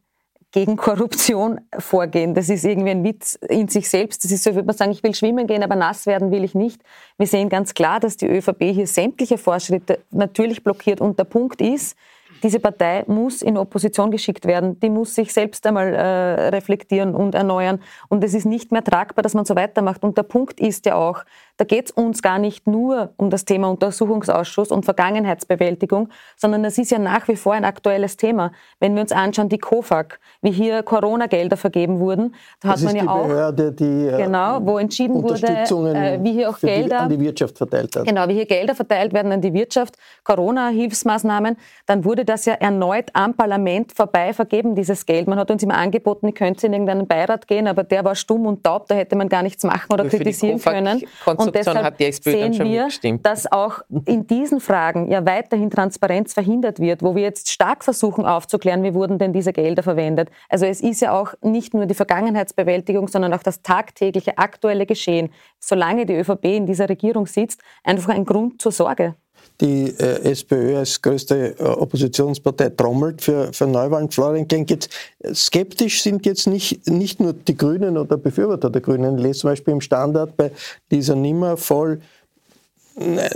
gegen 0.51 0.77
Korruption 0.77 1.59
vorgehen. 1.77 2.33
Das 2.33 2.47
ist 2.47 2.63
irgendwie 2.63 2.91
ein 2.91 3.03
Witz 3.03 3.37
in 3.49 3.67
sich 3.67 3.89
selbst. 3.89 4.23
Das 4.23 4.31
ist 4.31 4.41
so, 4.43 4.55
würde 4.55 4.65
man 4.65 4.77
sagen, 4.77 4.93
ich 4.93 5.03
will 5.03 5.13
schwimmen 5.13 5.47
gehen, 5.47 5.63
aber 5.63 5.75
nass 5.75 6.05
werden 6.05 6.31
will 6.31 6.45
ich 6.45 6.55
nicht. 6.55 6.81
Wir 7.17 7.27
sehen 7.27 7.49
ganz 7.49 7.73
klar, 7.73 7.99
dass 7.99 8.15
die 8.15 8.27
ÖVP 8.27 8.63
hier 8.71 8.87
sämtliche 8.87 9.37
Fortschritte 9.37 9.99
natürlich 10.11 10.63
blockiert. 10.63 11.01
Und 11.01 11.19
der 11.19 11.25
Punkt 11.25 11.59
ist, 11.59 11.97
diese 12.41 12.61
Partei 12.61 13.03
muss 13.07 13.41
in 13.41 13.57
Opposition 13.57 14.11
geschickt 14.11 14.45
werden. 14.45 14.79
Die 14.79 14.89
muss 14.89 15.15
sich 15.15 15.33
selbst 15.33 15.65
einmal 15.67 15.93
äh, 15.93 16.49
reflektieren 16.49 17.15
und 17.15 17.35
erneuern. 17.35 17.81
Und 18.07 18.23
es 18.23 18.33
ist 18.33 18.45
nicht 18.45 18.71
mehr 18.71 18.83
tragbar, 18.83 19.23
dass 19.23 19.33
man 19.33 19.43
so 19.43 19.57
weitermacht. 19.57 20.03
Und 20.03 20.17
der 20.17 20.23
Punkt 20.23 20.61
ist 20.61 20.85
ja 20.85 20.95
auch, 20.95 21.25
da 21.57 21.65
geht 21.65 21.85
es 21.85 21.91
uns 21.91 22.21
gar 22.21 22.39
nicht 22.39 22.67
nur 22.67 23.13
um 23.17 23.29
das 23.29 23.45
Thema 23.45 23.69
Untersuchungsausschuss 23.69 24.71
und 24.71 24.83
Vergangenheitsbewältigung, 24.83 26.09
sondern 26.35 26.65
es 26.65 26.77
ist 26.77 26.91
ja 26.91 26.99
nach 26.99 27.27
wie 27.27 27.35
vor 27.35 27.53
ein 27.53 27.63
aktuelles 27.63 28.17
Thema. 28.17 28.51
Wenn 28.79 28.95
wir 28.95 29.01
uns 29.01 29.11
anschauen, 29.11 29.49
die 29.49 29.57
COFAG, 29.57 30.19
wie 30.41 30.51
hier 30.51 30.83
Corona-Gelder 30.83 31.57
vergeben 31.57 31.99
wurden, 31.99 32.35
da 32.59 32.71
das 32.71 32.85
hat 32.85 32.93
man 32.93 33.05
ja 33.05 33.11
auch 33.11 33.27
Behörde, 33.27 33.71
die, 33.71 34.07
äh, 34.07 34.23
genau, 34.23 34.59
wo 34.65 34.77
entschieden 34.77 35.23
wurde, 35.23 35.47
äh, 35.47 36.19
wie 36.21 36.33
hier 36.33 36.49
auch 36.49 36.59
Gelder 36.59 36.87
die, 36.87 36.93
an 36.95 37.09
die 37.09 37.19
Wirtschaft 37.19 37.57
verteilt 37.57 37.95
hat. 37.95 38.05
Genau, 38.05 38.27
wie 38.27 38.33
hier 38.33 38.45
Gelder 38.45 38.75
verteilt 38.75 39.13
werden 39.13 39.31
an 39.31 39.41
die 39.41 39.53
Wirtschaft, 39.53 39.95
Corona-Hilfsmaßnahmen, 40.23 41.57
dann 41.85 42.03
wurde 42.03 42.25
das 42.25 42.45
ja 42.45 42.53
erneut 42.55 43.09
am 43.13 43.33
Parlament 43.33 43.93
vorbei 43.93 44.33
vergeben, 44.33 44.75
dieses 44.75 45.05
Geld. 45.05 45.27
Man 45.27 45.39
hat 45.39 45.49
uns 45.51 45.63
immer 45.63 45.77
angeboten, 45.77 46.27
ihr 46.27 46.33
könnt 46.33 46.63
in 46.63 46.73
irgendeinen 46.73 47.07
Beirat 47.07 47.47
gehen, 47.47 47.67
aber 47.67 47.83
der 47.83 48.03
war 48.03 48.15
stumm 48.15 48.45
und 48.45 48.63
taub, 48.63 48.87
da 48.87 48.95
hätte 48.95 49.15
man 49.15 49.29
gar 49.29 49.43
nichts 49.43 49.63
machen 49.63 49.93
oder 49.93 50.05
kritisieren 50.05 50.59
können. 50.59 51.03
Und 51.25 51.44
deshalb 51.51 51.97
sehen 51.99 52.53
wir, 52.63 52.87
dass 53.21 53.51
auch 53.51 53.79
in 54.05 54.27
diesen 54.27 54.59
Fragen 54.59 55.09
ja 55.09 55.25
weiterhin 55.25 55.69
Transparenz 55.69 56.33
verhindert 56.33 56.79
wird, 56.79 57.01
wo 57.03 57.15
wir 57.15 57.23
jetzt 57.23 57.51
stark 57.51 57.83
versuchen 57.83 58.25
aufzuklären, 58.25 58.83
wie 58.83 58.93
wurden 58.93 59.17
denn 59.17 59.33
diese 59.33 59.53
Gelder 59.53 59.83
verwendet. 59.83 60.29
Also 60.49 60.65
es 60.65 60.81
ist 60.81 61.01
ja 61.01 61.11
auch 61.19 61.33
nicht 61.41 61.73
nur 61.73 61.85
die 61.85 61.93
Vergangenheitsbewältigung, 61.93 63.07
sondern 63.07 63.33
auch 63.33 63.43
das 63.43 63.61
tagtägliche 63.61 64.37
aktuelle 64.37 64.85
Geschehen, 64.85 65.29
solange 65.59 66.05
die 66.05 66.15
ÖVP 66.15 66.45
in 66.45 66.65
dieser 66.65 66.89
Regierung 66.89 67.27
sitzt, 67.27 67.61
einfach 67.83 68.09
ein 68.09 68.25
Grund 68.25 68.61
zur 68.61 68.71
Sorge 68.71 69.15
die 69.61 69.93
äh, 69.97 70.31
SPÖ 70.31 70.77
als 70.77 71.01
größte 71.01 71.55
äh, 71.57 71.63
Oppositionspartei 71.63 72.69
trommelt 72.69 73.21
für, 73.21 73.51
für 73.53 73.67
Neuwahlen. 73.67 74.11
Florian 74.11 74.47
Klenk, 74.47 74.69
jetzt 74.69 74.89
skeptisch 75.33 76.01
sind 76.01 76.25
jetzt 76.25 76.47
nicht, 76.47 76.89
nicht 76.89 77.19
nur 77.19 77.33
die 77.33 77.55
Grünen 77.55 77.97
oder 77.97 78.17
Befürworter 78.17 78.69
der 78.69 78.81
Grünen. 78.81 79.17
Ich 79.17 79.23
lese 79.23 79.39
zum 79.41 79.49
Beispiel 79.51 79.73
im 79.73 79.81
Standard 79.81 80.35
bei 80.35 80.51
dieser 80.91 81.15
Nimmer 81.15 81.57
voll, 81.57 82.01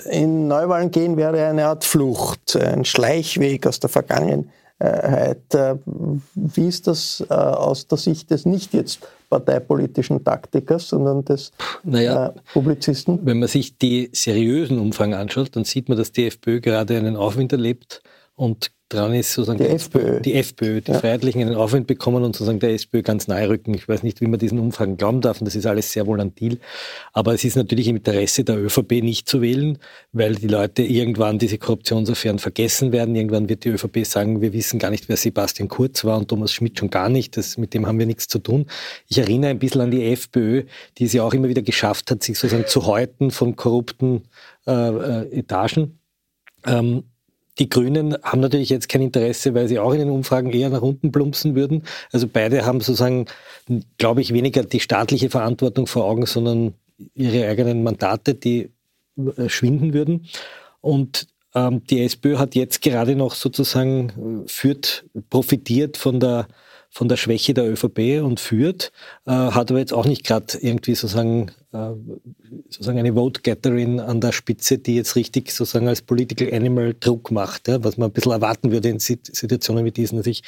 in 0.09 0.47
Neuwahlen 0.47 0.89
gehen 0.89 1.17
wäre 1.17 1.45
eine 1.45 1.65
Art 1.65 1.83
Flucht, 1.83 2.55
ein 2.55 2.85
Schleichweg 2.85 3.67
aus 3.67 3.81
der 3.81 3.89
Vergangenheit. 3.89 4.45
Äh, 4.79 5.35
wie 6.35 6.67
ist 6.67 6.87
das 6.87 7.25
äh, 7.29 7.33
aus 7.33 7.87
der 7.87 7.97
Sicht 7.97 8.31
des 8.31 8.45
nicht 8.45 8.73
jetzt 8.73 8.99
parteipolitischen 9.29 10.23
Taktikers, 10.23 10.87
sondern 10.87 11.25
des 11.25 11.51
naja, 11.83 12.27
äh, 12.27 12.31
Publizisten? 12.53 13.19
Wenn 13.23 13.39
man 13.39 13.49
sich 13.49 13.77
die 13.77 14.09
seriösen 14.13 14.79
Umfragen 14.79 15.13
anschaut, 15.13 15.55
dann 15.55 15.65
sieht 15.65 15.89
man, 15.89 15.97
dass 15.97 16.13
die 16.13 16.27
FPÖ 16.27 16.61
gerade 16.61 16.97
einen 16.97 17.17
Aufwind 17.17 17.51
erlebt 17.51 18.01
und 18.35 18.71
dran 18.89 19.13
ist, 19.13 19.33
sozusagen 19.33 19.59
die, 19.59 19.69
FPÖ. 19.69 20.19
Die 20.19 20.33
FPÖ, 20.33 20.81
die 20.81 20.91
ja. 20.91 20.99
Freiheitlichen 20.99 21.41
einen 21.41 21.55
Aufwind 21.55 21.87
bekommen 21.87 22.23
und 22.23 22.35
sozusagen 22.35 22.59
der 22.59 22.73
SPÖ 22.73 23.03
ganz 23.03 23.27
nahe 23.27 23.47
rücken. 23.47 23.73
Ich 23.73 23.87
weiß 23.87 24.03
nicht, 24.03 24.19
wie 24.19 24.27
man 24.27 24.39
diesen 24.39 24.59
Umfragen 24.59 24.97
glauben 24.97 25.21
darf 25.21 25.39
und 25.39 25.45
das 25.45 25.55
ist 25.55 25.65
alles 25.65 25.91
sehr 25.91 26.07
volatil. 26.07 26.59
Aber 27.13 27.33
es 27.33 27.43
ist 27.43 27.55
natürlich 27.55 27.87
im 27.87 27.97
Interesse 27.97 28.43
der 28.43 28.57
ÖVP 28.57 29.03
nicht 29.03 29.29
zu 29.29 29.41
wählen, 29.41 29.77
weil 30.11 30.35
die 30.35 30.47
Leute 30.47 30.81
irgendwann 30.81 31.37
diese 31.37 31.57
Korruptionsaffären 31.57 32.39
vergessen 32.39 32.91
werden. 32.91 33.15
Irgendwann 33.15 33.47
wird 33.47 33.63
die 33.63 33.69
ÖVP 33.69 34.05
sagen, 34.05 34.41
wir 34.41 34.53
wissen 34.53 34.79
gar 34.79 34.89
nicht, 34.89 35.07
wer 35.07 35.17
Sebastian 35.17 35.69
Kurz 35.69 36.03
war 36.03 36.17
und 36.17 36.27
Thomas 36.27 36.51
Schmidt 36.51 36.79
schon 36.79 36.89
gar 36.89 37.09
nicht. 37.09 37.37
Das, 37.37 37.57
mit 37.57 37.73
dem 37.73 37.85
haben 37.85 37.99
wir 37.99 38.07
nichts 38.07 38.27
zu 38.27 38.39
tun. 38.39 38.65
Ich 39.07 39.19
erinnere 39.19 39.51
ein 39.51 39.59
bisschen 39.59 39.81
an 39.81 39.91
die 39.91 40.05
FPÖ, 40.05 40.63
die 40.97 41.05
es 41.05 41.13
ja 41.13 41.23
auch 41.23 41.33
immer 41.33 41.47
wieder 41.47 41.61
geschafft 41.61 42.11
hat, 42.11 42.23
sich 42.23 42.37
sozusagen 42.39 42.67
zu 42.67 42.85
häuten 42.85 43.31
von 43.31 43.55
korrupten 43.55 44.23
äh, 44.65 44.71
äh, 44.71 45.39
Etagen. 45.39 45.99
Ähm, 46.65 47.03
die 47.59 47.69
Grünen 47.69 48.15
haben 48.23 48.39
natürlich 48.39 48.69
jetzt 48.69 48.89
kein 48.89 49.01
Interesse, 49.01 49.53
weil 49.53 49.67
sie 49.67 49.79
auch 49.79 49.91
in 49.91 49.99
den 49.99 50.09
Umfragen 50.09 50.51
eher 50.51 50.69
nach 50.69 50.81
unten 50.81 51.11
plumpsen 51.11 51.55
würden. 51.55 51.83
Also 52.11 52.27
beide 52.27 52.65
haben 52.65 52.79
sozusagen, 52.79 53.25
glaube 53.97 54.21
ich, 54.21 54.33
weniger 54.33 54.63
die 54.63 54.79
staatliche 54.79 55.29
Verantwortung 55.29 55.85
vor 55.85 56.05
Augen, 56.05 56.25
sondern 56.25 56.73
ihre 57.13 57.47
eigenen 57.47 57.83
Mandate, 57.83 58.33
die 58.33 58.71
äh, 59.37 59.49
schwinden 59.49 59.93
würden. 59.93 60.27
Und 60.81 61.27
ähm, 61.53 61.83
die 61.85 62.01
SPÖ 62.03 62.37
hat 62.37 62.55
jetzt 62.55 62.81
gerade 62.81 63.15
noch 63.15 63.33
sozusagen 63.33 64.43
äh, 64.45 64.47
führt, 64.47 65.05
profitiert 65.29 65.97
von 65.97 66.19
der 66.19 66.47
von 66.89 67.07
der 67.07 67.17
Schwäche 67.17 67.53
der 67.53 67.69
ÖVP 67.69 68.21
und 68.23 68.39
führt, 68.39 68.91
äh, 69.25 69.31
hat 69.31 69.69
aber 69.69 69.79
jetzt 69.79 69.93
auch 69.93 70.05
nicht 70.05 70.23
gerade 70.25 70.57
irgendwie 70.59 70.95
sozusagen, 70.95 71.51
äh, 71.71 71.91
sozusagen 72.69 72.97
eine 72.97 73.13
Vote-Getterin 73.13 73.99
an 73.99 74.21
der 74.21 74.31
Spitze, 74.31 74.79
die 74.79 74.95
jetzt 74.95 75.15
richtig 75.15 75.51
sozusagen 75.51 75.87
als 75.87 76.01
Political 76.01 76.53
Animal 76.53 76.95
Druck 76.99 77.31
macht, 77.31 77.67
ja, 77.67 77.83
was 77.83 77.97
man 77.97 78.09
ein 78.09 78.13
bisschen 78.13 78.31
erwarten 78.31 78.71
würde 78.71 78.89
in 78.89 78.99
Situationen 78.99 79.85
wie 79.85 79.91
diesen. 79.91 80.17
Also 80.17 80.29
ich 80.31 80.43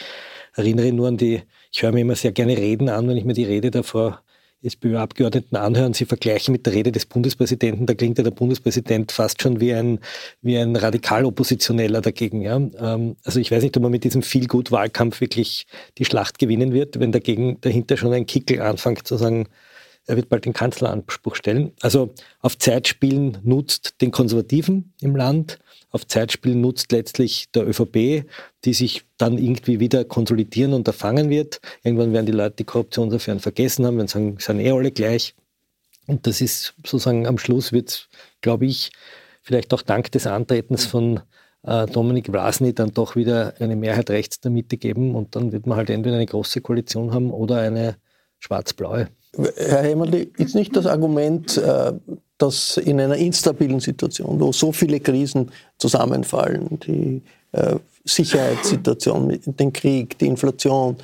erinnere 0.56 0.92
nur 0.92 1.08
an 1.08 1.18
die, 1.18 1.44
ich 1.72 1.84
höre 1.84 1.92
mir 1.92 2.02
immer 2.02 2.16
sehr 2.16 2.32
gerne 2.32 2.58
Reden 2.58 2.90
an, 2.90 3.08
wenn 3.08 3.18
ich 3.18 3.26
mir 3.26 3.34
die 3.34 3.46
Rede 3.46 3.70
davor 3.70 4.24
SPÖ-Abgeordneten 4.63 5.56
anhören, 5.56 5.93
sie 5.93 6.06
vergleichen 6.06 6.52
mit 6.52 6.65
der 6.65 6.74
Rede 6.74 6.91
des 6.91 7.06
Bundespräsidenten, 7.06 7.86
da 7.86 7.93
klingt 7.93 8.17
ja 8.17 8.24
der 8.24 8.32
Bundespräsident 8.32 9.12
fast 9.12 9.41
schon 9.41 9.60
wie 9.60 9.74
ein, 9.74 10.00
wie 10.41 10.58
ein 10.58 10.76
Radikal-Oppositioneller 10.76 12.02
dagegen. 12.02 12.41
Ja? 12.41 12.58
Ähm, 12.58 13.15
also 13.24 13.39
ich 13.39 13.52
weiß 13.52 13.63
nicht, 13.63 13.76
ob 13.78 13.84
man 13.84 13.91
mit 13.91 14.04
diesem 14.04 14.21
viel 14.21 14.47
gut 14.47 14.71
Wahlkampf 14.71 15.21
wirklich 15.21 15.65
die 15.97 16.06
Schlacht 16.06 16.39
gewinnen 16.39 16.74
wird, 16.74 17.00
wenn 17.00 17.12
dagegen 17.12 17.60
dahinter 17.62 17.97
schon 17.97 18.13
ein 18.13 18.26
Kickel 18.26 18.62
anfängt 18.62 19.08
zu 19.08 19.17
sagen, 19.17 19.47
er 20.08 20.16
wird 20.16 20.30
bald 20.30 20.46
den 20.46 20.54
Kanzleranspruch 20.54 21.36
stellen. 21.36 21.72
Also 21.82 22.14
auf 22.40 22.58
Zeitspielen 22.58 23.38
nutzt 23.44 24.02
den 24.02 24.12
Konservativen 24.12 24.94
im 25.02 25.16
Land, 25.16 25.60
auf 25.92 26.08
Zeitspielen 26.08 26.62
nutzt 26.62 26.92
letztlich 26.92 27.52
der 27.52 27.68
ÖVP, 27.68 28.26
die 28.66 28.74
sich 28.74 29.04
dann 29.18 29.38
irgendwie 29.38 29.80
wieder 29.80 30.06
konsolidieren 30.06 30.74
und 30.74 30.88
erfangen 30.88 31.30
wird. 31.30 31.60
Irgendwann 31.84 32.14
werden 32.14 32.26
die 32.26 32.32
Leute 32.32 32.58
die 32.58 32.64
Korruptionsaffären 32.64 33.39
vergessen 33.39 33.86
haben, 33.86 33.97
werden 33.97 34.08
sagen, 34.08 34.38
sind 34.39 34.60
eh 34.60 34.72
alle 34.72 34.91
gleich. 34.91 35.36
Und 36.08 36.28
das 36.28 36.41
ist 36.41 36.74
sozusagen 36.78 37.28
am 37.28 37.38
Schluss 37.38 37.72
wird 37.72 37.89
es, 37.89 38.08
glaube 38.41 38.66
ich, 38.66 38.91
vielleicht 39.41 39.74
auch 39.74 39.82
dank 39.82 40.12
des 40.12 40.28
Antretens 40.28 40.86
von 40.86 41.22
äh, 41.64 41.86
Dominik 41.88 42.28
Vlasny 42.28 42.74
dann 42.74 42.93
doch 42.93 43.16
wieder 43.16 43.54
eine 43.60 43.76
Mehrheit 43.76 44.10
rechts 44.10 44.39
der 44.39 44.52
Mitte 44.52 44.78
geben 44.78 45.16
und 45.16 45.36
dann 45.36 45.52
wird 45.52 45.68
man 45.68 45.78
halt 45.78 45.89
entweder 45.89 46.16
eine 46.16 46.26
große 46.26 46.62
Koalition 46.62 47.14
haben 47.14 47.32
oder 47.32 47.58
eine 47.58 47.97
schwarz-blaue. 48.39 49.10
Herr 49.38 49.84
Hemmerli, 49.84 50.30
ist 50.38 50.56
nicht 50.56 50.76
das 50.76 50.86
Argument, 50.86 51.58
äh, 51.58 51.94
dass 52.38 52.78
in 52.78 53.00
einer 53.00 53.16
instabilen 53.16 53.80
Situation, 53.80 54.40
wo 54.40 54.52
so 54.52 54.72
viele 54.72 55.00
Krisen 55.00 55.52
zusammenfallen, 55.78 56.80
die 56.86 57.22
äh, 57.54 57.76
Sicherheitssituation, 58.04 59.40
den 59.46 59.72
Krieg, 59.72 60.18
die 60.18 60.26
Inflation, 60.26 60.98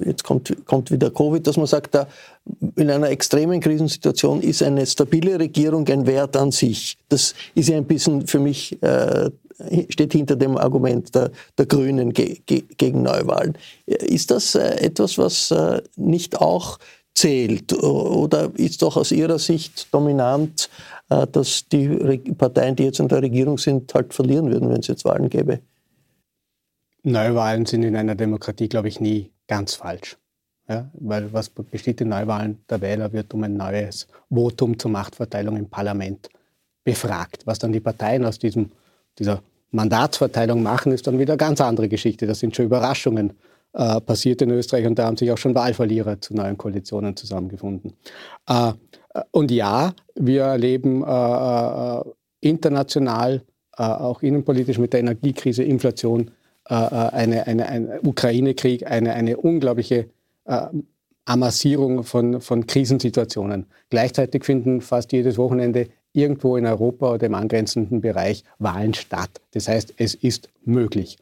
jetzt 0.00 0.24
kommt, 0.24 0.54
kommt 0.66 0.90
wieder 0.90 1.10
Covid, 1.10 1.46
dass 1.46 1.56
man 1.56 1.66
sagt, 1.66 1.94
da 1.94 2.08
in 2.74 2.90
einer 2.90 3.08
extremen 3.08 3.60
Krisensituation 3.60 4.42
ist 4.42 4.62
eine 4.62 4.84
stabile 4.84 5.38
Regierung 5.38 5.86
ein 5.88 6.06
Wert 6.06 6.36
an 6.36 6.50
sich. 6.50 6.98
Das 7.08 7.34
ist 7.54 7.68
ja 7.68 7.76
ein 7.76 7.84
bisschen 7.84 8.26
für 8.26 8.40
mich, 8.40 8.82
äh, 8.82 9.30
steht 9.90 10.12
hinter 10.12 10.36
dem 10.36 10.56
Argument 10.56 11.14
der, 11.14 11.30
der 11.56 11.66
Grünen 11.66 12.12
ge, 12.12 12.40
ge, 12.46 12.64
gegen 12.76 13.02
Neuwahlen. 13.02 13.56
Ist 13.86 14.32
das 14.32 14.54
etwas, 14.56 15.18
was 15.18 15.54
nicht 15.96 16.40
auch 16.40 16.78
zählt? 17.14 17.72
Oder 17.72 18.50
ist 18.54 18.82
doch 18.82 18.96
aus 18.96 19.12
Ihrer 19.12 19.38
Sicht 19.38 19.92
dominant, 19.92 20.68
äh, 21.08 21.26
dass 21.26 21.68
die 21.68 21.88
Parteien, 22.36 22.76
die 22.76 22.84
jetzt 22.84 23.00
in 23.00 23.08
der 23.08 23.22
Regierung 23.22 23.58
sind, 23.58 23.92
halt 23.94 24.14
verlieren 24.14 24.50
würden, 24.50 24.68
wenn 24.70 24.80
es 24.80 24.86
jetzt 24.86 25.04
Wahlen 25.04 25.28
gäbe? 25.28 25.60
Neuwahlen 27.02 27.66
sind 27.66 27.82
in 27.82 27.96
einer 27.96 28.14
Demokratie, 28.14 28.68
glaube 28.68 28.88
ich, 28.88 29.00
nie 29.00 29.30
ganz 29.46 29.74
falsch. 29.74 30.16
Ja, 30.68 30.88
weil 30.94 31.32
was 31.32 31.48
besteht 31.48 32.00
in 32.00 32.10
Neuwahlen? 32.10 32.58
Der 32.68 32.80
Wähler 32.80 33.12
wird 33.12 33.34
um 33.34 33.42
ein 33.42 33.54
neues 33.54 34.06
Votum 34.28 34.78
zur 34.78 34.92
Machtverteilung 34.92 35.56
im 35.56 35.68
Parlament 35.68 36.28
befragt. 36.84 37.42
Was 37.44 37.58
dann 37.58 37.72
die 37.72 37.80
Parteien 37.80 38.24
aus 38.24 38.38
diesem, 38.38 38.70
dieser 39.18 39.42
Mandatsverteilung 39.72 40.62
machen, 40.62 40.92
ist 40.92 41.08
dann 41.08 41.18
wieder 41.18 41.32
eine 41.32 41.38
ganz 41.38 41.60
andere 41.60 41.88
Geschichte. 41.88 42.26
Das 42.26 42.38
sind 42.38 42.54
schon 42.54 42.66
Überraschungen 42.66 43.32
äh, 43.72 44.00
passiert 44.00 44.42
in 44.42 44.50
Österreich 44.50 44.86
und 44.86 44.98
da 44.98 45.06
haben 45.06 45.16
sich 45.16 45.30
auch 45.30 45.38
schon 45.38 45.54
Wahlverlierer 45.54 46.20
zu 46.20 46.34
neuen 46.34 46.58
Koalitionen 46.58 47.16
zusammengefunden. 47.16 47.92
Äh, 48.48 48.72
und 49.30 49.50
ja, 49.50 49.92
wir 50.14 50.42
erleben 50.42 51.04
äh, 51.04 51.06
äh 51.06 52.02
international, 52.42 53.42
äh, 53.76 53.82
auch 53.82 54.22
innenpolitisch 54.22 54.78
mit 54.78 54.94
der 54.94 55.00
Energiekrise, 55.00 55.62
Inflation, 55.62 56.30
äh, 56.68 56.74
eine, 56.74 57.46
eine, 57.46 57.66
ein 57.66 57.90
Ukraine-Krieg, 58.02 58.86
eine, 58.86 59.12
eine 59.12 59.36
unglaubliche 59.36 60.08
Amassierung 61.26 62.02
von, 62.02 62.40
von 62.40 62.66
Krisensituationen. 62.66 63.66
Gleichzeitig 63.90 64.44
finden 64.44 64.80
fast 64.80 65.12
jedes 65.12 65.38
Wochenende 65.38 65.86
irgendwo 66.12 66.56
in 66.56 66.66
Europa 66.66 67.12
oder 67.12 67.26
im 67.26 67.34
angrenzenden 67.34 68.00
Bereich 68.00 68.42
Wahlen 68.58 68.94
statt. 68.94 69.30
Das 69.52 69.68
heißt, 69.68 69.94
es 69.98 70.14
ist 70.14 70.48
möglich. 70.64 71.18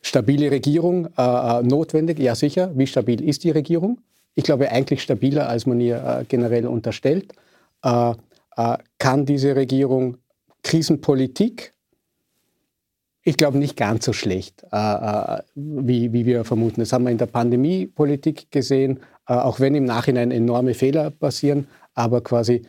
Stabile 0.00 0.50
Regierung 0.50 1.06
äh, 1.16 1.22
äh, 1.22 1.62
notwendig? 1.62 2.18
Ja, 2.18 2.34
sicher. 2.34 2.70
Wie 2.74 2.86
stabil 2.86 3.22
ist 3.22 3.44
die 3.44 3.50
Regierung? 3.50 3.98
Ich 4.34 4.44
glaube, 4.44 4.70
eigentlich 4.70 5.02
stabiler, 5.02 5.48
als 5.48 5.66
man 5.66 5.80
ihr 5.80 5.96
äh, 5.96 6.24
generell 6.24 6.66
unterstellt. 6.66 7.32
Äh, 7.82 8.12
äh, 8.56 8.76
kann 8.98 9.26
diese 9.26 9.56
Regierung 9.56 10.18
Krisenpolitik? 10.62 11.74
Ich 13.22 13.36
glaube 13.36 13.58
nicht 13.58 13.76
ganz 13.76 14.04
so 14.04 14.12
schlecht, 14.12 14.64
äh, 14.70 15.38
wie, 15.54 16.12
wie, 16.12 16.24
wir 16.24 16.44
vermuten. 16.44 16.80
Das 16.80 16.92
haben 16.92 17.04
wir 17.04 17.10
in 17.10 17.18
der 17.18 17.26
Pandemiepolitik 17.26 18.50
gesehen, 18.50 19.00
auch 19.26 19.60
wenn 19.60 19.74
im 19.74 19.84
Nachhinein 19.84 20.30
enorme 20.30 20.72
Fehler 20.72 21.10
passieren, 21.10 21.66
aber 21.94 22.22
quasi 22.22 22.62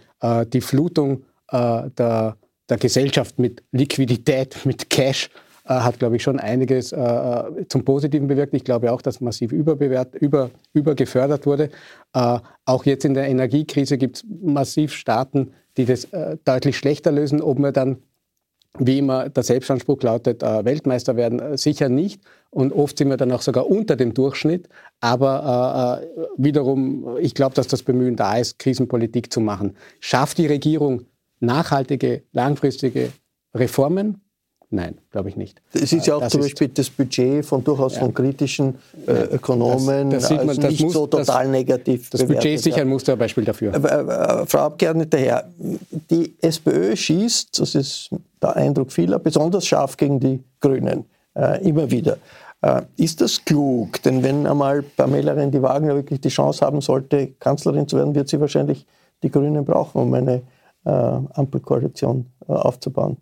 die 0.52 0.60
Flutung 0.60 1.24
der, 1.50 2.36
der 2.70 2.78
Gesellschaft 2.78 3.40
mit 3.40 3.64
Liquidität, 3.72 4.58
mit 4.66 4.90
Cash, 4.90 5.30
hat, 5.74 6.00
glaube 6.00 6.16
ich, 6.16 6.24
schon 6.24 6.40
einiges 6.40 6.92
äh, 6.92 7.00
äh, 7.00 7.68
zum 7.68 7.86
Positiven 7.86 8.28
bewirkt. 8.28 8.54
Ich 8.54 8.64
glaube 8.64 8.92
auch, 8.92 9.02
dass 9.02 9.22
massiv 9.22 9.52
überbewert, 9.52 10.16
über, 10.16 10.50
übergefördert 10.74 11.46
wurde. 11.46 11.70
Äh, 12.14 12.40
auch 12.66 12.86
jetzt 12.86 13.06
in 13.06 13.14
der 13.14 13.28
Energiekrise 13.28 13.98
gibt 13.98 14.18
es 14.18 14.26
massiv 14.42 14.94
Staaten, 14.94 15.52
die 15.78 15.86
das 15.86 16.06
äh, 16.06 16.38
deutlich 16.44 16.78
schlechter 16.78 17.12
lösen. 17.12 17.42
Ob 17.42 17.60
wir 17.60 17.72
dann, 17.72 17.98
wie 18.80 18.98
immer 18.98 19.30
der 19.30 19.44
Selbstanspruch 19.44 20.02
lautet, 20.02 20.42
äh, 20.42 20.66
Weltmeister 20.66 21.16
werden, 21.16 21.56
sicher 21.58 21.88
nicht. 21.88 22.22
Und 22.50 22.74
oft 22.74 22.98
sind 22.98 23.10
wir 23.10 23.18
dann 23.18 23.32
auch 23.32 23.44
sogar 23.44 23.70
unter 23.70 23.96
dem 23.96 24.16
Durchschnitt. 24.16 24.70
Aber 25.02 26.02
wiederum, 26.36 27.18
ich 27.20 27.36
glaube, 27.36 27.54
dass 27.54 27.68
das 27.68 27.84
Bemühen 27.84 28.16
da 28.16 28.38
ist, 28.38 28.58
Krisenpolitik 28.58 29.32
zu 29.32 29.40
machen. 29.40 29.76
Schafft 30.00 30.40
die 30.40 30.48
Regierung 30.48 31.04
nachhaltige, 31.40 32.24
langfristige 32.32 33.12
Reformen? 33.54 34.22
Nein, 34.72 35.00
glaube 35.12 35.30
ich 35.30 35.36
nicht. 35.36 35.64
Es 35.74 35.94
ist 35.94 36.06
ja 36.06 36.16
auch 36.16 36.20
das 36.20 36.32
zum 36.32 36.42
Beispiel 36.42 36.68
das 36.68 36.92
Budget 36.92 37.44
von 37.44 37.64
durchaus 37.64 37.96
ja. 37.96 38.02
von 38.02 38.14
kritischen 38.14 38.76
äh, 39.08 39.24
Ökonomen 39.34 40.12
das, 40.12 40.30
das 40.30 40.38
man, 40.38 40.50
also 40.50 40.62
nicht 40.62 40.84
muss, 40.84 40.94
so 40.94 41.08
total 41.08 41.46
das, 41.46 41.52
negativ 41.52 42.10
Das 42.12 42.24
Budget 42.24 42.46
ist 42.46 42.66
sicher 42.66 42.82
ein 42.82 42.88
Musterbeispiel 42.88 43.46
dafür. 43.46 43.74
Äh, 43.74 43.78
äh, 43.78 44.46
Frau 44.46 44.60
Abgeordnete 44.60 45.18
Herr, 45.18 45.50
die 46.12 46.36
SPÖ 46.40 46.96
schießt, 46.96 47.60
das 47.60 47.74
ist 47.74 48.12
der 48.44 48.56
Eindruck 48.56 48.92
vieler, 48.92 49.18
besonders 49.18 49.66
scharf 49.66 49.98
gegen 49.98 50.20
die 50.20 50.44
Grünen, 50.60 51.06
äh, 51.34 51.68
immer 51.68 51.90
wieder. 51.90 52.18
Äh, 52.62 52.84
ist 52.98 53.22
das 53.22 53.44
klug? 53.44 54.04
Denn 54.04 54.22
wenn 54.22 54.46
einmal 54.46 54.84
Pamela 54.84 55.34
Rendi-Wagner 55.34 55.96
wirklich 55.96 56.22
die 56.22 56.30
Chance 56.30 56.64
haben 56.64 56.82
sollte, 56.82 57.32
Kanzlerin 57.40 57.88
zu 57.88 57.98
werden, 57.98 58.14
wird 58.14 58.30
sie 58.30 58.40
wahrscheinlich 58.40 58.86
die 59.24 59.32
Grünen 59.32 59.66
brauchen, 59.66 60.00
um 60.00 60.14
eine 60.14 60.44
äh, 60.86 60.90
Ampelkoalition 60.92 62.28
aufzubauen. 62.46 63.18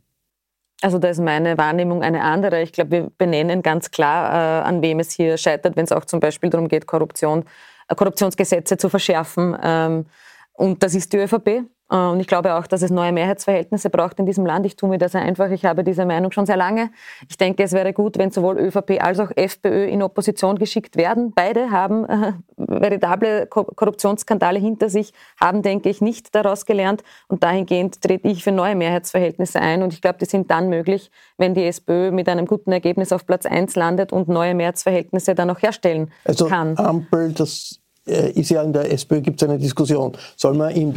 Also 0.81 0.99
da 0.99 1.09
ist 1.09 1.19
meine 1.19 1.57
Wahrnehmung 1.57 2.03
eine 2.03 2.21
andere. 2.21 2.61
Ich 2.61 2.71
glaube, 2.71 2.91
wir 2.91 3.11
benennen 3.17 3.63
ganz 3.63 3.89
klar, 3.89 4.61
äh, 4.61 4.67
an 4.67 4.81
wem 4.81 4.99
es 4.99 5.11
hier 5.11 5.37
scheitert, 5.37 5.75
wenn 5.75 5.85
es 5.85 5.91
auch 5.91 6.05
zum 6.05 6.19
Beispiel 6.19 6.49
darum 6.49 6.67
geht, 6.67 6.85
Korruption, 6.85 7.45
äh, 7.87 7.95
Korruptionsgesetze 7.95 8.77
zu 8.77 8.89
verschärfen. 8.89 9.57
Ähm, 9.61 10.05
und 10.53 10.83
das 10.83 10.93
ist 10.93 11.13
die 11.13 11.17
ÖVP. 11.17 11.63
Äh, 11.89 11.95
und 11.95 12.19
ich 12.19 12.27
glaube 12.27 12.55
auch, 12.55 12.67
dass 12.67 12.81
es 12.81 12.91
neue 12.91 13.11
Mehrheitsverhältnisse 13.11 13.89
braucht 13.89 14.19
in 14.19 14.25
diesem 14.25 14.45
Land. 14.45 14.65
Ich 14.65 14.75
tue 14.75 14.89
mir 14.89 14.97
das 14.97 15.15
einfach. 15.15 15.49
Ich 15.51 15.65
habe 15.65 15.83
diese 15.83 16.05
Meinung 16.05 16.31
schon 16.31 16.45
sehr 16.45 16.57
lange. 16.57 16.91
Ich 17.29 17.37
denke, 17.37 17.63
es 17.63 17.73
wäre 17.73 17.93
gut, 17.93 18.17
wenn 18.17 18.31
sowohl 18.31 18.59
ÖVP 18.59 19.01
als 19.01 19.19
auch 19.19 19.31
FPÖ 19.35 19.85
in 19.85 20.03
Opposition 20.03 20.57
geschickt 20.57 20.97
werden. 20.97 21.33
Beide 21.33 21.71
haben 21.71 22.05
äh, 22.05 22.33
veritable 22.57 23.47
Korruptionsskandale 23.47 24.59
hinter 24.59 24.89
sich, 24.89 25.13
haben, 25.39 25.61
denke 25.61 25.89
ich, 25.89 26.01
nicht 26.01 26.33
daraus 26.35 26.65
gelernt. 26.65 27.03
Und 27.27 27.43
dahingehend 27.43 28.01
trete 28.01 28.27
ich 28.27 28.43
für 28.43 28.51
neue 28.51 28.75
Mehrheitsverhältnisse 28.75 29.59
ein. 29.59 29.83
Und 29.83 29.93
ich 29.93 30.01
glaube, 30.01 30.19
die 30.19 30.25
sind 30.25 30.51
dann 30.51 30.69
möglich, 30.69 31.11
wenn 31.37 31.53
die 31.53 31.65
SPÖ 31.65 32.11
mit 32.11 32.29
einem 32.29 32.45
guten 32.45 32.71
Ergebnis 32.71 33.11
auf 33.11 33.25
Platz 33.25 33.45
1 33.45 33.75
landet 33.75 34.11
und 34.11 34.27
neue 34.27 34.55
Mehrheitsverhältnisse 34.55 35.35
dann 35.35 35.49
auch 35.49 35.61
herstellen 35.61 36.11
also 36.25 36.47
kann. 36.47 36.77
Ampel, 36.77 37.33
das 37.33 37.79
ist 38.07 38.49
ja 38.49 38.61
in 38.63 38.73
der 38.73 38.91
SPÖ 38.91 39.21
gibt 39.21 39.41
es 39.41 39.47
eine 39.47 39.57
Diskussion. 39.57 40.13
Soll 40.35 40.53
man 40.55 40.71
im 40.71 40.93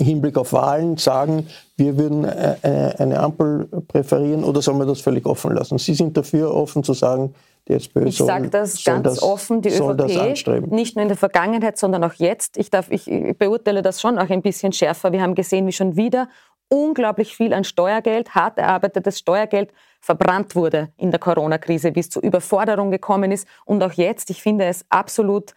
Hinblick 0.00 0.36
auf 0.36 0.52
Wahlen 0.52 0.96
sagen, 0.96 1.46
wir 1.76 1.96
würden 1.98 2.24
äh, 2.24 2.94
eine 2.98 3.20
Ampel 3.20 3.66
präferieren 3.88 4.44
oder 4.44 4.62
soll 4.62 4.74
man 4.74 4.86
das 4.86 5.00
völlig 5.00 5.26
offen 5.26 5.54
lassen? 5.54 5.78
Sie 5.78 5.94
sind 5.94 6.16
dafür, 6.16 6.54
offen 6.54 6.84
zu 6.84 6.94
sagen, 6.94 7.34
die 7.66 7.72
SPÖ 7.74 8.06
ich 8.06 8.16
soll, 8.16 8.26
sage 8.26 8.50
das 8.50 8.84
ganz 8.84 9.02
das, 9.04 9.22
offen, 9.22 9.62
die 9.62 9.70
ÖVP, 9.70 10.70
nicht 10.70 10.96
nur 10.96 11.02
in 11.02 11.08
der 11.08 11.16
Vergangenheit, 11.16 11.78
sondern 11.78 12.04
auch 12.04 12.14
jetzt. 12.14 12.58
Ich, 12.58 12.70
darf, 12.70 12.90
ich 12.90 13.06
beurteile 13.38 13.82
das 13.82 14.00
schon 14.00 14.18
auch 14.18 14.28
ein 14.28 14.42
bisschen 14.42 14.72
schärfer. 14.72 15.12
Wir 15.12 15.22
haben 15.22 15.34
gesehen, 15.34 15.66
wie 15.66 15.72
schon 15.72 15.96
wieder 15.96 16.28
unglaublich 16.68 17.36
viel 17.36 17.52
an 17.52 17.64
Steuergeld, 17.64 18.34
hart 18.34 18.58
erarbeitetes 18.58 19.18
Steuergeld 19.18 19.70
verbrannt 20.00 20.54
wurde 20.54 20.90
in 20.96 21.10
der 21.10 21.20
Corona-Krise, 21.20 21.94
wie 21.94 22.00
es 22.00 22.10
zu 22.10 22.20
Überforderung 22.20 22.90
gekommen 22.90 23.32
ist. 23.32 23.46
Und 23.64 23.82
auch 23.82 23.92
jetzt, 23.92 24.28
ich 24.30 24.42
finde 24.42 24.66
es 24.66 24.84
absolut 24.90 25.54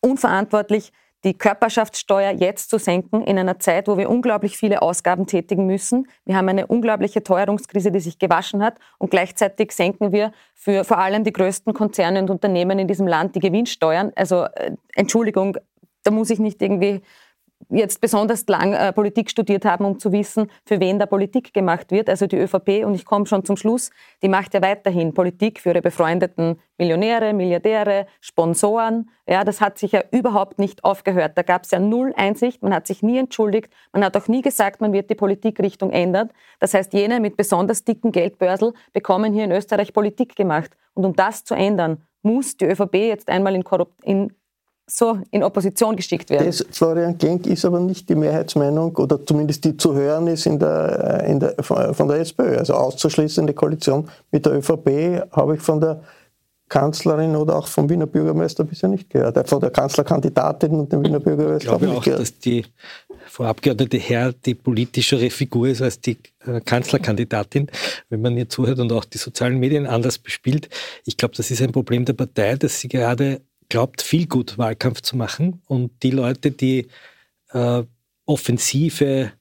unverantwortlich, 0.00 0.92
die 1.24 1.36
Körperschaftssteuer 1.36 2.30
jetzt 2.30 2.70
zu 2.70 2.78
senken 2.78 3.22
in 3.22 3.38
einer 3.38 3.58
Zeit, 3.58 3.88
wo 3.88 3.98
wir 3.98 4.08
unglaublich 4.08 4.56
viele 4.56 4.80
Ausgaben 4.80 5.26
tätigen 5.26 5.66
müssen. 5.66 6.06
Wir 6.24 6.36
haben 6.36 6.48
eine 6.48 6.68
unglaubliche 6.68 7.22
Teuerungskrise, 7.22 7.90
die 7.90 8.00
sich 8.00 8.18
gewaschen 8.18 8.62
hat 8.62 8.78
und 8.98 9.10
gleichzeitig 9.10 9.72
senken 9.72 10.12
wir 10.12 10.30
für 10.54 10.84
vor 10.84 10.98
allem 10.98 11.24
die 11.24 11.32
größten 11.32 11.74
Konzerne 11.74 12.20
und 12.20 12.30
Unternehmen 12.30 12.78
in 12.78 12.86
diesem 12.86 13.08
Land 13.08 13.34
die 13.34 13.40
Gewinnsteuern. 13.40 14.12
Also 14.14 14.44
äh, 14.44 14.76
Entschuldigung, 14.94 15.56
da 16.04 16.12
muss 16.12 16.30
ich 16.30 16.38
nicht 16.38 16.62
irgendwie 16.62 17.02
jetzt 17.68 18.00
besonders 18.00 18.46
lang 18.46 18.72
äh, 18.72 18.92
Politik 18.92 19.30
studiert 19.30 19.64
haben, 19.64 19.84
um 19.84 19.98
zu 19.98 20.12
wissen, 20.12 20.50
für 20.64 20.80
wen 20.80 20.98
da 20.98 21.06
Politik 21.06 21.52
gemacht 21.52 21.90
wird. 21.90 22.08
Also 22.08 22.26
die 22.26 22.36
ÖVP, 22.36 22.84
und 22.84 22.94
ich 22.94 23.04
komme 23.04 23.26
schon 23.26 23.44
zum 23.44 23.56
Schluss, 23.56 23.90
die 24.22 24.28
macht 24.28 24.54
ja 24.54 24.62
weiterhin 24.62 25.14
Politik 25.14 25.60
für 25.60 25.70
ihre 25.70 25.82
befreundeten 25.82 26.60
Millionäre, 26.78 27.32
Milliardäre, 27.32 28.06
Sponsoren. 28.20 29.10
Ja, 29.26 29.42
das 29.42 29.60
hat 29.60 29.78
sich 29.78 29.92
ja 29.92 30.04
überhaupt 30.12 30.58
nicht 30.58 30.84
aufgehört. 30.84 31.32
Da 31.36 31.42
gab 31.42 31.64
es 31.64 31.70
ja 31.70 31.80
null 31.80 32.12
Einsicht, 32.16 32.62
man 32.62 32.74
hat 32.74 32.86
sich 32.86 33.02
nie 33.02 33.18
entschuldigt, 33.18 33.72
man 33.92 34.04
hat 34.04 34.16
auch 34.16 34.28
nie 34.28 34.42
gesagt, 34.42 34.80
man 34.80 34.92
wird 34.92 35.10
die 35.10 35.14
Politikrichtung 35.14 35.90
ändern. 35.90 36.30
Das 36.60 36.74
heißt, 36.74 36.92
jene 36.92 37.20
mit 37.20 37.36
besonders 37.36 37.84
dicken 37.84 38.12
Geldbörsel 38.12 38.74
bekommen 38.92 39.32
hier 39.32 39.44
in 39.44 39.52
Österreich 39.52 39.92
Politik 39.92 40.36
gemacht. 40.36 40.76
Und 40.94 41.04
um 41.04 41.16
das 41.16 41.44
zu 41.44 41.54
ändern, 41.54 42.02
muss 42.22 42.56
die 42.56 42.66
ÖVP 42.66 42.94
jetzt 42.94 43.28
einmal 43.28 43.54
in, 43.54 43.64
in 44.02 44.32
so 44.88 45.18
in 45.30 45.42
Opposition 45.42 45.96
geschickt 45.96 46.30
werden. 46.30 46.46
Das, 46.46 46.64
Florian 46.70 47.18
Genk 47.18 47.46
ist 47.46 47.64
aber 47.64 47.80
nicht 47.80 48.08
die 48.08 48.14
Mehrheitsmeinung 48.14 48.94
oder 48.96 49.24
zumindest 49.24 49.64
die 49.64 49.76
zu 49.76 49.94
hören 49.94 50.28
ist 50.28 50.46
in 50.46 50.58
der, 50.58 51.24
in 51.24 51.40
der, 51.40 51.56
von 51.62 52.08
der 52.08 52.20
SPÖ. 52.20 52.56
Also 52.56 52.74
auszuschließende 52.74 53.52
Koalition 53.52 54.08
mit 54.30 54.46
der 54.46 54.54
ÖVP 54.54 55.28
habe 55.32 55.56
ich 55.56 55.60
von 55.60 55.80
der 55.80 56.02
Kanzlerin 56.68 57.36
oder 57.36 57.56
auch 57.56 57.68
vom 57.68 57.88
Wiener 57.88 58.06
Bürgermeister 58.06 58.64
bisher 58.64 58.88
nicht 58.88 59.10
gehört. 59.10 59.48
Von 59.48 59.60
der 59.60 59.70
Kanzlerkandidatin 59.70 60.72
und 60.72 60.92
dem 60.92 61.04
Wiener 61.04 61.20
Bürgermeister. 61.20 61.72
Ich 61.72 61.78
glaube 61.78 61.96
auch, 61.96 62.02
gehört. 62.02 62.20
dass 62.20 62.38
die 62.38 62.64
Frau 63.26 63.44
Abgeordnete 63.44 63.98
Herr 63.98 64.32
die 64.32 64.54
politischere 64.54 65.30
Figur 65.30 65.68
ist 65.68 65.82
als 65.82 66.00
die 66.00 66.16
äh, 66.44 66.60
Kanzlerkandidatin, 66.60 67.68
wenn 68.08 68.20
man 68.20 68.36
ihr 68.36 68.48
zuhört 68.48 68.78
und 68.78 68.92
auch 68.92 69.04
die 69.04 69.18
sozialen 69.18 69.58
Medien 69.58 69.86
anders 69.86 70.18
bespielt. 70.18 70.68
Ich 71.04 71.16
glaube, 71.16 71.34
das 71.36 71.50
ist 71.50 71.62
ein 71.62 71.72
Problem 71.72 72.04
der 72.04 72.14
Partei, 72.14 72.56
dass 72.56 72.80
sie 72.80 72.88
gerade 72.88 73.42
glaubt, 73.68 74.02
viel 74.02 74.26
gut 74.26 74.58
Wahlkampf 74.58 75.02
zu 75.02 75.16
machen 75.16 75.62
und 75.66 75.90
die 76.02 76.10
Leute, 76.10 76.50
die 76.50 76.88
äh, 77.50 77.82
offensive 78.26 79.32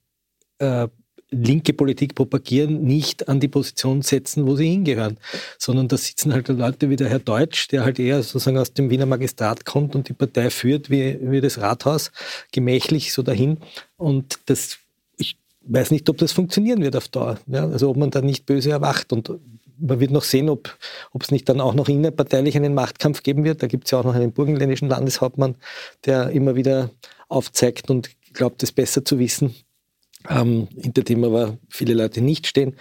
äh, 0.60 0.88
linke 1.32 1.74
Politik 1.74 2.16
propagieren, 2.16 2.84
nicht 2.84 3.28
an 3.28 3.40
die 3.40 3.48
Position 3.48 4.02
setzen, 4.02 4.48
wo 4.48 4.56
sie 4.56 4.70
hingehören, 4.70 5.18
sondern 5.58 5.88
da 5.88 5.98
sitzen 5.98 6.34
halt 6.34 6.48
Leute 6.48 6.90
wie 6.90 6.96
der 6.96 7.10
Herr 7.10 7.20
Deutsch, 7.20 7.68
der 7.70 7.84
halt 7.84 8.00
eher 8.00 8.22
sozusagen 8.24 8.58
aus 8.58 8.74
dem 8.74 8.90
Wiener 8.90 9.06
Magistrat 9.06 9.66
kommt 9.66 9.96
und 9.96 10.08
die 10.08 10.14
Partei 10.14 10.50
führt 10.50 10.90
wie, 10.90 11.18
wie 11.22 11.42
das 11.42 11.60
Rathaus, 11.60 12.12
gemächlich 12.52 13.12
so 13.12 13.22
dahin. 13.22 13.58
Und 13.98 14.40
das, 14.46 14.78
ich 15.18 15.38
weiß 15.62 15.92
nicht, 15.92 16.08
ob 16.10 16.18
das 16.18 16.32
funktionieren 16.32 16.82
wird 16.82 16.96
auf 16.96 17.08
Dauer. 17.08 17.40
Ja? 17.48 17.68
Also 17.68 17.90
ob 17.90 17.98
man 17.98 18.12
da 18.12 18.22
nicht 18.22 18.46
böse 18.46 18.72
erwacht 18.72 19.12
und 19.12 19.32
man 19.78 20.00
wird 20.00 20.12
noch 20.12 20.24
sehen, 20.24 20.50
ob, 20.50 20.78
es 21.20 21.32
nicht 21.32 21.50
dann 21.50 21.62
auch 21.62 21.74
noch 21.74 21.90
innerparteilich 21.90 22.56
einen 22.56 22.74
Machtkampf 22.74 23.24
geben 23.24 23.44
wird. 23.44 23.64
Da 23.64 23.68
gibt 23.68 23.86
es 23.86 23.92
ja 23.92 24.00
auch 24.00 24.04
noch 24.04 24.16
einen 24.16 24.34
burgenländischen 24.34 24.90
Landeshauptmann, 24.90 25.56
der 26.06 26.30
immer 26.30 26.56
wieder 26.56 26.92
aufzeigt 27.28 27.90
und 27.90 28.10
glaubt, 28.34 28.64
es 28.64 28.72
besser 28.72 29.04
zu 29.04 29.20
wissen, 29.20 29.56
ähm, 30.30 30.68
hinter 30.80 31.04
dem 31.04 31.24
aber 31.24 31.58
viele 31.70 31.94
Leute 31.94 32.22
nicht 32.22 32.48
stehen. 32.48 32.76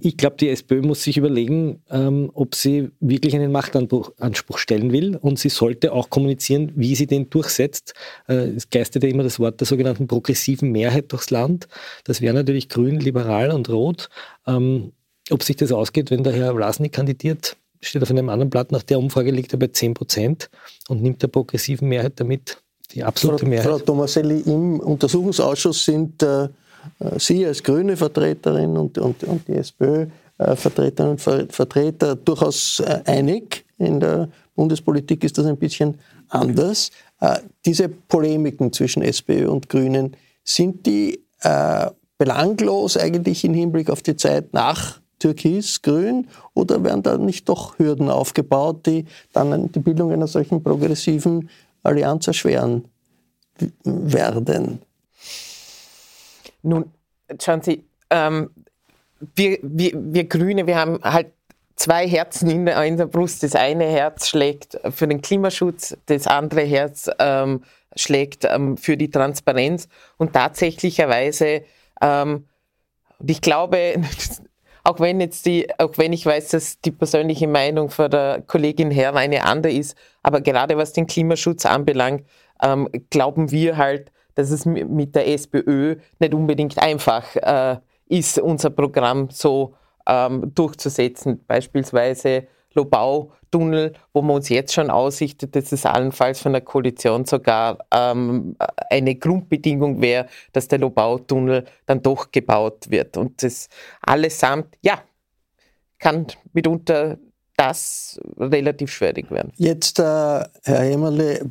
Ich 0.00 0.16
glaube, 0.16 0.36
die 0.36 0.50
SPÖ 0.50 0.82
muss 0.82 1.02
sich 1.02 1.16
überlegen, 1.16 1.82
ähm, 1.90 2.30
ob 2.32 2.54
sie 2.54 2.90
wirklich 3.00 3.34
einen 3.34 3.50
Machtanspruch 3.50 4.58
stellen 4.58 4.92
will 4.92 5.16
und 5.16 5.40
sie 5.40 5.48
sollte 5.48 5.92
auch 5.92 6.10
kommunizieren, 6.10 6.70
wie 6.76 6.94
sie 6.94 7.08
den 7.08 7.28
durchsetzt. 7.28 7.94
Äh, 8.28 8.50
es 8.50 8.70
geistert 8.70 9.02
ja 9.02 9.08
immer 9.08 9.24
das 9.24 9.40
Wort 9.40 9.58
der 9.58 9.66
sogenannten 9.66 10.06
progressiven 10.06 10.70
Mehrheit 10.70 11.10
durchs 11.10 11.30
Land. 11.30 11.66
Das 12.04 12.20
wäre 12.20 12.34
natürlich 12.34 12.68
grün, 12.68 13.00
liberal 13.00 13.50
und 13.50 13.68
rot. 13.68 14.10
Ähm, 14.46 14.92
ob 15.30 15.42
sich 15.42 15.56
das 15.56 15.72
ausgeht, 15.72 16.10
wenn 16.10 16.24
der 16.24 16.32
Herr 16.32 16.54
Vlasny 16.54 16.88
kandidiert, 16.88 17.56
steht 17.80 18.02
auf 18.02 18.10
einem 18.10 18.28
anderen 18.28 18.50
Blatt. 18.50 18.72
Nach 18.72 18.82
der 18.82 18.98
Umfrage 18.98 19.30
liegt 19.30 19.52
er 19.52 19.58
bei 19.58 19.68
10 19.68 19.94
Prozent 19.94 20.50
und 20.88 21.02
nimmt 21.02 21.22
der 21.22 21.28
progressiven 21.28 21.88
Mehrheit 21.88 22.14
damit 22.16 22.58
die 22.92 23.04
absolute 23.04 23.44
Frau, 23.44 23.50
Mehrheit. 23.50 23.66
Frau 23.66 23.78
Tomaselli, 23.78 24.40
im 24.40 24.80
Untersuchungsausschuss 24.80 25.84
sind 25.84 26.22
äh, 26.22 26.48
Sie 27.18 27.44
als 27.44 27.62
grüne 27.62 27.96
Vertreterin 27.96 28.76
und, 28.76 28.98
und, 28.98 29.22
und 29.24 29.46
die 29.46 29.54
SPÖ-Vertreterinnen 29.54 31.12
und 31.12 31.20
Ver 31.20 31.46
Vertreter 31.50 32.16
durchaus 32.16 32.80
äh, 32.80 33.00
einig. 33.04 33.64
In 33.78 34.00
der 34.00 34.28
Bundespolitik 34.54 35.22
ist 35.24 35.36
das 35.38 35.46
ein 35.46 35.58
bisschen 35.58 35.98
anders. 36.28 36.90
Äh, 37.20 37.40
diese 37.66 37.88
Polemiken 37.88 38.72
zwischen 38.72 39.02
SPÖ 39.02 39.48
und 39.48 39.68
Grünen, 39.68 40.16
sind 40.44 40.86
die 40.86 41.22
äh, 41.42 41.90
belanglos 42.16 42.96
eigentlich 42.96 43.44
im 43.44 43.54
Hinblick 43.54 43.90
auf 43.90 44.02
die 44.02 44.16
Zeit 44.16 44.54
nach 44.54 45.00
Türkis-Grün 45.18 46.28
oder 46.54 46.82
werden 46.84 47.02
da 47.02 47.18
nicht 47.18 47.48
doch 47.48 47.78
Hürden 47.78 48.08
aufgebaut, 48.08 48.86
die 48.86 49.06
dann 49.32 49.70
die 49.72 49.80
Bildung 49.80 50.12
einer 50.12 50.26
solchen 50.26 50.62
progressiven 50.62 51.48
Allianz 51.82 52.26
erschweren 52.26 52.84
werden? 53.84 54.82
Nun, 56.62 56.90
schauen 57.40 57.62
Sie, 57.62 57.84
ähm, 58.10 58.50
wir, 59.34 59.58
wir, 59.62 59.92
wir 59.94 60.24
Grüne, 60.24 60.66
wir 60.66 60.76
haben 60.76 61.00
halt 61.02 61.32
zwei 61.76 62.08
Herzen 62.08 62.50
in 62.50 62.66
der, 62.66 62.82
in 62.84 62.96
der, 62.96 63.06
Brust. 63.06 63.42
Das 63.42 63.54
eine 63.54 63.84
Herz 63.84 64.28
schlägt 64.28 64.78
für 64.90 65.06
den 65.06 65.22
Klimaschutz, 65.22 65.96
das 66.06 66.26
andere 66.26 66.62
Herz 66.62 67.10
ähm, 67.18 67.62
schlägt 67.96 68.44
ähm, 68.44 68.76
für 68.76 68.96
die 68.96 69.10
Transparenz. 69.10 69.88
Und 70.16 70.32
tatsächlicherweise, 70.32 71.62
ähm, 72.00 72.46
ich 73.24 73.40
glaube, 73.40 73.96
auch 74.88 75.00
wenn 75.00 75.20
jetzt 75.20 75.44
die, 75.44 75.68
auch 75.78 75.98
wenn 75.98 76.14
ich 76.14 76.24
weiß, 76.24 76.48
dass 76.48 76.80
die 76.80 76.92
persönliche 76.92 77.46
Meinung 77.46 77.90
von 77.90 78.10
der 78.10 78.42
Kollegin 78.46 78.90
Herr 78.90 79.14
eine 79.14 79.44
andere 79.44 79.70
ist, 79.70 79.94
aber 80.22 80.40
gerade 80.40 80.78
was 80.78 80.94
den 80.94 81.06
Klimaschutz 81.06 81.66
anbelangt, 81.66 82.24
ähm, 82.62 82.88
glauben 83.10 83.50
wir 83.50 83.76
halt, 83.76 84.10
dass 84.34 84.50
es 84.50 84.64
mit 84.64 85.14
der 85.14 85.28
SPÖ 85.28 85.96
nicht 86.20 86.32
unbedingt 86.32 86.78
einfach 86.78 87.36
äh, 87.36 87.76
ist, 88.08 88.38
unser 88.38 88.70
Programm 88.70 89.28
so 89.30 89.74
ähm, 90.06 90.54
durchzusetzen. 90.54 91.44
Beispielsweise 91.46 92.46
Lobau-Tunnel, 92.78 93.92
wo 94.12 94.22
man 94.22 94.36
uns 94.36 94.48
jetzt 94.48 94.72
schon 94.72 94.90
aussichtet, 94.90 95.54
dass 95.54 95.72
es 95.72 95.84
allenfalls 95.84 96.40
von 96.40 96.52
der 96.52 96.62
Koalition 96.62 97.24
sogar 97.24 97.78
ähm, 97.92 98.56
eine 98.90 99.14
Grundbedingung 99.14 100.00
wäre, 100.00 100.26
dass 100.52 100.68
der 100.68 100.78
Lobau-Tunnel 100.78 101.64
dann 101.86 102.02
doch 102.02 102.30
gebaut 102.30 102.90
wird. 102.90 103.16
Und 103.16 103.42
das 103.42 103.68
allesamt, 104.02 104.76
ja, 104.82 105.00
kann 105.98 106.26
mitunter 106.52 107.18
das 107.56 108.20
relativ 108.38 108.90
schwierig 108.92 109.30
werden. 109.30 109.52
Jetzt, 109.56 109.98
äh, 109.98 110.02
Herr 110.02 110.80
Hämmerle, 110.80 111.50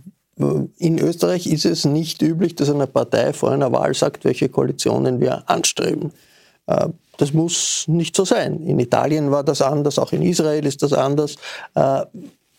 in 0.77 0.99
Österreich 0.99 1.47
ist 1.47 1.65
es 1.65 1.83
nicht 1.83 2.21
üblich, 2.21 2.55
dass 2.55 2.69
eine 2.69 2.87
Partei 2.87 3.33
vor 3.33 3.51
einer 3.51 3.71
Wahl 3.71 3.93
sagt, 3.93 4.23
welche 4.23 4.49
Koalitionen 4.49 5.19
wir 5.19 5.49
anstreben. 5.49 6.11
Äh, 6.67 6.89
das 7.17 7.33
muss 7.33 7.85
nicht 7.87 8.15
so 8.15 8.25
sein. 8.25 8.61
In 8.61 8.79
Italien 8.79 9.31
war 9.31 9.43
das 9.43 9.61
anders, 9.61 9.97
auch 9.97 10.11
in 10.11 10.21
Israel 10.21 10.65
ist 10.65 10.83
das 10.83 10.93
anders. 10.93 11.35
Äh, 11.73 12.01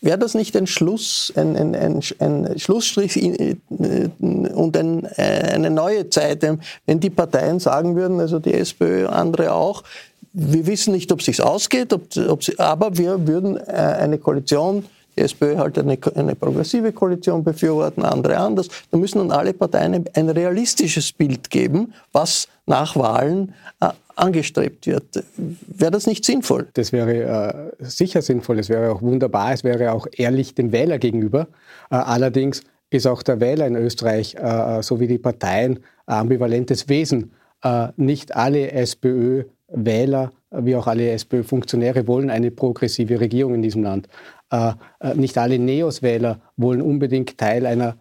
wäre 0.00 0.18
das 0.18 0.34
nicht 0.34 0.56
ein 0.56 0.66
Schluss, 0.66 1.32
ein, 1.36 1.56
ein, 1.56 1.74
ein, 1.74 2.00
ein 2.18 2.58
Schlussstrich 2.58 3.16
äh, 3.16 3.56
und 3.68 4.76
ein, 4.76 5.06
eine 5.06 5.70
neue 5.70 6.08
Zeit, 6.10 6.46
wenn 6.86 7.00
die 7.00 7.10
Parteien 7.10 7.60
sagen 7.60 7.94
würden, 7.94 8.20
also 8.20 8.38
die 8.38 8.54
SPÖ, 8.54 9.06
andere 9.06 9.52
auch, 9.52 9.84
wir 10.32 10.66
wissen 10.66 10.92
nicht, 10.92 11.10
ob 11.10 11.20
es 11.20 11.26
sich 11.26 11.42
ausgeht, 11.42 11.92
ob, 11.92 12.02
ob 12.28 12.44
sie, 12.44 12.58
aber 12.58 12.96
wir 12.96 13.26
würden 13.26 13.58
eine 13.58 14.18
Koalition 14.18 14.84
die 15.16 15.22
SPÖ 15.22 15.56
halt 15.56 15.78
eine, 15.78 15.98
eine 16.14 16.36
progressive 16.36 16.92
Koalition 16.92 17.42
befürworten, 17.42 18.04
andere 18.04 18.36
anders. 18.38 18.68
Da 18.90 18.96
müssen 18.96 19.18
nun 19.18 19.32
alle 19.32 19.52
Parteien 19.52 20.04
ein 20.14 20.28
realistisches 20.28 21.12
Bild 21.12 21.50
geben, 21.50 21.92
was 22.12 22.46
nach 22.68 22.96
Wahlen 22.96 23.54
äh, 23.80 23.88
angestrebt 24.14 24.86
wird. 24.86 25.24
Wäre 25.36 25.90
das 25.90 26.06
nicht 26.06 26.24
sinnvoll? 26.24 26.68
Das 26.74 26.92
wäre 26.92 27.72
äh, 27.80 27.84
sicher 27.84 28.22
sinnvoll, 28.22 28.58
es 28.58 28.68
wäre 28.68 28.92
auch 28.92 29.02
wunderbar, 29.02 29.52
es 29.52 29.64
wäre 29.64 29.92
auch 29.92 30.06
ehrlich 30.12 30.54
dem 30.54 30.72
Wähler 30.72 30.98
gegenüber. 30.98 31.48
Äh, 31.90 31.96
allerdings 31.96 32.62
ist 32.90 33.06
auch 33.06 33.22
der 33.22 33.40
Wähler 33.40 33.66
in 33.66 33.76
Österreich, 33.76 34.34
äh, 34.34 34.82
so 34.82 35.00
wie 35.00 35.06
die 35.06 35.18
Parteien, 35.18 35.80
ambivalentes 36.06 36.88
Wesen. 36.88 37.32
Äh, 37.62 37.88
nicht 37.96 38.34
alle 38.34 38.70
SPÖ-Wähler 38.72 40.32
wie 40.50 40.76
auch 40.76 40.86
alle 40.86 41.10
SPÖ-Funktionäre 41.10 42.06
wollen 42.06 42.30
eine 42.30 42.50
progressive 42.50 43.20
Regierung 43.20 43.56
in 43.56 43.60
diesem 43.60 43.82
Land. 43.82 44.08
Äh, 44.50 44.72
nicht 45.14 45.36
alle 45.36 45.58
Neos-Wähler 45.58 46.40
wollen 46.56 46.80
unbedingt 46.80 47.36
Teil 47.36 47.66
einer 47.66 47.96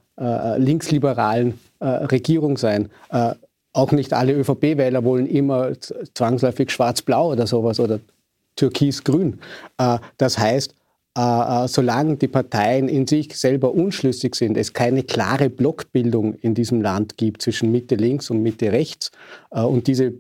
linksliberalen 0.57 1.59
Regierung 1.80 2.57
sein. 2.57 2.89
Auch 3.78 3.91
nicht 3.91 4.13
alle 4.13 4.34
ÖVP-Wähler 4.34 5.03
wollen 5.03 5.28
immer 5.28 5.71
zwangsläufig 6.13 6.71
schwarz-blau 6.71 7.32
oder 7.32 7.45
sowas 7.45 7.80
oder 7.80 7.99
türkis-grün. 8.55 9.39
das 10.17 10.38
heißt, 10.39 10.73
solange 11.67 12.17
die 12.17 12.28
Parteien 12.28 12.89
in 12.89 13.05
sich 13.05 13.38
selber 13.38 13.71
unschlüssig 13.73 14.34
sind, 14.36 14.57
es 14.57 14.73
keine 14.73 15.03
klare 15.03 15.51
Blockbildung 15.51 16.34
in 16.36 16.55
diesem 16.55 16.82
Land 16.82 17.17
gibt 17.17 17.43
zwischen 17.43 17.71
Mitte 17.71 17.95
links 17.95 18.32
und 18.32 18.41
Mitte 18.41 18.71
rechts 18.71 19.11
und 19.51 19.86
diese 19.86 20.13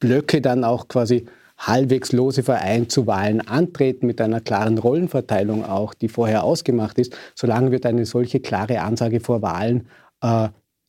Blöcke 0.00 0.40
dann 0.40 0.64
auch 0.64 0.88
quasi 0.88 1.26
halbwegs 1.58 2.12
lose 2.12 2.42
Verein 2.42 2.88
zu 2.88 3.06
Wahlen 3.06 3.40
antreten 3.46 4.06
mit 4.06 4.20
einer 4.20 4.40
klaren 4.40 4.78
Rollenverteilung 4.78 5.64
auch, 5.64 5.94
die 5.94 6.08
vorher 6.08 6.44
ausgemacht 6.44 6.98
ist, 6.98 7.16
solange 7.34 7.70
wird 7.70 7.86
eine 7.86 8.06
solche 8.06 8.40
klare 8.40 8.80
Ansage 8.80 9.20
vor 9.20 9.42
Wahlen 9.42 9.86
äh, 10.20 10.48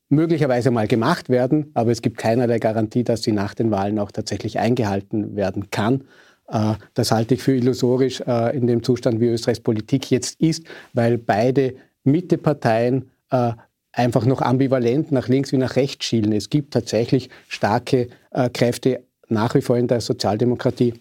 möglicherweise 0.10 0.72
mal 0.72 0.88
gemacht 0.88 1.30
werden, 1.30 1.72
aber 1.74 1.92
es 1.92 2.02
gibt 2.02 2.18
keinerlei 2.18 2.60
Garantie, 2.60 3.04
dass 3.04 3.24
sie 3.24 3.32
nach 3.32 3.54
den 3.54 3.72
Wahlen 3.72 4.00
auch 4.00 4.12
tatsächlich 4.12 4.60
eingehalten 4.60 5.36
werden 5.36 5.70
kann. 5.72 6.04
Äh, 6.48 6.76
das 6.94 7.12
halte 7.12 7.36
ich 7.36 7.44
für 7.44 7.56
illusorisch 7.56 8.22
äh, 8.22 8.56
in 8.56 8.68
dem 8.68 8.84
Zustand, 8.84 9.20
wie 9.20 9.28
Österreichs 9.28 9.60
Politik 9.60 10.12
jetzt 10.12 10.40
ist, 10.40 10.64
weil 10.94 11.18
beide 11.18 11.76
Mitteparteien 12.04 13.10
äh, 13.32 13.54
einfach 13.92 14.26
noch 14.26 14.42
ambivalent 14.42 15.12
nach 15.12 15.28
links 15.28 15.52
wie 15.52 15.58
nach 15.58 15.76
rechts 15.76 16.06
schielen. 16.06 16.34
Es 16.34 16.50
gibt 16.50 16.74
tatsächlich 16.74 17.30
starke 17.48 18.10
Kräfte 18.54 19.06
nach 19.30 19.56
wie 19.56 19.62
vor 19.62 19.78
in 19.78 19.88
der 19.88 20.02
Sozialdemokratie, 20.02 20.96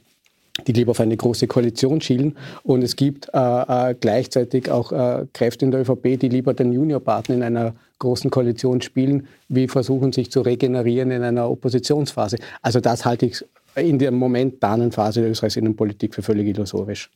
die 0.67 0.73
lieber 0.73 0.93
auf 0.93 1.01
eine 1.01 1.17
große 1.17 1.47
Koalition 1.47 2.01
schielen. 2.01 2.37
Und 2.63 2.83
es 2.83 2.97
gibt 2.97 3.29
äh, 3.33 3.39
äh, 3.91 3.95
gleichzeitig 3.99 4.71
auch 4.71 4.93
äh, 4.93 5.27
Kräfte 5.33 5.65
in 5.65 5.71
der 5.71 5.81
ÖVP, 5.81 6.19
die 6.19 6.29
lieber 6.29 6.55
den 6.55 6.73
Juniorpartner 6.73 7.35
in 7.35 7.43
einer 7.43 7.75
großen 7.99 8.31
Koalition 8.31 8.81
spielen, 8.81 9.27
wie 9.49 9.69
versuchen, 9.69 10.13
sich 10.13 10.31
zu 10.31 10.43
regenerieren 10.43 11.11
in 11.11 11.23
einer 11.23 11.51
Oppositionsphase. 11.51 12.39
Also 12.63 12.81
das 12.81 13.05
halte 13.05 13.27
ich 13.27 13.45
in 13.77 13.99
der 13.99 14.11
momentanen 14.11 14.93
Phase 14.93 15.21
der 15.21 15.31
Österreichs 15.31 15.57
Innenpolitik 15.57 16.15
für 16.15 16.23
völlig 16.23 16.47
illusorisch. 16.47 17.11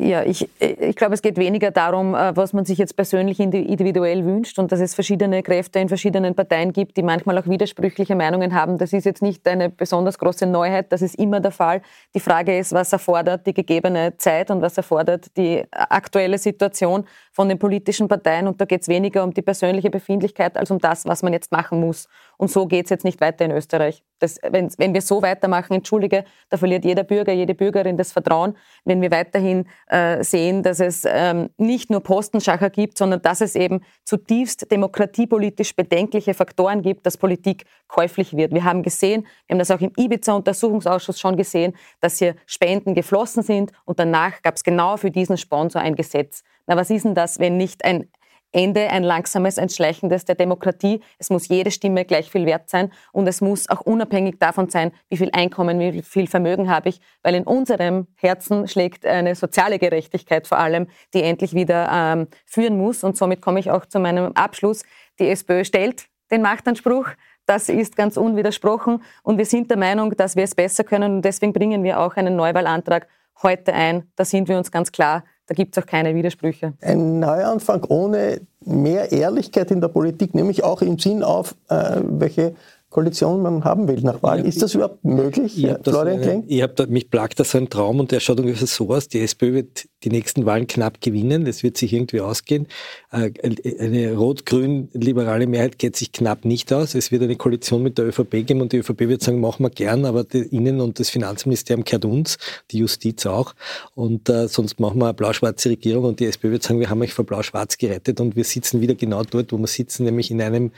Ja, 0.00 0.22
ich, 0.22 0.48
ich 0.60 0.94
glaube, 0.94 1.14
es 1.14 1.22
geht 1.22 1.38
weniger 1.38 1.70
darum, 1.72 2.14
äh, 2.14 2.36
was 2.36 2.52
man 2.52 2.64
sich 2.64 2.78
jetzt 2.78 2.94
persönlich 2.94 3.40
individuell 3.40 4.24
wünscht 4.24 4.58
und 4.58 4.70
dass 4.70 4.80
es 4.80 4.94
verschiedene 4.94 5.42
Kräfte 5.42 5.80
in 5.80 5.88
verschiedenen 5.88 6.34
Parteien 6.34 6.72
gibt, 6.72 6.96
die 6.96 7.02
manchmal 7.02 7.36
auch 7.38 7.46
widersprüchliche 7.46 8.14
Meinungen 8.14 8.54
haben. 8.54 8.78
Das 8.78 8.92
ist 8.92 9.04
jetzt 9.04 9.22
nicht 9.22 9.46
eine 9.48 9.70
besonders 9.70 10.18
große 10.18 10.46
Neuheit, 10.46 10.92
das 10.92 11.02
ist 11.02 11.16
immer 11.16 11.40
der 11.40 11.50
Fall. 11.50 11.82
Die 12.14 12.20
Frage 12.20 12.56
ist, 12.56 12.72
was 12.72 12.92
erfordert 12.92 13.46
die 13.46 13.54
gegebene 13.54 14.16
Zeit 14.16 14.50
und 14.50 14.62
was 14.62 14.76
erfordert 14.76 15.36
die 15.36 15.64
aktuelle 15.72 16.38
Situation 16.38 17.04
von 17.32 17.48
den 17.48 17.58
politischen 17.58 18.08
Parteien. 18.08 18.46
Und 18.46 18.60
da 18.60 18.64
geht 18.64 18.82
es 18.82 18.88
weniger 18.88 19.24
um 19.24 19.32
die 19.32 19.42
persönliche 19.42 19.90
Befindlichkeit 19.90 20.56
als 20.56 20.70
um 20.70 20.78
das, 20.78 21.04
was 21.06 21.22
man 21.22 21.32
jetzt 21.32 21.52
machen 21.52 21.80
muss. 21.80 22.08
Und 22.36 22.50
so 22.50 22.66
geht 22.66 22.86
es 22.86 22.90
jetzt 22.90 23.04
nicht 23.04 23.20
weiter 23.20 23.44
in 23.44 23.50
Österreich. 23.50 24.02
Das, 24.18 24.38
wenn, 24.50 24.68
wenn 24.78 24.94
wir 24.94 25.02
so 25.02 25.22
weitermachen, 25.48 25.74
entschuldige, 25.74 26.24
da 26.50 26.56
verliert 26.56 26.84
jeder 26.84 27.04
Bürger, 27.04 27.32
jede 27.32 27.54
Bürgerin 27.54 27.96
das 27.96 28.12
Vertrauen. 28.12 28.56
Wenn 28.84 29.00
wir 29.00 29.10
weiterhin 29.10 29.66
äh, 29.88 30.22
sehen, 30.22 30.62
dass 30.62 30.80
es 30.80 31.04
ähm, 31.06 31.50
nicht 31.56 31.90
nur 31.90 32.02
Postenschacher 32.02 32.70
gibt, 32.70 32.98
sondern 32.98 33.22
dass 33.22 33.40
es 33.40 33.54
eben 33.54 33.80
zutiefst 34.04 34.70
demokratiepolitisch 34.70 35.74
bedenkliche 35.74 36.34
Faktoren 36.34 36.82
gibt, 36.82 37.06
dass 37.06 37.16
Politik 37.16 37.64
käuflich 37.88 38.36
wird. 38.36 38.52
Wir 38.52 38.64
haben 38.64 38.82
gesehen, 38.82 39.26
wir 39.46 39.54
haben 39.54 39.58
das 39.58 39.70
auch 39.70 39.80
im 39.80 39.92
Ibiza-Untersuchungsausschuss 39.96 41.18
schon 41.18 41.36
gesehen, 41.36 41.74
dass 42.00 42.18
hier 42.18 42.34
Spenden 42.46 42.94
geflossen 42.94 43.42
sind 43.42 43.72
und 43.84 43.98
danach 43.98 44.42
gab 44.42 44.56
es 44.56 44.62
genau 44.62 44.96
für 44.96 45.10
diesen 45.10 45.36
Sponsor 45.36 45.80
ein 45.80 45.94
Gesetz. 45.94 46.42
Na, 46.66 46.76
was 46.76 46.90
ist 46.90 47.04
denn 47.04 47.14
das, 47.14 47.38
wenn 47.38 47.56
nicht 47.56 47.84
ein 47.84 48.08
Ende 48.52 48.88
ein 48.88 49.02
langsames 49.02 49.58
Entschleichendes 49.58 50.24
der 50.24 50.34
Demokratie. 50.34 51.00
Es 51.18 51.30
muss 51.30 51.48
jede 51.48 51.70
Stimme 51.70 52.04
gleich 52.04 52.30
viel 52.30 52.46
wert 52.46 52.70
sein 52.70 52.90
und 53.12 53.26
es 53.26 53.40
muss 53.40 53.68
auch 53.68 53.82
unabhängig 53.82 54.38
davon 54.38 54.70
sein, 54.70 54.92
wie 55.10 55.16
viel 55.16 55.30
Einkommen, 55.32 55.78
wie 55.80 56.02
viel 56.02 56.26
Vermögen 56.26 56.70
habe 56.70 56.88
ich, 56.88 57.00
weil 57.22 57.34
in 57.34 57.44
unserem 57.44 58.06
Herzen 58.16 58.66
schlägt 58.66 59.04
eine 59.04 59.34
soziale 59.34 59.78
Gerechtigkeit 59.78 60.46
vor 60.46 60.58
allem, 60.58 60.86
die 61.12 61.22
endlich 61.22 61.54
wieder 61.54 61.88
ähm, 61.92 62.28
führen 62.46 62.78
muss. 62.78 63.04
Und 63.04 63.16
somit 63.16 63.42
komme 63.42 63.60
ich 63.60 63.70
auch 63.70 63.84
zu 63.86 64.00
meinem 64.00 64.32
Abschluss. 64.32 64.82
Die 65.18 65.28
SPÖ 65.28 65.64
stellt 65.64 66.06
den 66.30 66.42
Machtanspruch. 66.42 67.08
Das 67.46 67.68
ist 67.68 67.96
ganz 67.96 68.16
unwidersprochen 68.18 69.02
und 69.22 69.38
wir 69.38 69.46
sind 69.46 69.70
der 69.70 69.78
Meinung, 69.78 70.14
dass 70.16 70.36
wir 70.36 70.44
es 70.44 70.54
besser 70.54 70.84
können 70.84 71.16
und 71.16 71.22
deswegen 71.22 71.54
bringen 71.54 71.82
wir 71.82 71.98
auch 71.98 72.16
einen 72.16 72.36
Neuwahlantrag 72.36 73.08
heute 73.42 73.72
ein. 73.72 74.10
Da 74.16 74.26
sind 74.26 74.48
wir 74.48 74.58
uns 74.58 74.70
ganz 74.70 74.92
klar 74.92 75.24
da 75.48 75.54
gibt 75.54 75.76
es 75.76 75.82
auch 75.82 75.86
keine 75.86 76.14
Widersprüche. 76.14 76.74
Ein 76.82 77.20
Neuanfang 77.20 77.82
ohne 77.88 78.42
mehr 78.64 79.10
Ehrlichkeit 79.12 79.70
in 79.70 79.80
der 79.80 79.88
Politik, 79.88 80.34
nämlich 80.34 80.62
auch 80.62 80.82
im 80.82 80.98
Sinn 80.98 81.22
auf, 81.22 81.54
äh, 81.70 82.00
welche 82.02 82.54
Koalition 82.90 83.42
man 83.42 83.64
haben 83.64 83.86
will 83.86 84.00
nach 84.00 84.22
Wahlen. 84.22 84.46
Ist 84.46 84.62
das 84.62 84.74
überhaupt 84.74 85.04
möglich, 85.04 85.62
ich 85.62 85.70
Florian 85.82 86.22
Kling? 86.22 86.44
Ich 86.46 86.62
habe 86.62 86.86
mich 86.86 87.10
plagt 87.10 87.38
das 87.38 87.50
so 87.50 87.58
ein 87.58 87.68
Traum 87.68 88.00
und 88.00 88.12
der 88.12 88.20
schaut 88.20 88.40
ungefähr 88.40 88.66
so 88.66 88.88
aus. 88.88 89.08
Die 89.08 89.20
SPÖ 89.20 89.52
wird 89.52 89.88
die 90.04 90.08
nächsten 90.08 90.46
Wahlen 90.46 90.66
knapp 90.66 91.02
gewinnen. 91.02 91.44
Das 91.44 91.62
wird 91.62 91.76
sich 91.76 91.92
irgendwie 91.92 92.22
ausgehen. 92.22 92.66
Äh, 93.12 93.30
eine 93.78 94.14
rot-grün-liberale 94.14 95.46
Mehrheit 95.46 95.78
geht 95.78 95.96
sich 95.96 96.12
knapp 96.12 96.46
nicht 96.46 96.72
aus. 96.72 96.94
Es 96.94 97.12
wird 97.12 97.22
eine 97.22 97.36
Koalition 97.36 97.82
mit 97.82 97.98
der 97.98 98.06
ÖVP 98.06 98.46
geben 98.46 98.62
und 98.62 98.72
die 98.72 98.78
ÖVP 98.78 99.00
wird 99.00 99.20
sagen, 99.20 99.40
machen 99.40 99.64
wir 99.64 99.70
gern, 99.70 100.06
aber 100.06 100.24
die 100.24 100.38
Innen- 100.38 100.80
und 100.80 100.98
das 100.98 101.10
Finanzministerium 101.10 101.84
kehrt 101.84 102.06
uns, 102.06 102.38
die 102.70 102.78
Justiz 102.78 103.26
auch. 103.26 103.54
Und 103.96 104.30
äh, 104.30 104.48
sonst 104.48 104.80
machen 104.80 104.98
wir 104.98 105.06
eine 105.06 105.14
blau-schwarze 105.14 105.68
Regierung 105.68 106.04
und 106.04 106.20
die 106.20 106.24
SPÖ 106.26 106.52
wird 106.52 106.62
sagen, 106.62 106.80
wir 106.80 106.88
haben 106.88 107.02
euch 107.02 107.12
vor 107.12 107.26
blau-schwarz 107.26 107.76
gerettet 107.76 108.18
und 108.18 108.34
wir 108.34 108.44
sitzen 108.44 108.80
wieder 108.80 108.94
genau 108.94 109.24
dort, 109.24 109.52
wo 109.52 109.58
wir 109.58 109.66
sitzen, 109.66 110.04
nämlich 110.04 110.30
in 110.30 110.40
einem 110.40 110.70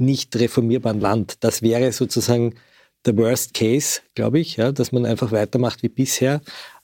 nicht 0.00 0.34
reformierbaren 0.36 1.00
Land. 1.00 1.44
Das 1.44 1.62
wäre 1.62 1.92
sozusagen 1.92 2.54
der 3.06 3.16
Worst 3.16 3.54
Case, 3.54 4.00
glaube 4.14 4.40
ich, 4.40 4.56
ja, 4.56 4.72
dass 4.72 4.92
man 4.92 5.06
einfach 5.06 5.32
weitermacht 5.32 5.82
wie 5.82 5.88
bisher. 5.88 6.40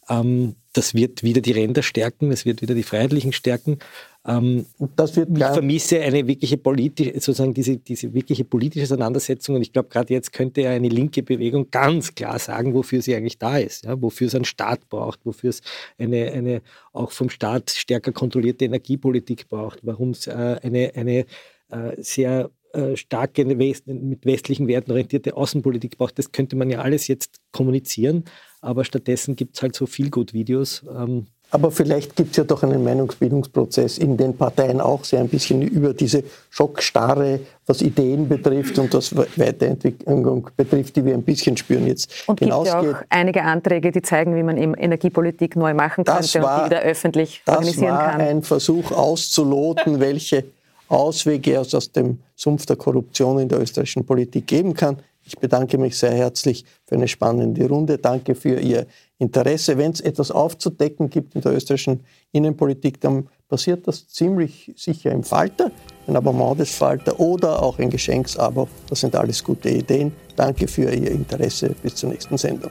Ähm, 0.08 0.56
das 0.72 0.94
wird 0.94 1.22
wieder 1.22 1.40
die 1.40 1.52
Ränder 1.52 1.82
stärken, 1.82 2.30
das 2.30 2.44
wird 2.44 2.62
wieder 2.62 2.74
die 2.74 2.82
Freiheitlichen 2.82 3.32
stärken. 3.32 3.78
Ähm, 4.26 4.66
das 4.96 5.16
wird 5.16 5.30
ich 5.32 5.44
vermisse 5.44 6.00
eine 6.00 6.26
wirkliche 6.26 6.58
politische, 6.58 7.12
sozusagen 7.14 7.54
diese, 7.54 7.78
diese 7.78 8.12
wirkliche 8.12 8.44
politische 8.44 8.84
Auseinandersetzung. 8.84 9.56
Und 9.56 9.62
ich 9.62 9.72
glaube, 9.72 9.88
gerade 9.88 10.12
jetzt 10.12 10.32
könnte 10.32 10.62
ja 10.62 10.70
eine 10.70 10.88
linke 10.88 11.22
Bewegung 11.22 11.70
ganz 11.70 12.14
klar 12.14 12.38
sagen, 12.38 12.74
wofür 12.74 13.02
sie 13.02 13.14
eigentlich 13.14 13.38
da 13.38 13.58
ist, 13.58 13.84
ja, 13.84 14.00
wofür 14.00 14.26
es 14.26 14.34
einen 14.34 14.44
Staat 14.44 14.88
braucht, 14.88 15.20
wofür 15.24 15.50
es 15.50 15.62
eine, 15.98 16.30
eine 16.32 16.62
auch 16.92 17.10
vom 17.10 17.30
Staat 17.30 17.70
stärker 17.70 18.12
kontrollierte 18.12 18.64
Energiepolitik 18.64 19.48
braucht, 19.48 19.80
warum 19.82 20.10
es 20.10 20.26
äh, 20.26 20.56
eine, 20.62 20.92
eine 20.94 21.26
äh, 21.70 21.96
sehr 21.98 22.50
äh, 22.76 22.96
starke 22.96 23.44
mit 23.44 24.26
westlichen 24.26 24.68
Werten 24.68 24.90
orientierte 24.90 25.36
Außenpolitik 25.36 25.96
braucht, 25.96 26.18
das 26.18 26.30
könnte 26.30 26.56
man 26.56 26.68
ja 26.68 26.80
alles 26.80 27.08
jetzt 27.08 27.40
kommunizieren, 27.50 28.24
aber 28.60 28.84
stattdessen 28.84 29.34
gibt 29.34 29.56
es 29.56 29.62
halt 29.62 29.74
so 29.74 29.86
viel 29.86 30.10
gut 30.10 30.34
Videos. 30.34 30.84
Ähm. 30.94 31.26
aber 31.50 31.70
vielleicht 31.70 32.16
gibt 32.16 32.32
es 32.32 32.36
ja 32.36 32.44
doch 32.44 32.62
einen 32.62 32.84
Meinungsbildungsprozess 32.84 33.96
in 33.96 34.16
den 34.16 34.36
Parteien 34.36 34.80
auch 34.80 35.04
sehr 35.04 35.20
ein 35.20 35.28
bisschen 35.28 35.62
über 35.62 35.94
diese 35.94 36.22
Schockstarre, 36.50 37.40
was 37.66 37.80
Ideen 37.80 38.28
betrifft 38.28 38.78
und 38.78 38.92
was 38.92 39.16
Weiterentwicklung 39.16 40.50
betrifft, 40.54 40.96
die 40.96 41.04
wir 41.04 41.14
ein 41.14 41.22
bisschen 41.22 41.56
spüren 41.56 41.86
jetzt. 41.86 42.12
Und 42.26 42.40
gibt 42.40 42.50
ja 42.50 42.56
auch 42.56 43.02
einige 43.08 43.42
Anträge, 43.42 43.90
die 43.90 44.02
zeigen, 44.02 44.36
wie 44.36 44.42
man 44.42 44.58
eben 44.58 44.74
Energiepolitik 44.74 45.56
neu 45.56 45.72
machen 45.72 46.04
könnte 46.04 46.42
war, 46.42 46.64
und 46.64 46.70
die 46.70 46.74
wieder 46.74 46.82
öffentlich 46.82 47.42
organisieren 47.46 47.96
kann. 47.96 48.18
Das 48.18 48.18
war 48.18 48.28
ein 48.28 48.42
Versuch 48.42 48.90
auszuloten, 48.92 50.00
welche 50.00 50.44
Auswege 50.88 51.60
aus 51.60 51.92
dem 51.92 52.18
Sumpf 52.34 52.66
der 52.66 52.76
Korruption 52.76 53.38
in 53.38 53.48
der 53.48 53.60
österreichischen 53.60 54.04
Politik 54.04 54.46
geben 54.46 54.74
kann. 54.74 54.98
Ich 55.24 55.36
bedanke 55.38 55.76
mich 55.76 55.98
sehr 55.98 56.12
herzlich 56.12 56.64
für 56.84 56.94
eine 56.94 57.08
spannende 57.08 57.68
Runde. 57.68 57.98
Danke 57.98 58.36
für 58.36 58.60
Ihr 58.60 58.86
Interesse. 59.18 59.76
Wenn 59.76 59.90
es 59.90 60.00
etwas 60.00 60.30
aufzudecken 60.30 61.10
gibt 61.10 61.34
in 61.34 61.40
der 61.40 61.52
österreichischen 61.52 62.04
Innenpolitik, 62.30 63.00
dann 63.00 63.28
passiert 63.48 63.88
das 63.88 64.06
ziemlich 64.06 64.72
sicher 64.76 65.10
im 65.10 65.24
Falter, 65.24 65.72
ein 66.06 66.14
Abonnement 66.14 66.60
des 66.60 66.74
Falter 66.74 67.18
oder 67.18 67.60
auch 67.60 67.78
ein 67.80 67.90
Geschenksabo. 67.90 68.68
Das 68.88 69.00
sind 69.00 69.16
alles 69.16 69.42
gute 69.42 69.68
Ideen. 69.68 70.12
Danke 70.36 70.68
für 70.68 70.92
Ihr 70.92 71.10
Interesse. 71.10 71.74
Bis 71.82 71.96
zur 71.96 72.10
nächsten 72.10 72.38
Sendung. 72.38 72.70